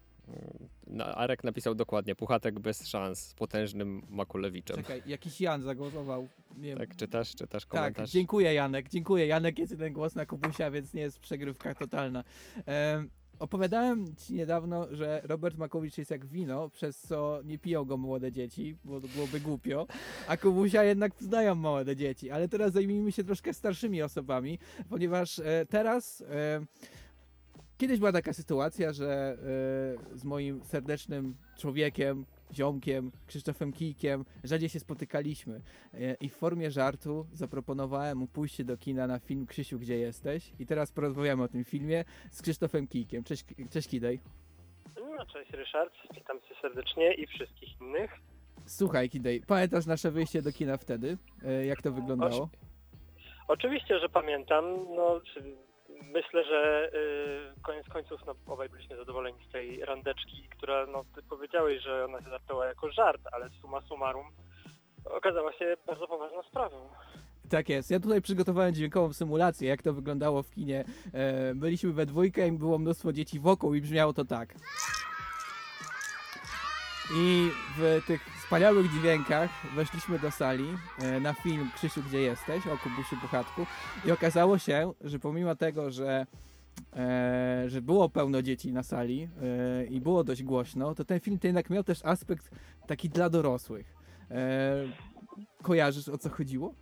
No, 0.86 1.04
Arek 1.04 1.44
napisał 1.44 1.74
dokładnie, 1.74 2.14
Puchatek 2.14 2.60
bez 2.60 2.86
szans 2.88 3.20
z 3.28 3.34
potężnym 3.34 4.02
Makulewiczem. 4.10 4.76
Czekaj, 4.76 5.02
jakiś 5.06 5.40
Jan 5.40 5.62
zagłosował. 5.62 6.28
Nie. 6.56 6.76
Tak, 6.76 6.96
czytasz, 6.96 7.34
czytasz 7.34 7.62
Tak, 7.62 7.70
komentarz? 7.70 8.10
dziękuję 8.10 8.54
Janek, 8.54 8.88
dziękuję. 8.88 9.26
Janek 9.26 9.58
jest 9.58 9.72
jeden 9.72 9.92
głos 9.92 10.14
na 10.14 10.26
Kubusia, 10.26 10.70
więc 10.70 10.94
nie 10.94 11.02
jest 11.02 11.20
przegrywka 11.20 11.74
totalna. 11.74 12.24
Em, 12.66 13.10
opowiadałem 13.42 14.16
ci 14.16 14.34
niedawno, 14.34 14.86
że 14.90 15.20
Robert 15.24 15.58
Makowicz 15.58 15.98
jest 15.98 16.10
jak 16.10 16.26
wino, 16.26 16.68
przez 16.68 17.00
co 17.00 17.40
nie 17.44 17.58
piją 17.58 17.84
go 17.84 17.96
młode 17.96 18.32
dzieci, 18.32 18.76
bo 18.84 19.00
to 19.00 19.08
byłoby 19.08 19.40
głupio, 19.40 19.86
a 20.28 20.36
Kubusia 20.36 20.84
jednak 20.84 21.12
znają 21.18 21.54
młode 21.54 21.96
dzieci. 21.96 22.30
Ale 22.30 22.48
teraz 22.48 22.72
zajmijmy 22.72 23.12
się 23.12 23.24
troszkę 23.24 23.54
starszymi 23.54 24.02
osobami, 24.02 24.58
ponieważ 24.88 25.38
e, 25.38 25.66
teraz... 25.70 26.24
E, 26.30 26.66
Kiedyś 27.78 27.98
była 27.98 28.12
taka 28.12 28.32
sytuacja, 28.32 28.92
że 28.92 29.38
e, 30.14 30.18
z 30.18 30.24
moim 30.24 30.64
serdecznym 30.64 31.34
człowiekiem, 31.58 32.26
ziomkiem, 32.54 33.12
Krzysztofem 33.26 33.72
Kijkiem, 33.72 34.24
rzadziej 34.44 34.68
się 34.68 34.80
spotykaliśmy. 34.80 35.60
E, 35.94 36.14
I 36.20 36.28
w 36.28 36.36
formie 36.36 36.70
żartu 36.70 37.26
zaproponowałem 37.32 38.18
mu 38.18 38.26
pójście 38.26 38.64
do 38.64 38.76
kina 38.76 39.06
na 39.06 39.18
film 39.18 39.46
Krzysiu, 39.46 39.78
gdzie 39.78 39.98
jesteś? 39.98 40.52
I 40.58 40.66
teraz 40.66 40.92
porozmawiamy 40.92 41.42
o 41.42 41.48
tym 41.48 41.64
filmie 41.64 42.04
z 42.30 42.42
Krzysztofem 42.42 42.86
Kijkiem. 42.86 43.24
Cześć, 43.24 43.44
cześć 43.70 43.88
Kidej. 43.88 44.20
No, 44.96 45.26
cześć 45.26 45.50
Ryszard, 45.50 45.94
witam 46.14 46.40
cię 46.40 46.54
serdecznie 46.62 47.14
i 47.14 47.26
wszystkich 47.26 47.80
innych. 47.80 48.10
Słuchaj 48.66 49.10
Kidej, 49.10 49.42
pamiętasz 49.46 49.86
nasze 49.86 50.10
wyjście 50.10 50.42
do 50.42 50.52
kina 50.52 50.76
wtedy? 50.76 51.16
E, 51.44 51.66
jak 51.66 51.82
to 51.82 51.92
wyglądało? 51.92 52.48
Oczywiście, 53.48 53.98
że 53.98 54.08
pamiętam, 54.08 54.64
no 54.96 55.20
myślę, 56.02 56.44
że 56.44 56.90
y, 57.58 57.62
koniec 57.62 57.88
końców 57.88 58.20
no, 58.26 58.34
obaj 58.46 58.68
byliśmy 58.68 58.96
zadowoleni 58.96 59.38
z 59.48 59.52
tej 59.52 59.84
randeczki, 59.84 60.48
która 60.50 60.86
no 60.86 61.04
ty 61.14 61.22
powiedziałeś, 61.22 61.82
że 61.82 62.04
ona 62.04 62.22
się 62.22 62.30
zaczęła 62.30 62.66
jako 62.66 62.92
żart, 62.92 63.20
ale 63.32 63.50
summa 63.60 63.80
summarum 63.80 64.26
okazała 65.04 65.52
się 65.52 65.76
bardzo 65.86 66.06
poważną 66.06 66.42
sprawą. 66.42 66.88
Tak 67.50 67.68
jest. 67.68 67.90
Ja 67.90 68.00
tutaj 68.00 68.22
przygotowałem 68.22 68.74
dźwiękową 68.74 69.12
symulację, 69.12 69.68
jak 69.68 69.82
to 69.82 69.92
wyglądało 69.92 70.42
w 70.42 70.50
kinie. 70.50 70.84
E, 71.12 71.54
byliśmy 71.54 71.92
we 71.92 72.06
dwójkę 72.06 72.48
i 72.48 72.52
było 72.52 72.78
mnóstwo 72.78 73.12
dzieci 73.12 73.40
wokół 73.40 73.74
i 73.74 73.80
brzmiało 73.80 74.12
to 74.12 74.24
tak. 74.24 74.54
I 77.10 77.50
w 77.78 78.00
tych 78.06 78.24
wspaniałych 78.42 78.90
dźwiękach 78.90 79.50
weszliśmy 79.74 80.18
do 80.18 80.30
sali 80.30 80.64
e, 80.98 81.20
na 81.20 81.34
film 81.34 81.70
Krzysiu, 81.74 82.02
gdzie 82.02 82.20
jesteś? 82.20 82.66
o 82.66 82.78
Kubusiu 82.78 83.16
Puchatku. 83.20 83.66
I 84.04 84.12
okazało 84.12 84.58
się, 84.58 84.92
że 85.00 85.18
pomimo 85.18 85.54
tego, 85.56 85.90
że 85.90 86.26
e, 86.96 87.64
że 87.66 87.82
było 87.82 88.08
pełno 88.08 88.42
dzieci 88.42 88.72
na 88.72 88.82
sali 88.82 89.28
e, 89.42 89.84
i 89.84 90.00
było 90.00 90.24
dość 90.24 90.42
głośno, 90.42 90.94
to 90.94 91.04
ten 91.04 91.20
film 91.20 91.38
to 91.38 91.46
jednak 91.46 91.70
miał 91.70 91.84
też 91.84 92.04
aspekt 92.04 92.50
taki 92.86 93.08
dla 93.08 93.30
dorosłych. 93.30 93.94
Kojarzysz 95.62 96.08
o 96.08 96.18
co 96.18 96.30
chodziło? 96.30 96.74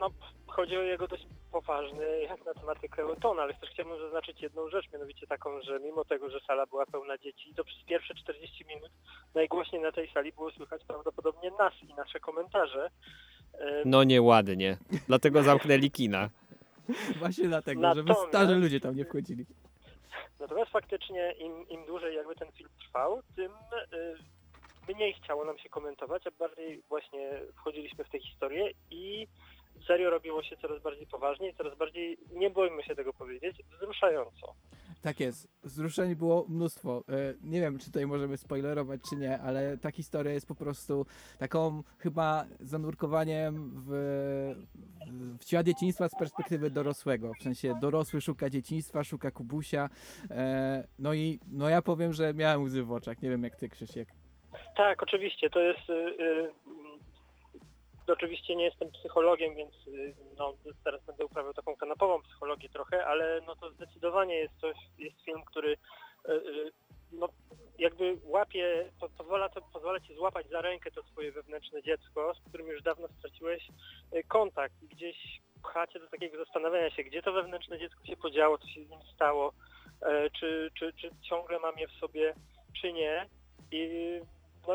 No, 0.00 0.10
chodzi 0.46 0.76
o 0.76 0.82
jego 0.82 1.08
dość 1.08 1.26
poważny, 1.52 2.20
jak 2.22 2.44
na 2.44 2.54
tematykę 2.54 3.02
ton, 3.22 3.40
ale 3.40 3.54
też 3.54 3.70
chciałbym 3.70 3.98
zaznaczyć 3.98 4.40
jedną 4.42 4.68
rzecz, 4.70 4.92
mianowicie 4.92 5.26
taką, 5.26 5.60
że 5.62 5.80
mimo 5.80 6.04
tego, 6.04 6.30
że 6.30 6.40
sala 6.40 6.66
była 6.66 6.86
pełna 6.86 7.18
dzieci, 7.18 7.54
to 7.54 7.64
przez 7.64 7.84
pierwsze 7.84 8.14
40 8.14 8.64
minut 8.64 8.90
najgłośniej 9.34 9.82
na 9.82 9.92
tej 9.92 10.10
sali 10.12 10.32
było 10.32 10.50
słychać 10.50 10.84
prawdopodobnie 10.84 11.50
nas 11.58 11.72
i 11.82 11.94
nasze 11.94 12.20
komentarze. 12.20 12.90
Y, 13.54 13.58
No 13.84 14.04
nieładnie. 14.04 14.76
Dlatego 15.08 15.42
zamknęli 15.42 15.90
kina. 15.90 16.30
Właśnie 17.18 17.48
dlatego, 17.48 17.94
żeby 17.94 18.08
Natomiast- 18.10 18.28
starzy 18.28 18.54
ludzie 18.54 18.80
tam 18.80 18.96
nie 18.96 19.04
wchodzili. 19.04 19.46
Natomiast 20.40 20.70
faktycznie 20.70 21.32
im, 21.32 21.68
im 21.68 21.86
dłużej 21.86 22.16
jakby 22.16 22.34
ten 22.34 22.52
film 22.52 22.68
trwał, 22.80 23.22
tym 23.36 23.52
y, 23.92 24.16
mniej 24.94 25.12
chciało 25.14 25.44
nam 25.44 25.58
się 25.58 25.68
komentować, 25.68 26.26
a 26.26 26.30
bardziej 26.30 26.82
właśnie 26.88 27.40
wchodziliśmy 27.56 28.04
w 28.04 28.08
tę 28.10 28.18
historię 28.18 28.70
i 28.90 29.26
serio 29.86 30.10
robiło 30.10 30.42
się 30.42 30.56
coraz 30.56 30.82
bardziej 30.82 31.06
poważnie 31.06 31.48
i 31.50 31.54
coraz 31.54 31.78
bardziej, 31.78 32.18
nie 32.32 32.50
boimy 32.50 32.82
się 32.82 32.94
tego 32.94 33.12
powiedzieć, 33.12 33.56
wzruszająco. 33.76 34.54
Tak 35.02 35.20
jest. 35.20 35.48
Wzruszeń 35.64 36.14
było 36.14 36.46
mnóstwo. 36.48 37.04
E, 37.08 37.34
Nie 37.42 37.60
wiem, 37.60 37.78
czy 37.78 37.86
tutaj 37.86 38.06
możemy 38.06 38.36
spoilerować, 38.36 39.00
czy 39.10 39.16
nie, 39.16 39.38
ale 39.38 39.78
ta 39.78 39.90
historia 39.90 40.32
jest 40.32 40.48
po 40.48 40.54
prostu 40.54 41.06
taką 41.38 41.82
chyba 41.98 42.44
zanurkowaniem 42.60 43.70
w, 43.86 43.90
w 45.40 45.44
świat 45.44 45.66
dzieciństwa 45.66 46.08
z 46.08 46.18
perspektywy 46.18 46.70
dorosłego. 46.70 47.32
W 47.34 47.42
sensie 47.42 47.74
dorosły 47.80 48.20
szuka 48.20 48.50
dzieciństwa, 48.50 49.04
szuka 49.04 49.30
Kubusia. 49.30 49.88
E, 50.30 50.84
No 50.98 51.14
i 51.14 51.38
no 51.52 51.68
ja 51.68 51.82
powiem, 51.82 52.12
że 52.12 52.34
miałem 52.34 52.62
łzy 52.62 52.82
w 52.82 52.92
oczach. 52.92 53.22
Nie 53.22 53.30
wiem, 53.30 53.44
jak 53.44 53.56
ty, 53.56 53.68
Krzysiek. 53.68 54.08
Tak, 54.76 55.02
oczywiście, 55.02 55.50
to 55.50 55.60
jest... 55.60 55.90
Oczywiście 58.12 58.56
nie 58.56 58.64
jestem 58.64 58.90
psychologiem, 58.90 59.54
więc 59.54 59.74
y, 59.86 60.14
no, 60.38 60.54
teraz 60.84 61.04
będę 61.04 61.24
uprawiał 61.24 61.54
taką 61.54 61.76
kanapową 61.76 62.22
psychologię 62.22 62.68
trochę, 62.68 63.06
ale 63.06 63.40
no 63.46 63.56
to 63.56 63.70
zdecydowanie 63.70 64.34
jest 64.34 64.54
coś, 64.60 64.76
jest 64.98 65.20
film, 65.24 65.42
który 65.44 65.76
y, 66.28 66.32
y, 66.32 66.72
no, 67.12 67.28
jakby 67.78 68.18
łapie, 68.24 68.90
po, 69.00 69.08
pozwala, 69.08 69.48
to, 69.48 69.62
pozwala 69.72 70.00
ci 70.00 70.14
złapać 70.14 70.48
za 70.48 70.60
rękę 70.60 70.90
to 70.90 71.02
swoje 71.02 71.32
wewnętrzne 71.32 71.82
dziecko, 71.82 72.34
z 72.34 72.48
którym 72.48 72.66
już 72.66 72.82
dawno 72.82 73.08
straciłeś 73.08 73.68
kontakt 74.28 74.82
i 74.82 74.88
gdzieś 74.88 75.40
pcha 75.62 75.86
cię 75.86 76.00
do 76.00 76.08
takiego 76.08 76.44
zastanawiania 76.44 76.90
się, 76.90 77.04
gdzie 77.04 77.22
to 77.22 77.32
wewnętrzne 77.32 77.78
dziecko 77.78 78.06
się 78.06 78.16
podziało, 78.16 78.58
co 78.58 78.66
się 78.68 78.84
z 78.84 78.90
nim 78.90 79.00
stało, 79.14 79.52
e, 80.02 80.30
czy, 80.30 80.70
czy, 80.78 80.92
czy 80.92 81.10
ciągle 81.28 81.58
mam 81.58 81.78
je 81.78 81.88
w 81.88 81.92
sobie, 81.92 82.34
czy 82.80 82.92
nie. 82.92 83.26
I 83.72 84.20
no 84.68 84.74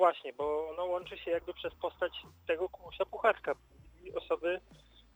właśnie, 0.00 0.32
bo 0.32 0.70
ono 0.70 0.84
łączy 0.84 1.18
się 1.18 1.30
jakby 1.30 1.54
przez 1.54 1.74
postać 1.74 2.12
tego 2.46 2.68
Kubusia 2.68 3.04
Puchatka, 3.04 3.54
i 4.04 4.14
osoby, 4.14 4.60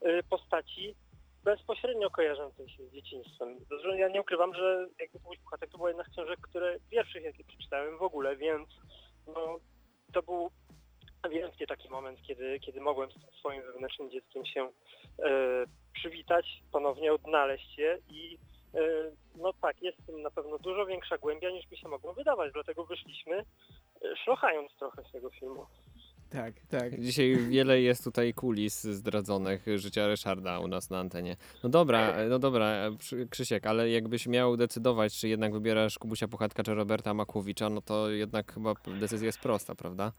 y, 0.07 0.23
postaci 0.31 0.95
bezpośrednio 1.45 2.11
kojarzącej 2.11 2.69
się 2.69 2.87
z 2.87 2.93
dzieciństwem. 2.93 3.49
Ja 3.97 4.09
nie 4.09 4.21
ukrywam, 4.21 4.55
że 4.55 4.89
jakby 5.01 5.19
Kubuś 5.19 5.39
Puchatek 5.39 5.71
to 5.71 5.77
była 5.77 5.89
jedna 5.89 6.05
z 6.05 6.09
książek, 6.09 6.39
które 6.41 6.77
pierwszych 6.91 7.25
jakie 7.25 7.45
przeczytałem 7.45 7.99
w 7.99 8.03
ogóle, 8.03 8.37
więc 8.37 8.69
no, 9.27 9.59
to 10.13 10.23
był 10.23 10.51
ewidentnie 11.23 11.67
taki 11.67 11.89
moment, 11.89 12.23
kiedy, 12.23 12.61
kiedy 12.61 12.81
mogłem 12.81 13.11
z 13.11 13.15
tym 13.15 13.33
swoim 13.39 13.63
wewnętrznym 13.63 14.11
dzieckiem 14.11 14.47
się 14.47 14.63
e, 14.65 15.65
przywitać, 15.93 16.47
ponownie 16.73 17.13
odnaleźć 17.13 17.79
je 17.79 17.99
i 18.09 18.39
e, 18.75 18.81
no 19.37 19.53
tak, 19.53 19.83
jest 19.83 19.99
w 19.99 20.07
tym 20.07 20.23
na 20.23 20.31
pewno 20.31 20.59
dużo 20.59 20.87
większa 20.87 21.19
głębia 21.19 21.51
niż 21.51 21.71
mi 21.71 21.77
się 21.77 21.89
mogło 21.89 22.15
wydawać, 22.15 22.53
dlatego 22.53 22.85
wyszliśmy 22.85 23.45
szlochając 24.25 24.73
trochę 24.79 25.03
z 25.09 25.13
tego 25.13 25.31
filmu. 25.31 25.67
Tak, 26.31 26.55
tak. 26.69 27.01
Dzisiaj 27.01 27.37
wiele 27.37 27.81
jest 27.81 28.05
tutaj 28.05 28.35
kulis 28.35 28.83
zdradzonych 28.83 29.67
życia 29.77 30.07
Ryszarda 30.07 30.59
u 30.59 30.69
nas 30.69 30.91
na 30.91 30.99
antenie. 30.99 31.37
No 31.63 31.69
dobra, 31.69 32.15
no 32.29 32.39
dobra, 32.39 32.91
Krzysiek, 33.31 33.67
ale 33.67 33.91
jakbyś 33.91 34.27
miał 34.27 34.57
decydować, 34.57 35.19
czy 35.19 35.29
jednak 35.29 35.53
wybierasz 35.53 35.99
Kubusia 35.99 36.29
Puchatka 36.29 36.63
czy 36.63 36.75
Roberta 36.75 37.15
Makłowicza, 37.15 37.71
no 37.71 37.83
to 37.83 38.11
jednak 38.11 38.55
chyba 38.55 38.75
decyzja 39.01 39.27
jest 39.27 39.41
prosta, 39.41 39.75
prawda? 39.75 40.13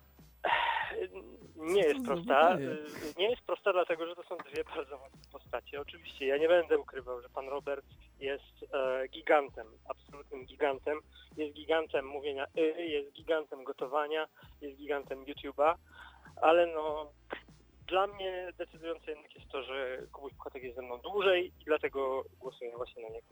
Nie 1.66 1.82
jest 1.82 2.06
prosta. 2.06 2.24
pytanie? 2.24 2.66
y, 2.66 3.14
Nie 3.18 3.30
jest 3.30 3.42
prosta, 3.42 3.74
dlatego 3.74 4.08
że 4.08 4.16
to 4.16 4.24
są 4.24 4.38
dwie 4.38 4.64
bardzo 4.76 4.98
mocne 4.98 5.20
postacie. 5.32 5.82
Oczywiście 5.82 6.26
ja 6.28 6.38
nie 6.38 6.48
będę 6.48 6.78
ukrywał, 6.78 7.22
że 7.22 7.30
pan 7.30 7.48
Robert 7.50 7.86
jest 8.20 8.66
e, 8.74 9.08
gigantem, 9.08 9.68
absolutnym 9.90 10.46
gigantem. 10.46 11.00
Jest 11.38 11.54
gigantem 11.56 12.06
mówienia 12.06 12.46
y, 12.58 12.86
jest 12.86 13.12
gigantem 13.14 13.64
gotowania, 13.64 14.28
jest 14.62 14.78
gigantem 14.78 15.26
YouTube'a, 15.26 15.76
ale 16.42 16.68
no 16.68 17.12
dla 17.88 18.08
mnie 18.08 18.54
decydujące 18.58 19.12
jednak 19.12 19.36
jest 19.36 19.48
to, 19.52 19.64
że 19.64 19.98
Kubuś 20.12 20.34
Puchatek 20.34 20.64
jest 20.64 20.76
ze 20.76 20.82
mną 20.82 20.98
dłużej 20.98 21.54
i 21.62 21.66
dlatego 21.66 22.24
głosuję 22.40 22.72
właśnie 22.78 23.04
na 23.04 23.10
niego. 23.10 23.28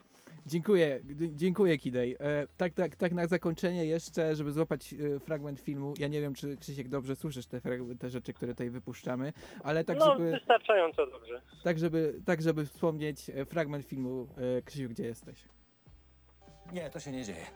Dziękuję, 0.46 1.00
d- 1.04 1.28
dziękuję 1.36 1.78
Kidej. 1.78 2.16
E, 2.20 2.46
tak, 2.56 2.72
tak, 2.74 2.96
tak 2.96 3.12
na 3.12 3.26
zakończenie 3.26 3.84
jeszcze, 3.86 4.36
żeby 4.36 4.52
złapać 4.52 4.94
e, 5.16 5.20
fragment 5.20 5.60
filmu. 5.60 5.94
Ja 5.98 6.08
nie 6.08 6.20
wiem, 6.20 6.34
czy 6.34 6.56
Krzysiek 6.56 6.88
dobrze 6.88 7.16
słyszysz 7.16 7.46
te, 7.46 7.60
te 8.00 8.10
rzeczy, 8.10 8.32
które 8.32 8.52
tutaj 8.52 8.70
wypuszczamy, 8.70 9.32
ale 9.64 9.84
tak, 9.84 9.98
no 9.98 10.12
żeby... 10.12 10.30
wystarczająco 10.30 11.06
dobrze. 11.06 11.42
Tak 11.64 11.78
żeby, 11.78 12.20
tak, 12.26 12.42
żeby 12.42 12.66
wspomnieć 12.66 13.30
e, 13.30 13.44
fragment 13.44 13.86
filmu 13.86 14.28
e, 14.58 14.62
Krzysiu, 14.62 14.88
gdzie 14.88 15.04
jesteś? 15.04 15.44
Nie, 16.72 16.90
to 16.90 17.00
się 17.00 17.12
nie 17.12 17.24
dzieje. 17.24 17.46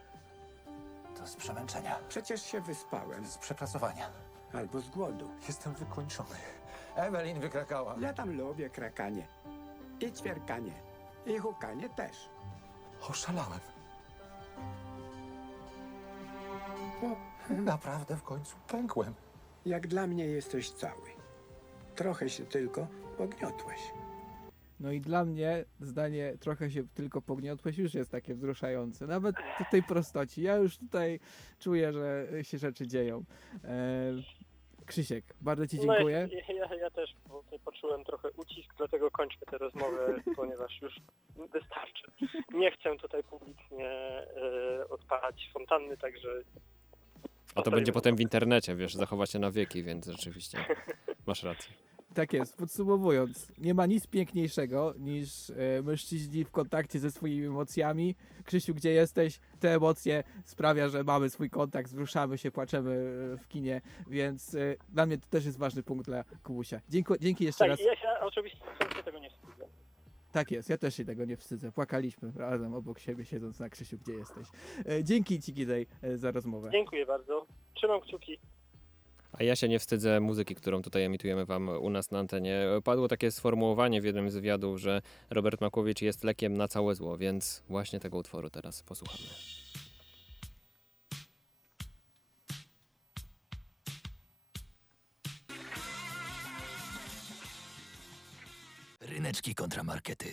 To 1.18 1.26
z 1.26 1.36
przemęczenia. 1.36 1.98
Przecież 2.08 2.42
się 2.42 2.60
wyspałem. 2.60 3.26
Z 3.26 3.38
przepracowania. 3.38 4.10
Albo 4.52 4.80
z 4.80 4.88
głodu. 4.90 5.30
Jestem 5.48 5.74
wykończony. 5.74 6.36
Ewelin 6.98 7.40
wykrakała. 7.40 7.96
Ja 8.00 8.12
tam 8.12 8.36
lubię 8.36 8.70
krakanie. 8.70 9.26
I 10.00 10.12
ćwierkanie. 10.12 10.72
I 11.26 11.38
hukanie 11.38 11.88
też. 11.88 12.28
Oszalałem. 13.10 13.60
Naprawdę 17.50 18.16
w 18.16 18.22
końcu 18.22 18.56
pękłem. 18.68 19.14
Jak 19.66 19.86
dla 19.86 20.06
mnie 20.06 20.26
jesteś 20.26 20.70
cały. 20.70 21.08
Trochę 21.94 22.30
się 22.30 22.44
tylko 22.44 22.86
pogniotłeś. 23.18 23.80
No 24.80 24.92
i 24.92 25.00
dla 25.00 25.24
mnie 25.24 25.64
zdanie 25.80 26.34
trochę 26.40 26.70
się 26.70 26.82
tylko 26.94 27.22
pogniotłeś 27.22 27.78
już 27.78 27.94
jest 27.94 28.10
takie 28.10 28.34
wzruszające. 28.34 29.06
Nawet 29.06 29.36
do 29.36 29.64
tej 29.70 29.82
prostoci. 29.82 30.42
Ja 30.42 30.56
już 30.56 30.78
tutaj 30.78 31.20
czuję, 31.58 31.92
że 31.92 32.26
się 32.42 32.58
rzeczy 32.58 32.86
dzieją. 32.86 33.24
E, 33.64 33.68
Krzysiek, 34.88 35.24
bardzo 35.40 35.66
Ci 35.66 35.78
dziękuję. 35.78 36.28
No, 36.48 36.54
ja, 36.54 36.74
ja 36.74 36.90
też 36.90 37.14
poczułem 37.64 38.04
trochę 38.04 38.30
ucisk, 38.30 38.74
dlatego 38.76 39.10
kończmy 39.10 39.46
tę 39.50 39.58
rozmowę, 39.58 40.14
ponieważ 40.36 40.82
już 40.82 40.94
wystarczy. 41.52 42.10
Nie 42.54 42.70
chcę 42.70 42.96
tutaj 42.96 43.22
publicznie 43.22 43.88
e, 43.88 44.88
odpalać 44.88 45.50
fontanny, 45.52 45.96
także 45.96 46.28
A 47.54 47.62
to 47.62 47.70
będzie 47.70 47.92
potem 47.92 48.16
w 48.16 48.20
internecie, 48.20 48.74
wiesz, 48.74 48.94
zachowa 48.94 49.26
się 49.26 49.38
na 49.38 49.50
wieki, 49.50 49.82
więc 49.82 50.06
rzeczywiście 50.06 50.58
masz 51.26 51.42
rację. 51.42 51.87
Tak 52.14 52.32
jest. 52.32 52.56
Podsumowując, 52.56 53.52
nie 53.58 53.74
ma 53.74 53.86
nic 53.86 54.06
piękniejszego 54.06 54.94
niż 54.98 55.50
e, 55.50 55.54
mężczyźni 55.82 56.44
w 56.44 56.50
kontakcie 56.50 56.98
ze 56.98 57.10
swoimi 57.10 57.46
emocjami. 57.46 58.14
Krzysiu, 58.44 58.74
gdzie 58.74 58.90
jesteś? 58.90 59.40
Te 59.60 59.74
emocje 59.74 60.24
sprawia, 60.44 60.88
że 60.88 61.04
mamy 61.04 61.30
swój 61.30 61.50
kontakt, 61.50 61.88
wzruszamy 61.88 62.38
się, 62.38 62.50
płaczemy 62.50 62.90
e, 63.34 63.36
w 63.36 63.48
kinie, 63.48 63.80
więc 64.10 64.54
e, 64.54 64.76
dla 64.88 65.06
mnie 65.06 65.18
to 65.18 65.26
też 65.30 65.44
jest 65.46 65.58
ważny 65.58 65.82
punkt 65.82 66.06
dla 66.06 66.24
Kubusia. 66.42 66.80
Dzięki, 66.88 67.12
dzięki 67.20 67.44
jeszcze 67.44 67.58
tak, 67.58 67.68
raz. 67.68 67.80
ja 67.80 67.96
się 67.96 68.08
oczywiście 68.20 68.64
absolutnie 68.72 69.02
tego 69.02 69.18
nie 69.18 69.30
wstydzę. 69.30 69.68
Tak 70.32 70.50
jest, 70.50 70.70
ja 70.70 70.78
też 70.78 70.94
się 70.94 71.04
tego 71.04 71.24
nie 71.24 71.36
wstydzę. 71.36 71.72
Płakaliśmy 71.72 72.32
razem 72.36 72.74
obok 72.74 72.98
siebie, 72.98 73.24
siedząc 73.24 73.60
na 73.60 73.68
Krzysiu, 73.68 73.98
gdzie 73.98 74.12
jesteś. 74.12 74.46
E, 74.88 75.04
Dzięki 75.04 75.40
Ci, 75.40 75.54
Kidej, 75.54 75.86
e, 76.02 76.16
za 76.16 76.30
rozmowę. 76.30 76.70
Dziękuję 76.72 77.06
bardzo. 77.06 77.46
Trzymam 77.74 78.00
kciuki. 78.00 78.38
A 79.40 79.44
ja 79.44 79.56
się 79.56 79.68
nie 79.68 79.78
wstydzę 79.78 80.20
muzyki, 80.20 80.54
którą 80.54 80.82
tutaj 80.82 81.02
emitujemy 81.02 81.44
wam 81.44 81.68
u 81.68 81.90
nas 81.90 82.10
na 82.10 82.18
antenie. 82.18 82.66
Padło 82.84 83.08
takie 83.08 83.30
sformułowanie 83.30 84.00
w 84.00 84.04
jednym 84.04 84.30
z 84.30 84.34
wywiadów, 84.34 84.80
że 84.80 85.02
Robert 85.30 85.60
Makłowicz 85.60 86.02
jest 86.02 86.24
lekiem 86.24 86.56
na 86.56 86.68
całe 86.68 86.94
zło, 86.94 87.18
więc 87.18 87.62
właśnie 87.68 88.00
tego 88.00 88.18
utworu 88.18 88.50
teraz 88.50 88.82
posłuchamy. 88.82 89.28
Ryneczki 99.00 99.54
kontramarkety. 99.54 100.28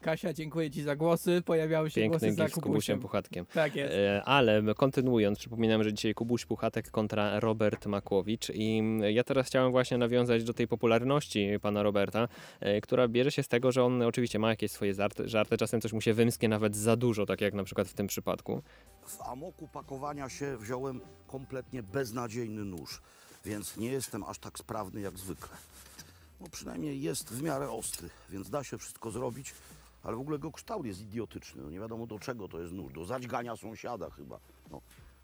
Kasia, 0.00 0.32
dziękuję 0.32 0.70
Ci 0.70 0.82
za 0.82 0.96
głosy. 0.96 1.42
Pojawiały 1.42 1.90
się 1.90 2.00
Piękny 2.00 2.18
głosy 2.18 2.32
za 2.32 2.44
Kubusiem 2.44 2.62
Kubusiem. 2.62 3.00
Puchatkiem. 3.00 3.46
Tak 3.46 3.76
jest. 3.76 3.94
E, 3.94 4.22
Ale 4.24 4.62
kontynuując, 4.76 5.38
przypominam, 5.38 5.84
że 5.84 5.92
dzisiaj 5.92 6.14
Kubuś 6.14 6.46
Puchatek 6.46 6.90
kontra 6.90 7.40
Robert 7.40 7.86
Makłowicz 7.86 8.50
i 8.50 8.78
mm, 8.78 9.14
ja 9.14 9.24
teraz 9.24 9.46
chciałem 9.46 9.70
właśnie 9.70 9.98
nawiązać 9.98 10.44
do 10.44 10.54
tej 10.54 10.68
popularności 10.68 11.48
pana 11.62 11.82
Roberta, 11.82 12.28
e, 12.60 12.80
która 12.80 13.08
bierze 13.08 13.32
się 13.32 13.42
z 13.42 13.48
tego, 13.48 13.72
że 13.72 13.84
on 13.84 14.02
oczywiście 14.02 14.38
ma 14.38 14.48
jakieś 14.48 14.70
swoje 14.70 14.94
żarty, 14.94 15.28
żarty 15.28 15.56
czasem 15.56 15.80
coś 15.80 15.92
mu 15.92 16.00
się 16.00 16.14
wymsknie 16.14 16.48
nawet 16.48 16.76
za 16.76 16.96
dużo, 16.96 17.26
tak 17.26 17.40
jak 17.40 17.54
na 17.54 17.64
przykład 17.64 17.88
w 17.88 17.94
tym 17.94 18.06
przypadku. 18.06 18.62
W 19.06 19.22
amoku 19.22 19.68
pakowania 19.68 20.28
się 20.28 20.56
wziąłem 20.56 21.00
kompletnie 21.26 21.82
beznadziejny 21.82 22.64
nóż, 22.64 23.02
więc 23.44 23.76
nie 23.76 23.88
jestem 23.90 24.24
aż 24.24 24.38
tak 24.38 24.58
sprawny 24.58 25.00
jak 25.00 25.18
zwykle. 25.18 25.56
No 26.40 26.46
przynajmniej 26.52 27.02
jest 27.02 27.30
w 27.32 27.42
miarę 27.42 27.70
ostry, 27.70 28.08
więc 28.30 28.50
da 28.50 28.64
się 28.64 28.78
wszystko 28.78 29.10
zrobić, 29.10 29.54
ale 30.08 30.16
w 30.16 30.20
ogóle 30.20 30.38
go 30.38 30.52
kształt 30.52 30.86
jest 30.86 31.00
idiotyczny. 31.00 31.62
No 31.62 31.70
nie 31.70 31.80
wiadomo 31.80 32.06
do 32.06 32.18
czego 32.18 32.48
to 32.48 32.60
jest 32.60 32.72
nóż, 32.72 32.92
do 32.92 33.04
zadźgania 33.04 33.56
sąsiada 33.56 34.10
chyba. 34.10 34.38
No, 34.70 34.80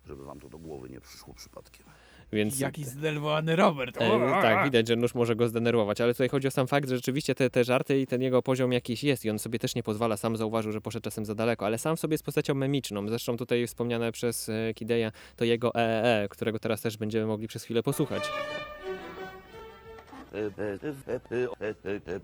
żeby 0.07 0.25
wam 0.25 0.41
to 0.41 0.49
do 0.49 0.59
głowy 0.59 0.89
nie 0.89 1.01
przyszło 1.01 1.35
przypadkiem. 1.35 1.87
Więc 2.33 2.61
Jaki 2.61 2.85
zdenerwowany 2.85 3.57
Robert. 3.57 3.97
E, 4.01 4.21
tak, 4.43 4.65
widać, 4.65 4.89
że 4.89 4.97
nóż 4.97 5.15
może 5.15 5.37
go 5.37 5.49
zdenerwować, 5.49 6.01
ale 6.01 6.15
tutaj 6.15 6.29
chodzi 6.29 6.49
o 6.49 6.51
sam 6.51 6.67
fakt, 6.67 6.89
że 6.89 6.97
rzeczywiście 6.97 7.35
te, 7.35 7.51
te 7.51 7.65
żarty 7.65 8.01
i 8.01 8.07
ten 8.07 8.23
jego 8.23 8.43
poziom 8.43 8.73
jakiś 8.73 9.05
jest 9.05 9.25
i 9.25 9.31
on 9.31 9.39
sobie 9.39 9.59
też 9.59 9.75
nie 9.75 9.83
pozwala, 9.83 10.17
sam 10.17 10.37
zauważył, 10.37 10.73
że 10.73 10.81
poszedł 10.81 11.05
czasem 11.05 11.25
za 11.25 11.35
daleko, 11.35 11.67
ale 11.67 11.79
sam 11.79 11.97
w 11.97 12.01
sobie 12.01 12.15
jest 12.15 12.25
postacią 12.25 12.55
memiczną. 12.55 13.09
Zresztą 13.09 13.37
tutaj 13.37 13.67
wspomniane 13.67 14.13
przez 14.13 14.49
e, 14.49 14.75
Kideja 14.75 15.13
to 15.37 15.45
jego 15.45 15.75
EEE, 15.75 16.29
którego 16.29 16.59
teraz 16.59 16.81
też 16.81 16.97
będziemy 16.97 17.27
mogli 17.27 17.49
przez 17.49 17.65
chwilę 17.65 17.83
posłuchać. 17.83 18.31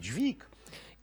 Dźwig. 0.00 0.46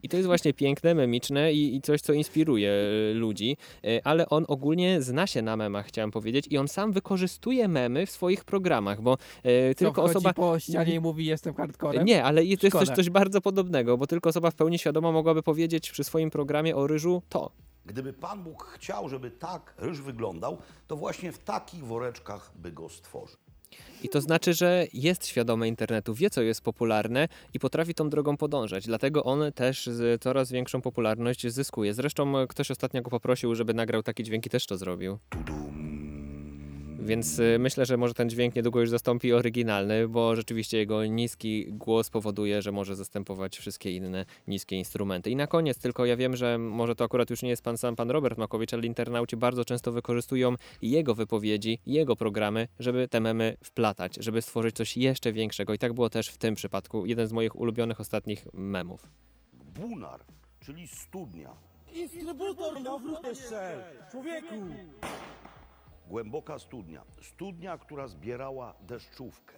I 0.04 0.10
to 0.10 0.18
jest 0.18 0.28
właśnie 0.28 0.54
piękne, 0.54 0.96
memiczne 0.96 1.54
i, 1.54 1.76
i 1.76 1.82
coś, 1.82 2.02
co 2.02 2.14
inspiruje 2.14 2.72
e, 2.72 3.14
ludzi, 3.14 3.58
e, 3.84 4.08
ale 4.08 4.30
on 4.30 4.46
ogólnie 4.48 5.02
zna 5.02 5.28
się 5.28 5.42
na 5.42 5.58
memach, 5.58 5.86
chciałem 5.86 6.12
powiedzieć, 6.12 6.48
i 6.50 6.58
on 6.58 6.68
sam 6.68 6.92
wykorzystuje 6.92 7.68
memy 7.68 8.06
w 8.06 8.12
swoich 8.12 8.46
programach, 8.46 9.02
bo 9.02 9.18
e, 9.44 9.76
tylko 9.76 10.04
osoba... 10.04 10.34
po 10.34 10.60
ścianie 10.60 10.96
i 10.96 11.00
mówi 11.00 11.26
jestem 11.26 11.54
hardcorem? 11.54 12.06
Nie, 12.06 12.24
ale 12.24 12.44
i 12.44 12.58
to 12.58 12.68
jest 12.68 12.78
coś, 12.78 12.90
coś 12.90 13.10
bardzo 13.10 13.42
podobnego, 13.42 13.98
bo 13.98 14.08
tylko 14.08 14.30
osoba 14.30 14.52
w 14.52 14.56
pełni 14.56 14.80
świadoma 14.80 15.12
mogłaby 15.12 15.44
powiedzieć 15.44 15.92
przy 15.92 16.04
swoim 16.04 16.30
programie 16.30 16.76
o 16.76 16.88
ryżu 16.88 17.22
to. 17.30 17.52
Gdyby 17.86 18.14
Pan 18.14 18.44
Bóg 18.44 18.64
chciał, 18.64 19.10
żeby 19.10 19.32
tak 19.32 19.74
ryż 19.78 20.02
wyglądał, 20.02 20.58
to 20.88 20.96
właśnie 20.96 21.32
w 21.32 21.40
takich 21.40 21.86
woreczkach 21.86 22.52
by 22.56 22.72
go 22.72 22.90
stworzył. 22.90 23.47
I 24.04 24.10
to 24.10 24.22
znaczy, 24.22 24.54
że 24.54 24.88
jest 24.94 25.28
świadomy 25.28 25.68
internetu, 25.68 26.14
wie 26.14 26.30
co 26.30 26.42
jest 26.42 26.62
popularne 26.62 27.28
i 27.54 27.60
potrafi 27.60 27.94
tą 27.94 28.10
drogą 28.10 28.38
podążać. 28.38 28.86
Dlatego 28.86 29.24
on 29.24 29.52
też 29.54 29.90
coraz 30.22 30.52
większą 30.52 30.82
popularność 30.82 31.48
zyskuje. 31.48 31.94
Zresztą 31.94 32.48
ktoś 32.48 32.72
ostatnio 32.72 33.02
go 33.02 33.10
poprosił, 33.10 33.56
żeby 33.56 33.74
nagrał 33.74 34.04
takie 34.04 34.24
dźwięki, 34.24 34.50
też 34.50 34.66
to 34.66 34.78
zrobił. 34.78 35.18
Więc 37.08 37.40
y, 37.40 37.60
myślę, 37.60 37.86
że 37.86 37.98
może 37.98 38.14
ten 38.14 38.30
dźwięk 38.30 38.56
niedługo 38.56 38.80
już 38.80 38.90
zastąpi 38.90 39.34
oryginalny, 39.34 40.08
bo 40.08 40.36
rzeczywiście 40.36 40.78
jego 40.78 41.06
niski 41.06 41.66
głos 41.70 42.10
powoduje, 42.10 42.62
że 42.62 42.72
może 42.72 42.96
zastępować 42.96 43.58
wszystkie 43.58 43.96
inne 43.96 44.26
niskie 44.48 44.76
instrumenty. 44.76 45.30
I 45.30 45.36
na 45.36 45.48
koniec 45.48 45.78
tylko 45.78 46.06
ja 46.06 46.18
wiem, 46.18 46.36
że 46.36 46.58
może 46.58 46.96
to 46.96 47.04
akurat 47.04 47.30
już 47.30 47.42
nie 47.42 47.50
jest 47.50 47.64
pan 47.64 47.78
sam 47.78 47.96
pan 47.96 48.12
Robert 48.12 48.38
Makowicz, 48.38 48.74
ale 48.74 48.86
internauci 48.86 49.38
bardzo 49.38 49.66
często 49.66 49.92
wykorzystują 49.92 50.56
jego 50.82 51.16
wypowiedzi, 51.16 51.80
jego 51.86 52.16
programy, 52.16 52.68
żeby 52.80 53.08
te 53.08 53.20
memy 53.20 53.58
wplatać, 53.64 54.16
żeby 54.20 54.42
stworzyć 54.42 54.76
coś 54.76 54.98
jeszcze 54.98 55.34
większego. 55.34 55.74
I 55.74 55.78
tak 55.78 55.94
było 55.94 56.10
też 56.10 56.30
w 56.30 56.38
tym 56.38 56.56
przypadku. 56.56 57.06
Jeden 57.06 57.28
z 57.28 57.32
moich 57.32 57.56
ulubionych 57.56 58.00
ostatnich 58.00 58.48
memów. 58.54 59.08
Bunar, 59.54 60.26
czyli 60.60 60.88
studnia. 60.88 61.50
Instrybutor 61.94 62.82
na 62.82 63.30
jeszcze! 63.30 63.84
Człowieku! 64.12 64.56
Głęboka 66.10 66.60
studnia. 66.60 67.04
Studnia, 67.22 67.78
która 67.78 68.08
zbierała 68.08 68.74
deszczówkę. 68.82 69.54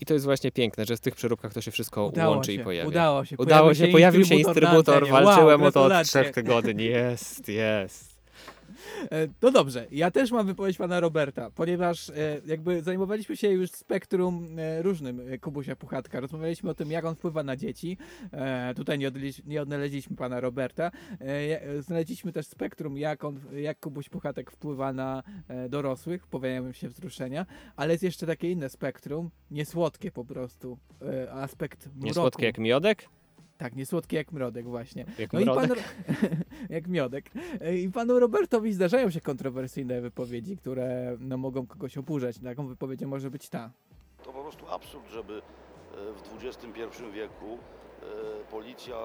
I 0.00 0.06
to 0.06 0.14
jest 0.14 0.24
właśnie 0.26 0.52
piękne, 0.52 0.84
że 0.84 0.96
w 0.96 1.00
tych 1.00 1.14
przeróbkach 1.14 1.52
to 1.52 1.60
się 1.60 1.70
wszystko 1.70 2.06
Udało 2.06 2.34
łączy 2.34 2.54
się, 2.54 2.60
i 2.60 2.64
pojawia. 2.64 2.88
udało 2.88 3.24
się. 3.24 3.36
Udało 3.38 3.60
Pojawił 3.62 3.74
się, 3.74 3.86
się 3.86 3.92
pojawił 3.92 4.24
się 4.24 4.34
instrybutor 4.34 4.94
antenie. 4.94 5.12
Wow, 5.12 5.24
walczyłem 5.24 5.62
o 5.62 5.72
to 5.72 5.84
od 5.84 6.06
trzech 6.06 6.30
tygodni. 6.32 6.84
Jest, 6.84 7.48
jest. 7.48 8.15
E, 9.12 9.28
No 9.42 9.50
dobrze, 9.50 9.86
ja 9.90 10.10
też 10.10 10.30
mam 10.32 10.46
wypowiedź 10.46 10.76
pana 10.76 11.00
Roberta, 11.00 11.50
ponieważ 11.50 12.10
e, 12.10 12.14
jakby 12.46 12.82
zajmowaliśmy 12.82 13.36
się 13.36 13.48
już 13.48 13.70
spektrum 13.70 14.58
e, 14.58 14.82
różnym 14.82 15.20
Kubusia 15.40 15.76
Puchatka. 15.76 16.20
Rozmawialiśmy 16.20 16.70
o 16.70 16.74
tym, 16.74 16.90
jak 16.90 17.04
on 17.04 17.14
wpływa 17.14 17.42
na 17.42 17.56
dzieci. 17.56 17.98
Tutaj 18.76 18.98
nie, 18.98 19.10
odnaleźli- 19.10 19.46
nie 19.46 19.62
odnaleźliśmy 19.62 20.16
pana 20.16 20.40
Roberta. 20.40 20.90
Znaleźliśmy 21.80 22.32
też 22.32 22.46
spektrum, 22.46 22.98
jak, 22.98 23.24
on, 23.24 23.40
jak 23.56 23.80
Kubuś 23.80 24.08
Puchatek 24.08 24.50
wpływa 24.50 24.92
na 24.92 25.22
dorosłych. 25.68 26.26
Pojawiają 26.26 26.72
się 26.72 26.88
wzruszenia, 26.88 27.46
ale 27.76 27.92
jest 27.92 28.02
jeszcze 28.04 28.26
takie 28.26 28.50
inne 28.50 28.68
spektrum, 28.68 29.30
niesłodkie 29.50 30.10
po 30.12 30.24
prostu. 30.24 30.78
Aspekt 31.32 31.86
mroku. 31.86 32.04
Nie 32.06 32.14
słodkie 32.14 32.46
jak 32.46 32.58
miodek? 32.58 33.08
Tak, 33.58 33.76
niesłodkie 33.76 34.16
jak 34.16 34.32
mrodek 34.32 34.66
właśnie. 34.66 35.06
Jak 35.18 35.32
no 35.32 35.40
i 35.40 35.46
pan, 35.46 35.66
mrodek? 35.66 35.84
jak 36.70 36.88
miodek. 36.88 37.30
I 37.82 37.90
panu 37.90 38.18
Robertowi 38.20 38.72
zdarzają 38.72 39.10
się 39.10 39.20
kontrowersyjne 39.20 40.00
wypowiedzi, 40.00 40.56
które 40.56 41.16
no, 41.20 41.36
mogą 41.36 41.66
kogoś 41.66 41.98
oburzać. 41.98 42.38
Taką 42.38 42.66
wypowiedzią 42.66 43.08
może 43.08 43.30
być 43.30 43.48
ta. 43.48 43.70
To 44.24 44.32
po 44.32 44.42
prostu 44.42 44.68
absurd, 44.68 45.10
żeby 45.10 45.34
e, 45.34 45.40
w 46.12 46.44
XXI 46.44 46.72
wieku 47.14 47.58
e, 48.02 48.50
policja 48.50 48.96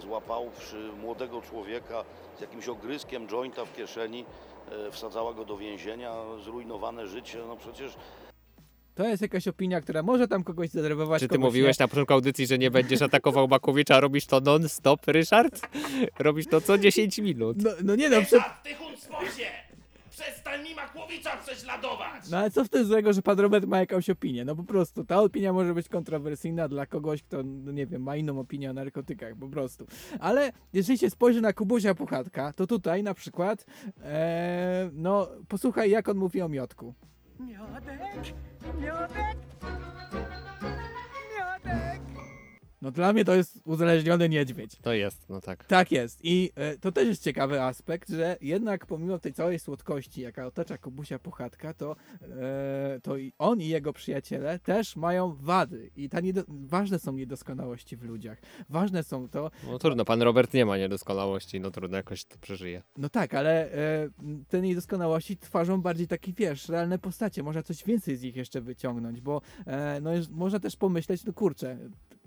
złapawszy 0.00 0.90
młodego 1.00 1.42
człowieka 1.42 2.04
z 2.38 2.40
jakimś 2.40 2.68
ogryskiem 2.68 3.28
jointa 3.28 3.64
w 3.64 3.72
kieszeni, 3.72 4.24
e, 4.70 4.90
wsadzała 4.90 5.34
go 5.34 5.44
do 5.44 5.56
więzienia, 5.56 6.14
zrujnowane 6.44 7.06
życie, 7.06 7.38
no 7.48 7.56
przecież 7.56 7.96
To 8.94 9.08
jest 9.08 9.22
jakaś 9.22 9.48
opinia, 9.48 9.80
która 9.80 10.02
może 10.02 10.28
tam 10.28 10.44
kogoś 10.44 10.68
zdenerwować. 10.68 11.22
Czy 11.22 11.28
ty 11.28 11.38
mówiłeś 11.38 11.78
nie. 11.78 11.82
na 11.82 11.88
początku 11.88 12.14
audycji, 12.14 12.46
że 12.46 12.58
nie 12.58 12.70
będziesz 12.70 13.02
atakował 13.02 13.48
Makowicza, 13.48 14.00
robisz 14.00 14.26
to 14.26 14.40
non-stop, 14.40 15.06
Ryszard? 15.06 15.60
Robisz 16.18 16.46
to 16.46 16.60
co 16.60 16.78
10 16.78 17.18
minut. 17.18 17.56
No, 17.62 17.70
no 17.84 17.96
nie 17.96 18.08
no, 18.08 18.22
prze... 18.22 18.36
Ty! 18.64 18.70
Przestań 20.12 20.62
mi 20.62 20.74
Makłowicza 20.74 21.36
prześladować! 21.36 22.30
no 22.30 22.38
ale 22.38 22.50
co 22.50 22.64
w 22.64 22.68
tym 22.68 22.84
złego, 22.84 23.12
że 23.12 23.22
pan 23.22 23.40
Robert 23.40 23.66
ma 23.66 23.78
jakąś 23.78 24.10
opinię? 24.10 24.44
No 24.44 24.56
po 24.56 24.64
prostu, 24.64 25.04
ta 25.04 25.20
opinia 25.20 25.52
może 25.52 25.74
być 25.74 25.88
kontrowersyjna 25.88 26.68
dla 26.68 26.86
kogoś, 26.86 27.22
kto, 27.22 27.42
no 27.42 27.72
nie 27.72 27.86
wiem, 27.86 28.02
ma 28.02 28.16
inną 28.16 28.40
opinię 28.40 28.70
o 28.70 28.72
narkotykach, 28.72 29.36
po 29.36 29.48
prostu. 29.48 29.86
Ale 30.20 30.52
jeżeli 30.72 30.98
się 30.98 31.10
spojrzy 31.10 31.40
na 31.40 31.52
Kubusia 31.52 31.94
Puchatka, 31.94 32.52
to 32.52 32.66
tutaj 32.66 33.02
na 33.02 33.14
przykład, 33.14 33.66
e, 34.02 34.90
no 34.92 35.28
posłuchaj 35.48 35.90
jak 35.90 36.08
on 36.08 36.16
mówi 36.16 36.42
o 36.42 36.48
miodku. 36.48 36.94
Miodek, 37.40 38.34
Music! 38.62 39.36
Music! 41.64 42.11
No 42.82 42.90
dla 42.90 43.12
mnie 43.12 43.24
to 43.24 43.34
jest 43.34 43.60
uzależniony 43.64 44.28
niedźwiedź. 44.28 44.76
To 44.82 44.92
jest, 44.92 45.28
no 45.28 45.40
tak. 45.40 45.64
Tak 45.64 45.92
jest. 45.92 46.20
I 46.22 46.50
e, 46.54 46.78
to 46.78 46.92
też 46.92 47.06
jest 47.08 47.22
ciekawy 47.24 47.62
aspekt, 47.62 48.08
że 48.10 48.36
jednak 48.40 48.86
pomimo 48.86 49.18
tej 49.18 49.32
całej 49.32 49.58
słodkości, 49.58 50.20
jaka 50.20 50.46
otacza 50.46 50.78
Kubusia 50.78 51.18
Puchatka, 51.18 51.74
to, 51.74 51.96
e, 52.22 53.00
to 53.02 53.16
i 53.16 53.32
on 53.38 53.60
i 53.60 53.68
jego 53.68 53.92
przyjaciele 53.92 54.58
też 54.58 54.96
mają 54.96 55.34
wady. 55.40 55.90
I 55.96 56.08
ta 56.08 56.20
niedo- 56.20 56.44
ważne 56.48 56.98
są 56.98 57.12
niedoskonałości 57.12 57.96
w 57.96 58.02
ludziach. 58.02 58.38
Ważne 58.68 59.02
są 59.02 59.28
to, 59.28 59.50
No 59.66 59.78
trudno, 59.78 60.04
pan 60.04 60.22
Robert 60.22 60.54
nie 60.54 60.66
ma 60.66 60.78
niedoskonałości, 60.78 61.60
no 61.60 61.70
trudno, 61.70 61.96
jakoś 61.96 62.24
to 62.24 62.38
przeżyje. 62.38 62.82
no 62.96 63.08
tak, 63.08 63.34
ale 63.34 63.72
e, 63.72 64.08
te 64.48 64.60
niedoskonałości 64.60 65.36
twarzą 65.36 65.82
bardziej 65.82 66.06
takie, 66.08 66.32
wiesz, 66.32 66.68
realne 66.68 66.98
postacie. 66.98 67.42
Można 67.42 67.62
coś 67.62 67.84
więcej 67.84 68.16
z 68.16 68.22
nich 68.22 68.36
jeszcze 68.36 68.60
wyciągnąć, 68.60 69.20
bo 69.20 69.40
no, 70.02 70.10
można 70.30 70.60
też 70.60 70.76
pomyśleć, 70.76 71.24
no 71.24 71.32
kurczę, 71.32 71.78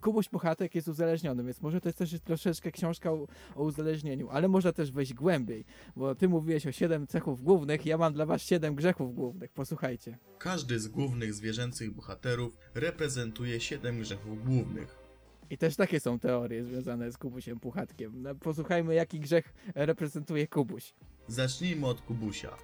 Kubuś 0.05 0.29
Puchatek 0.29 0.75
jest 0.75 0.87
uzależniony, 0.87 1.43
więc 1.43 1.61
może 1.61 1.81
to 1.81 1.89
jest 1.89 1.97
też 1.97 2.15
troszeczkę 2.23 2.71
książka 2.71 3.11
o, 3.11 3.27
o 3.55 3.63
uzależnieniu, 3.63 4.29
ale 4.29 4.47
można 4.47 4.71
też 4.71 4.91
wejść 4.91 5.13
głębiej, 5.13 5.65
bo 5.95 6.15
ty 6.15 6.29
mówiłeś 6.29 6.67
o 6.67 6.71
siedem 6.71 7.07
cechów 7.07 7.41
głównych, 7.41 7.85
ja 7.85 7.97
mam 7.97 8.13
dla 8.13 8.25
was 8.25 8.41
siedem 8.41 8.75
grzechów 8.75 9.15
głównych, 9.15 9.51
posłuchajcie. 9.51 10.17
Każdy 10.37 10.79
z 10.79 10.87
głównych 10.87 11.33
zwierzęcych 11.33 11.91
bohaterów 11.91 12.57
reprezentuje 12.73 13.59
siedem 13.59 13.99
grzechów 13.99 14.45
głównych. 14.45 14.95
I 15.49 15.57
też 15.57 15.75
takie 15.75 15.99
są 15.99 16.19
teorie 16.19 16.65
związane 16.65 17.11
z 17.11 17.17
Kubusiem 17.17 17.59
Puchatkiem. 17.59 18.21
No, 18.21 18.35
posłuchajmy, 18.35 18.95
jaki 18.95 19.19
grzech 19.19 19.53
reprezentuje 19.75 20.47
Kubuś. 20.47 20.93
Zacznijmy 21.27 21.87
od 21.87 22.01
Kubusia. 22.01 22.57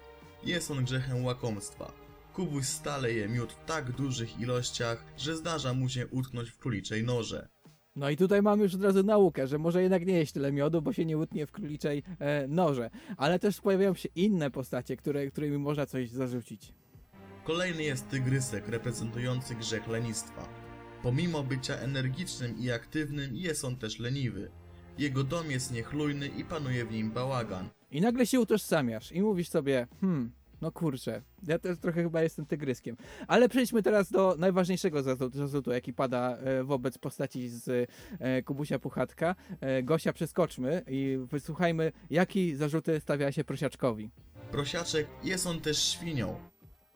Jest 0.44 0.70
on 0.70 0.84
grzechem 0.84 1.24
łakomstwa. 1.24 2.01
Kubuś 2.34 2.64
stale 2.64 3.12
je 3.12 3.28
miód 3.28 3.52
w 3.52 3.64
tak 3.64 3.92
dużych 3.92 4.40
ilościach, 4.40 5.04
że 5.16 5.36
zdarza 5.36 5.74
mu 5.74 5.88
się 5.88 6.06
utknąć 6.06 6.50
w 6.50 6.58
króliczej 6.58 7.04
noże. 7.04 7.48
No 7.96 8.10
i 8.10 8.16
tutaj 8.16 8.42
mamy 8.42 8.62
już 8.62 8.74
od 8.74 8.82
razu 8.82 9.02
naukę, 9.02 9.46
że 9.46 9.58
może 9.58 9.82
jednak 9.82 10.06
nie 10.06 10.14
jeść 10.14 10.32
tyle 10.32 10.52
miodu, 10.52 10.82
bo 10.82 10.92
się 10.92 11.04
nie 11.04 11.18
utnie 11.18 11.46
w 11.46 11.52
króliczej 11.52 12.02
e, 12.18 12.48
noże. 12.48 12.90
Ale 13.16 13.38
też 13.38 13.60
pojawiają 13.60 13.94
się 13.94 14.08
inne 14.14 14.50
postacie, 14.50 14.96
które, 14.96 15.30
którymi 15.30 15.58
można 15.58 15.86
coś 15.86 16.10
zarzucić. 16.10 16.74
Kolejny 17.44 17.82
jest 17.82 18.08
tygrysek, 18.08 18.68
reprezentujący 18.68 19.54
grzech 19.54 19.88
lenistwa. 19.88 20.48
Pomimo 21.02 21.42
bycia 21.42 21.74
energicznym 21.74 22.58
i 22.58 22.70
aktywnym, 22.70 23.36
jest 23.36 23.64
on 23.64 23.76
też 23.76 23.98
leniwy. 23.98 24.50
Jego 24.98 25.24
dom 25.24 25.50
jest 25.50 25.72
niechlujny 25.72 26.26
i 26.26 26.44
panuje 26.44 26.84
w 26.84 26.92
nim 26.92 27.10
bałagan. 27.10 27.68
I 27.90 28.00
nagle 28.00 28.26
się 28.26 28.40
utożsamiasz 28.40 29.12
i 29.12 29.22
mówisz 29.22 29.48
sobie, 29.48 29.86
hmm, 30.00 30.32
no 30.62 30.72
kurczę, 30.72 31.22
ja 31.46 31.58
też 31.58 31.78
trochę 31.78 32.02
chyba 32.02 32.22
jestem 32.22 32.46
tygryskiem. 32.46 32.96
Ale 33.26 33.48
przejdźmy 33.48 33.82
teraz 33.82 34.10
do 34.10 34.34
najważniejszego 34.38 35.02
zarzutu, 35.02 35.38
zarzutu 35.38 35.72
jaki 35.72 35.92
pada 35.92 36.36
e, 36.36 36.64
wobec 36.64 36.98
postaci 36.98 37.48
z 37.48 37.88
e, 38.18 38.42
Kubusia 38.42 38.78
Puchatka. 38.78 39.34
E, 39.60 39.82
Gosia, 39.82 40.12
przeskoczmy 40.12 40.82
i 40.86 41.18
wysłuchajmy, 41.30 41.92
jakie 42.10 42.56
zarzuty 42.56 43.00
stawia 43.00 43.32
się 43.32 43.44
prosiaczkowi. 43.44 44.10
Prosiaczek 44.50 45.06
jest 45.24 45.46
on 45.46 45.60
też 45.60 45.78
świnią. 45.78 46.51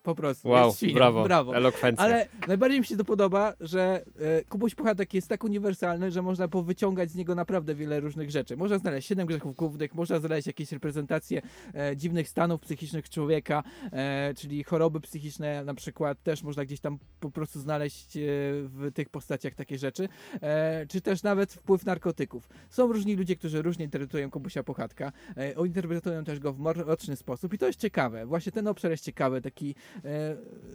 Po 0.07 0.14
prostu. 0.14 0.48
Wow, 0.48 0.66
jest 0.66 0.78
świnią, 0.78 0.94
brawo, 0.94 1.24
brawo. 1.24 1.57
elokwencja. 1.57 2.04
Ale 2.04 2.28
najbardziej 2.48 2.80
mi 2.80 2.86
się 2.86 2.96
to 2.96 3.04
podoba, 3.04 3.54
że 3.61 4.04
e, 4.18 4.44
Kubuś 4.44 4.74
Puchatek 4.74 5.14
jest 5.14 5.28
tak 5.28 5.44
uniwersalny, 5.44 6.11
że 6.11 6.22
można 6.22 6.48
powyciągać 6.48 7.11
z 7.11 7.14
niego 7.14 7.34
naprawdę 7.34 7.74
wiele 7.74 8.00
różnych 8.00 8.30
rzeczy. 8.30 8.57
Można 8.57 8.78
znaleźć 8.78 9.09
siedem 9.09 9.26
grzechów 9.26 9.57
głównych, 9.57 9.94
można 9.94 10.18
znaleźć 10.18 10.46
jakieś 10.46 10.72
reprezentacje 10.72 11.42
e, 11.74 11.96
dziwnych 11.96 12.28
stanów 12.28 12.61
psychicznych 12.61 13.11
człowieka, 13.11 13.62
e, 13.92 14.34
czyli 14.36 14.64
choroby 14.64 15.00
psychiczne 15.00 15.64
na 15.64 15.74
przykład, 15.74 16.22
też 16.22 16.42
można 16.42 16.64
gdzieś 16.64 16.80
tam 16.80 16.98
po 17.20 17.30
prostu 17.30 17.61
znaleźć 17.61 18.16
e, 18.16 18.20
w 18.62 18.90
tych 18.94 19.09
postaciach 19.09 19.54
takie 19.54 19.78
rzeczy, 19.78 20.09
e, 20.42 20.86
czy 20.86 21.00
też 21.00 21.22
nawet 21.22 21.52
wpływ 21.52 21.84
narkotyków. 21.84 22.48
Są 22.70 22.92
różni 22.92 23.16
ludzie, 23.16 23.36
którzy 23.36 23.62
różnie 23.62 23.84
interpretują 23.84 24.30
Kubusia 24.30 24.62
Puchatka, 24.62 25.12
e, 25.36 25.66
interpretują 25.66 26.24
też 26.24 26.38
go 26.38 26.52
w 26.52 26.61
mroczny 26.61 27.16
sposób 27.16 27.54
i 27.54 27.59
to 27.59 27.66
jest 27.66 27.80
ciekawe. 27.80 28.26
Właśnie 28.26 28.52
ten 28.52 28.68
obszar 28.68 28.90
jest 28.90 29.04
ciekawy, 29.04 29.40
taki 29.40 29.74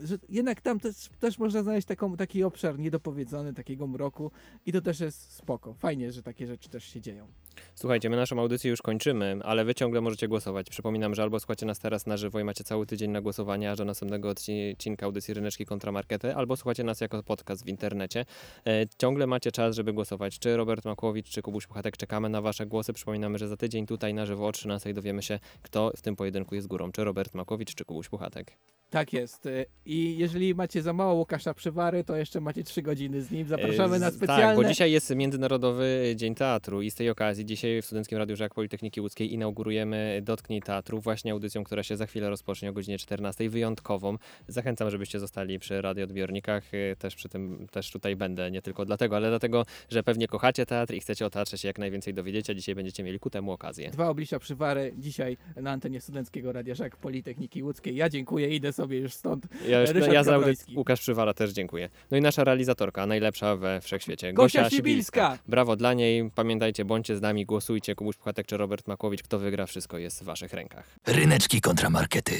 że 0.03 0.17
jednak 0.30 0.61
tam 0.61 0.80
też, 0.80 1.09
też 1.19 1.39
można 1.39 1.63
znaleźć 1.63 1.88
taką, 1.88 2.17
taki 2.17 2.43
obszar 2.43 2.80
niedopowiedzony, 2.80 3.53
takiego 3.53 3.88
mroku 3.88 4.32
i 4.65 4.72
to 4.74 4.82
też 4.82 4.99
jest 4.99 5.34
spoko. 5.34 5.74
Fajnie, 5.74 6.11
że 6.11 6.24
takie 6.24 6.47
rzeczy 6.47 6.69
też 6.69 6.84
się 6.84 7.01
dzieją. 7.01 7.28
Słuchajcie, 7.76 8.09
my 8.09 8.15
naszą 8.15 8.39
audycję 8.39 8.69
już 8.69 8.82
kończymy, 8.82 9.39
ale 9.43 9.65
wy 9.65 9.76
ciągle 9.76 10.01
możecie 10.01 10.28
głosować. 10.28 10.69
Przypominam, 10.69 11.15
że 11.15 11.24
albo 11.24 11.39
słuchacie 11.39 11.65
nas 11.65 11.80
teraz 11.80 12.05
na 12.05 12.17
żywo 12.17 12.39
i 12.39 12.43
macie 12.43 12.63
cały 12.63 12.86
tydzień 12.86 13.11
na 13.11 13.22
głosowanie, 13.22 13.72
aż 13.72 13.78
do 13.78 13.86
następnego 13.86 14.30
odcinka 14.30 15.05
audycji 15.05 15.34
Ryneczki 15.34 15.65
kontra 15.65 15.91
Markety, 15.91 16.36
albo 16.36 16.57
słuchacie 16.57 16.84
nas 16.84 17.01
jako 17.01 17.24
podcast 17.24 17.65
w 17.65 17.67
internecie. 17.67 18.26
E, 18.67 18.86
ciągle 18.97 19.28
macie 19.28 19.51
czas, 19.51 19.76
żeby 19.76 19.93
głosować. 19.93 20.39
Czy 20.39 20.57
Robert 20.57 20.86
Makłowicz, 20.86 21.30
czy 21.30 21.41
Kubuś 21.41 21.67
Puchatek. 21.67 21.97
Czekamy 21.97 22.30
na 22.30 22.41
wasze 22.41 22.65
głosy. 22.65 22.93
Przypominamy, 22.93 23.38
że 23.38 23.47
za 23.47 23.57
tydzień 23.57 23.86
tutaj 23.86 24.13
na 24.13 24.26
żywo 24.26 24.47
o 24.47 24.51
13 24.51 24.93
dowiemy 24.93 25.24
się, 25.24 25.39
kto 25.61 25.91
w 25.95 26.01
tym 26.01 26.15
pojedynku 26.15 26.55
jest 26.55 26.67
górą. 26.67 26.91
Czy 26.91 27.03
Robert 27.03 27.34
Makłowicz, 27.34 27.76
czy 27.76 27.86
Kubuś 27.86 28.09
Puchatek. 28.09 28.57
Tak 28.91 29.13
jest. 29.13 29.45
E, 29.45 29.65
I 29.85 30.17
jeżeli 30.17 30.55
macie 30.55 30.81
za 30.81 30.93
mało 30.93 31.13
Łukasza 31.13 31.53
Przywary, 31.53 32.03
to 32.03 32.15
jeszcze 32.15 32.41
macie 32.41 32.63
3 32.63 32.81
godziny 32.81 33.21
z 33.21 33.31
nim. 33.31 33.47
Zapraszamy 33.47 33.99
na 33.99 34.07
E, 34.07 34.11
specjalne... 34.11 34.43
Tak, 34.43 34.55
bo 34.55 34.63
dzisiaj 34.63 34.91
jest 34.91 35.15
Międzynarodowy 35.15 36.13
Dzień 36.15 36.35
Teatru 36.35 36.81
i 36.81 36.91
z 36.91 36.95
tej 36.95 37.09
okazji 37.09 37.45
dzisiaj 37.45 37.81
w 37.81 37.85
Studenckim 37.85 38.17
Radiu 38.17 38.35
Żak 38.35 38.53
Politechniki 38.53 39.01
Łódzkiej 39.01 39.33
inaugurujemy 39.33 40.21
Dotknij 40.23 40.61
Teatru, 40.61 40.99
właśnie 40.99 41.31
audycją, 41.31 41.63
która 41.63 41.83
się 41.83 41.97
za 41.97 42.05
chwilę 42.05 42.29
rozpocznie 42.29 42.69
o 42.69 42.73
godzinie 42.73 42.97
14, 42.97 43.49
wyjątkową. 43.49 44.17
Zachęcam, 44.47 44.89
żebyście 44.89 45.19
zostali 45.19 45.59
przy 45.59 45.81
radioodbiornikach, 45.81 46.73
y, 46.73 46.95
też 46.99 47.15
przy 47.15 47.29
tym, 47.29 47.67
też 47.71 47.91
tutaj 47.91 48.15
będę, 48.15 48.51
nie 48.51 48.61
tylko 48.61 48.85
dlatego, 48.85 49.15
ale 49.15 49.29
dlatego, 49.29 49.65
że 49.89 50.03
pewnie 50.03 50.27
kochacie 50.27 50.65
teatr 50.65 50.93
i 50.93 50.99
chcecie 50.99 51.25
o 51.25 51.29
teatrze 51.29 51.57
się 51.57 51.67
jak 51.67 51.79
najwięcej 51.79 52.13
dowiedzieć, 52.13 52.49
a 52.49 52.53
dzisiaj 52.53 52.75
będziecie 52.75 53.03
mieli 53.03 53.19
ku 53.19 53.29
temu 53.29 53.51
okazję. 53.51 53.91
Dwa 53.91 54.09
oblicza 54.09 54.39
Przywary 54.39 54.93
dzisiaj 54.97 55.37
na 55.55 55.71
antenie 55.71 56.01
Studenckiego 56.01 56.51
Radia 56.51 56.75
Żak 56.75 56.97
Politechniki 56.97 57.63
Łódzkiej. 57.63 57.95
Ja 57.95 58.09
dziękuję, 58.09 58.55
idę 58.55 58.73
sobie 58.73 58.80
już 58.89 59.13
stąd. 59.13 59.47
Ja, 59.67 59.82
już, 59.82 59.89
Ryszard 59.89 60.13
ja 60.13 60.23
za. 60.23 60.39
Łukasz 60.75 60.99
Przywara 60.99 61.34
też 61.34 61.51
dziękuję. 61.51 61.89
No 62.11 62.17
i 62.17 62.21
nasza 62.21 62.43
realizatorka, 62.43 63.05
najlepsza 63.05 63.55
we 63.55 63.82
wszechświecie, 63.82 64.34
Gosia 64.34 64.63
Gosia, 64.63 64.75
Sibilska. 64.75 65.38
Brawo 65.47 65.75
dla 65.75 65.93
niej, 65.93 66.32
pamiętajcie, 66.36 66.86
bądźcie 66.86 67.17
z 67.17 67.21
nami, 67.21 67.45
głosujcie, 67.45 67.95
Kubuś 67.95 68.15
Puchatek 68.15 68.47
czy 68.47 68.57
Robert 68.57 68.88
Makłowicz, 68.88 69.23
kto 69.23 69.39
wygra, 69.39 69.65
wszystko 69.65 69.97
jest 69.97 70.21
w 70.21 70.23
waszych 70.23 70.53
rękach. 70.53 70.86
Ryneczki 71.07 71.61
kontra 71.61 71.89
markety. 71.89 72.34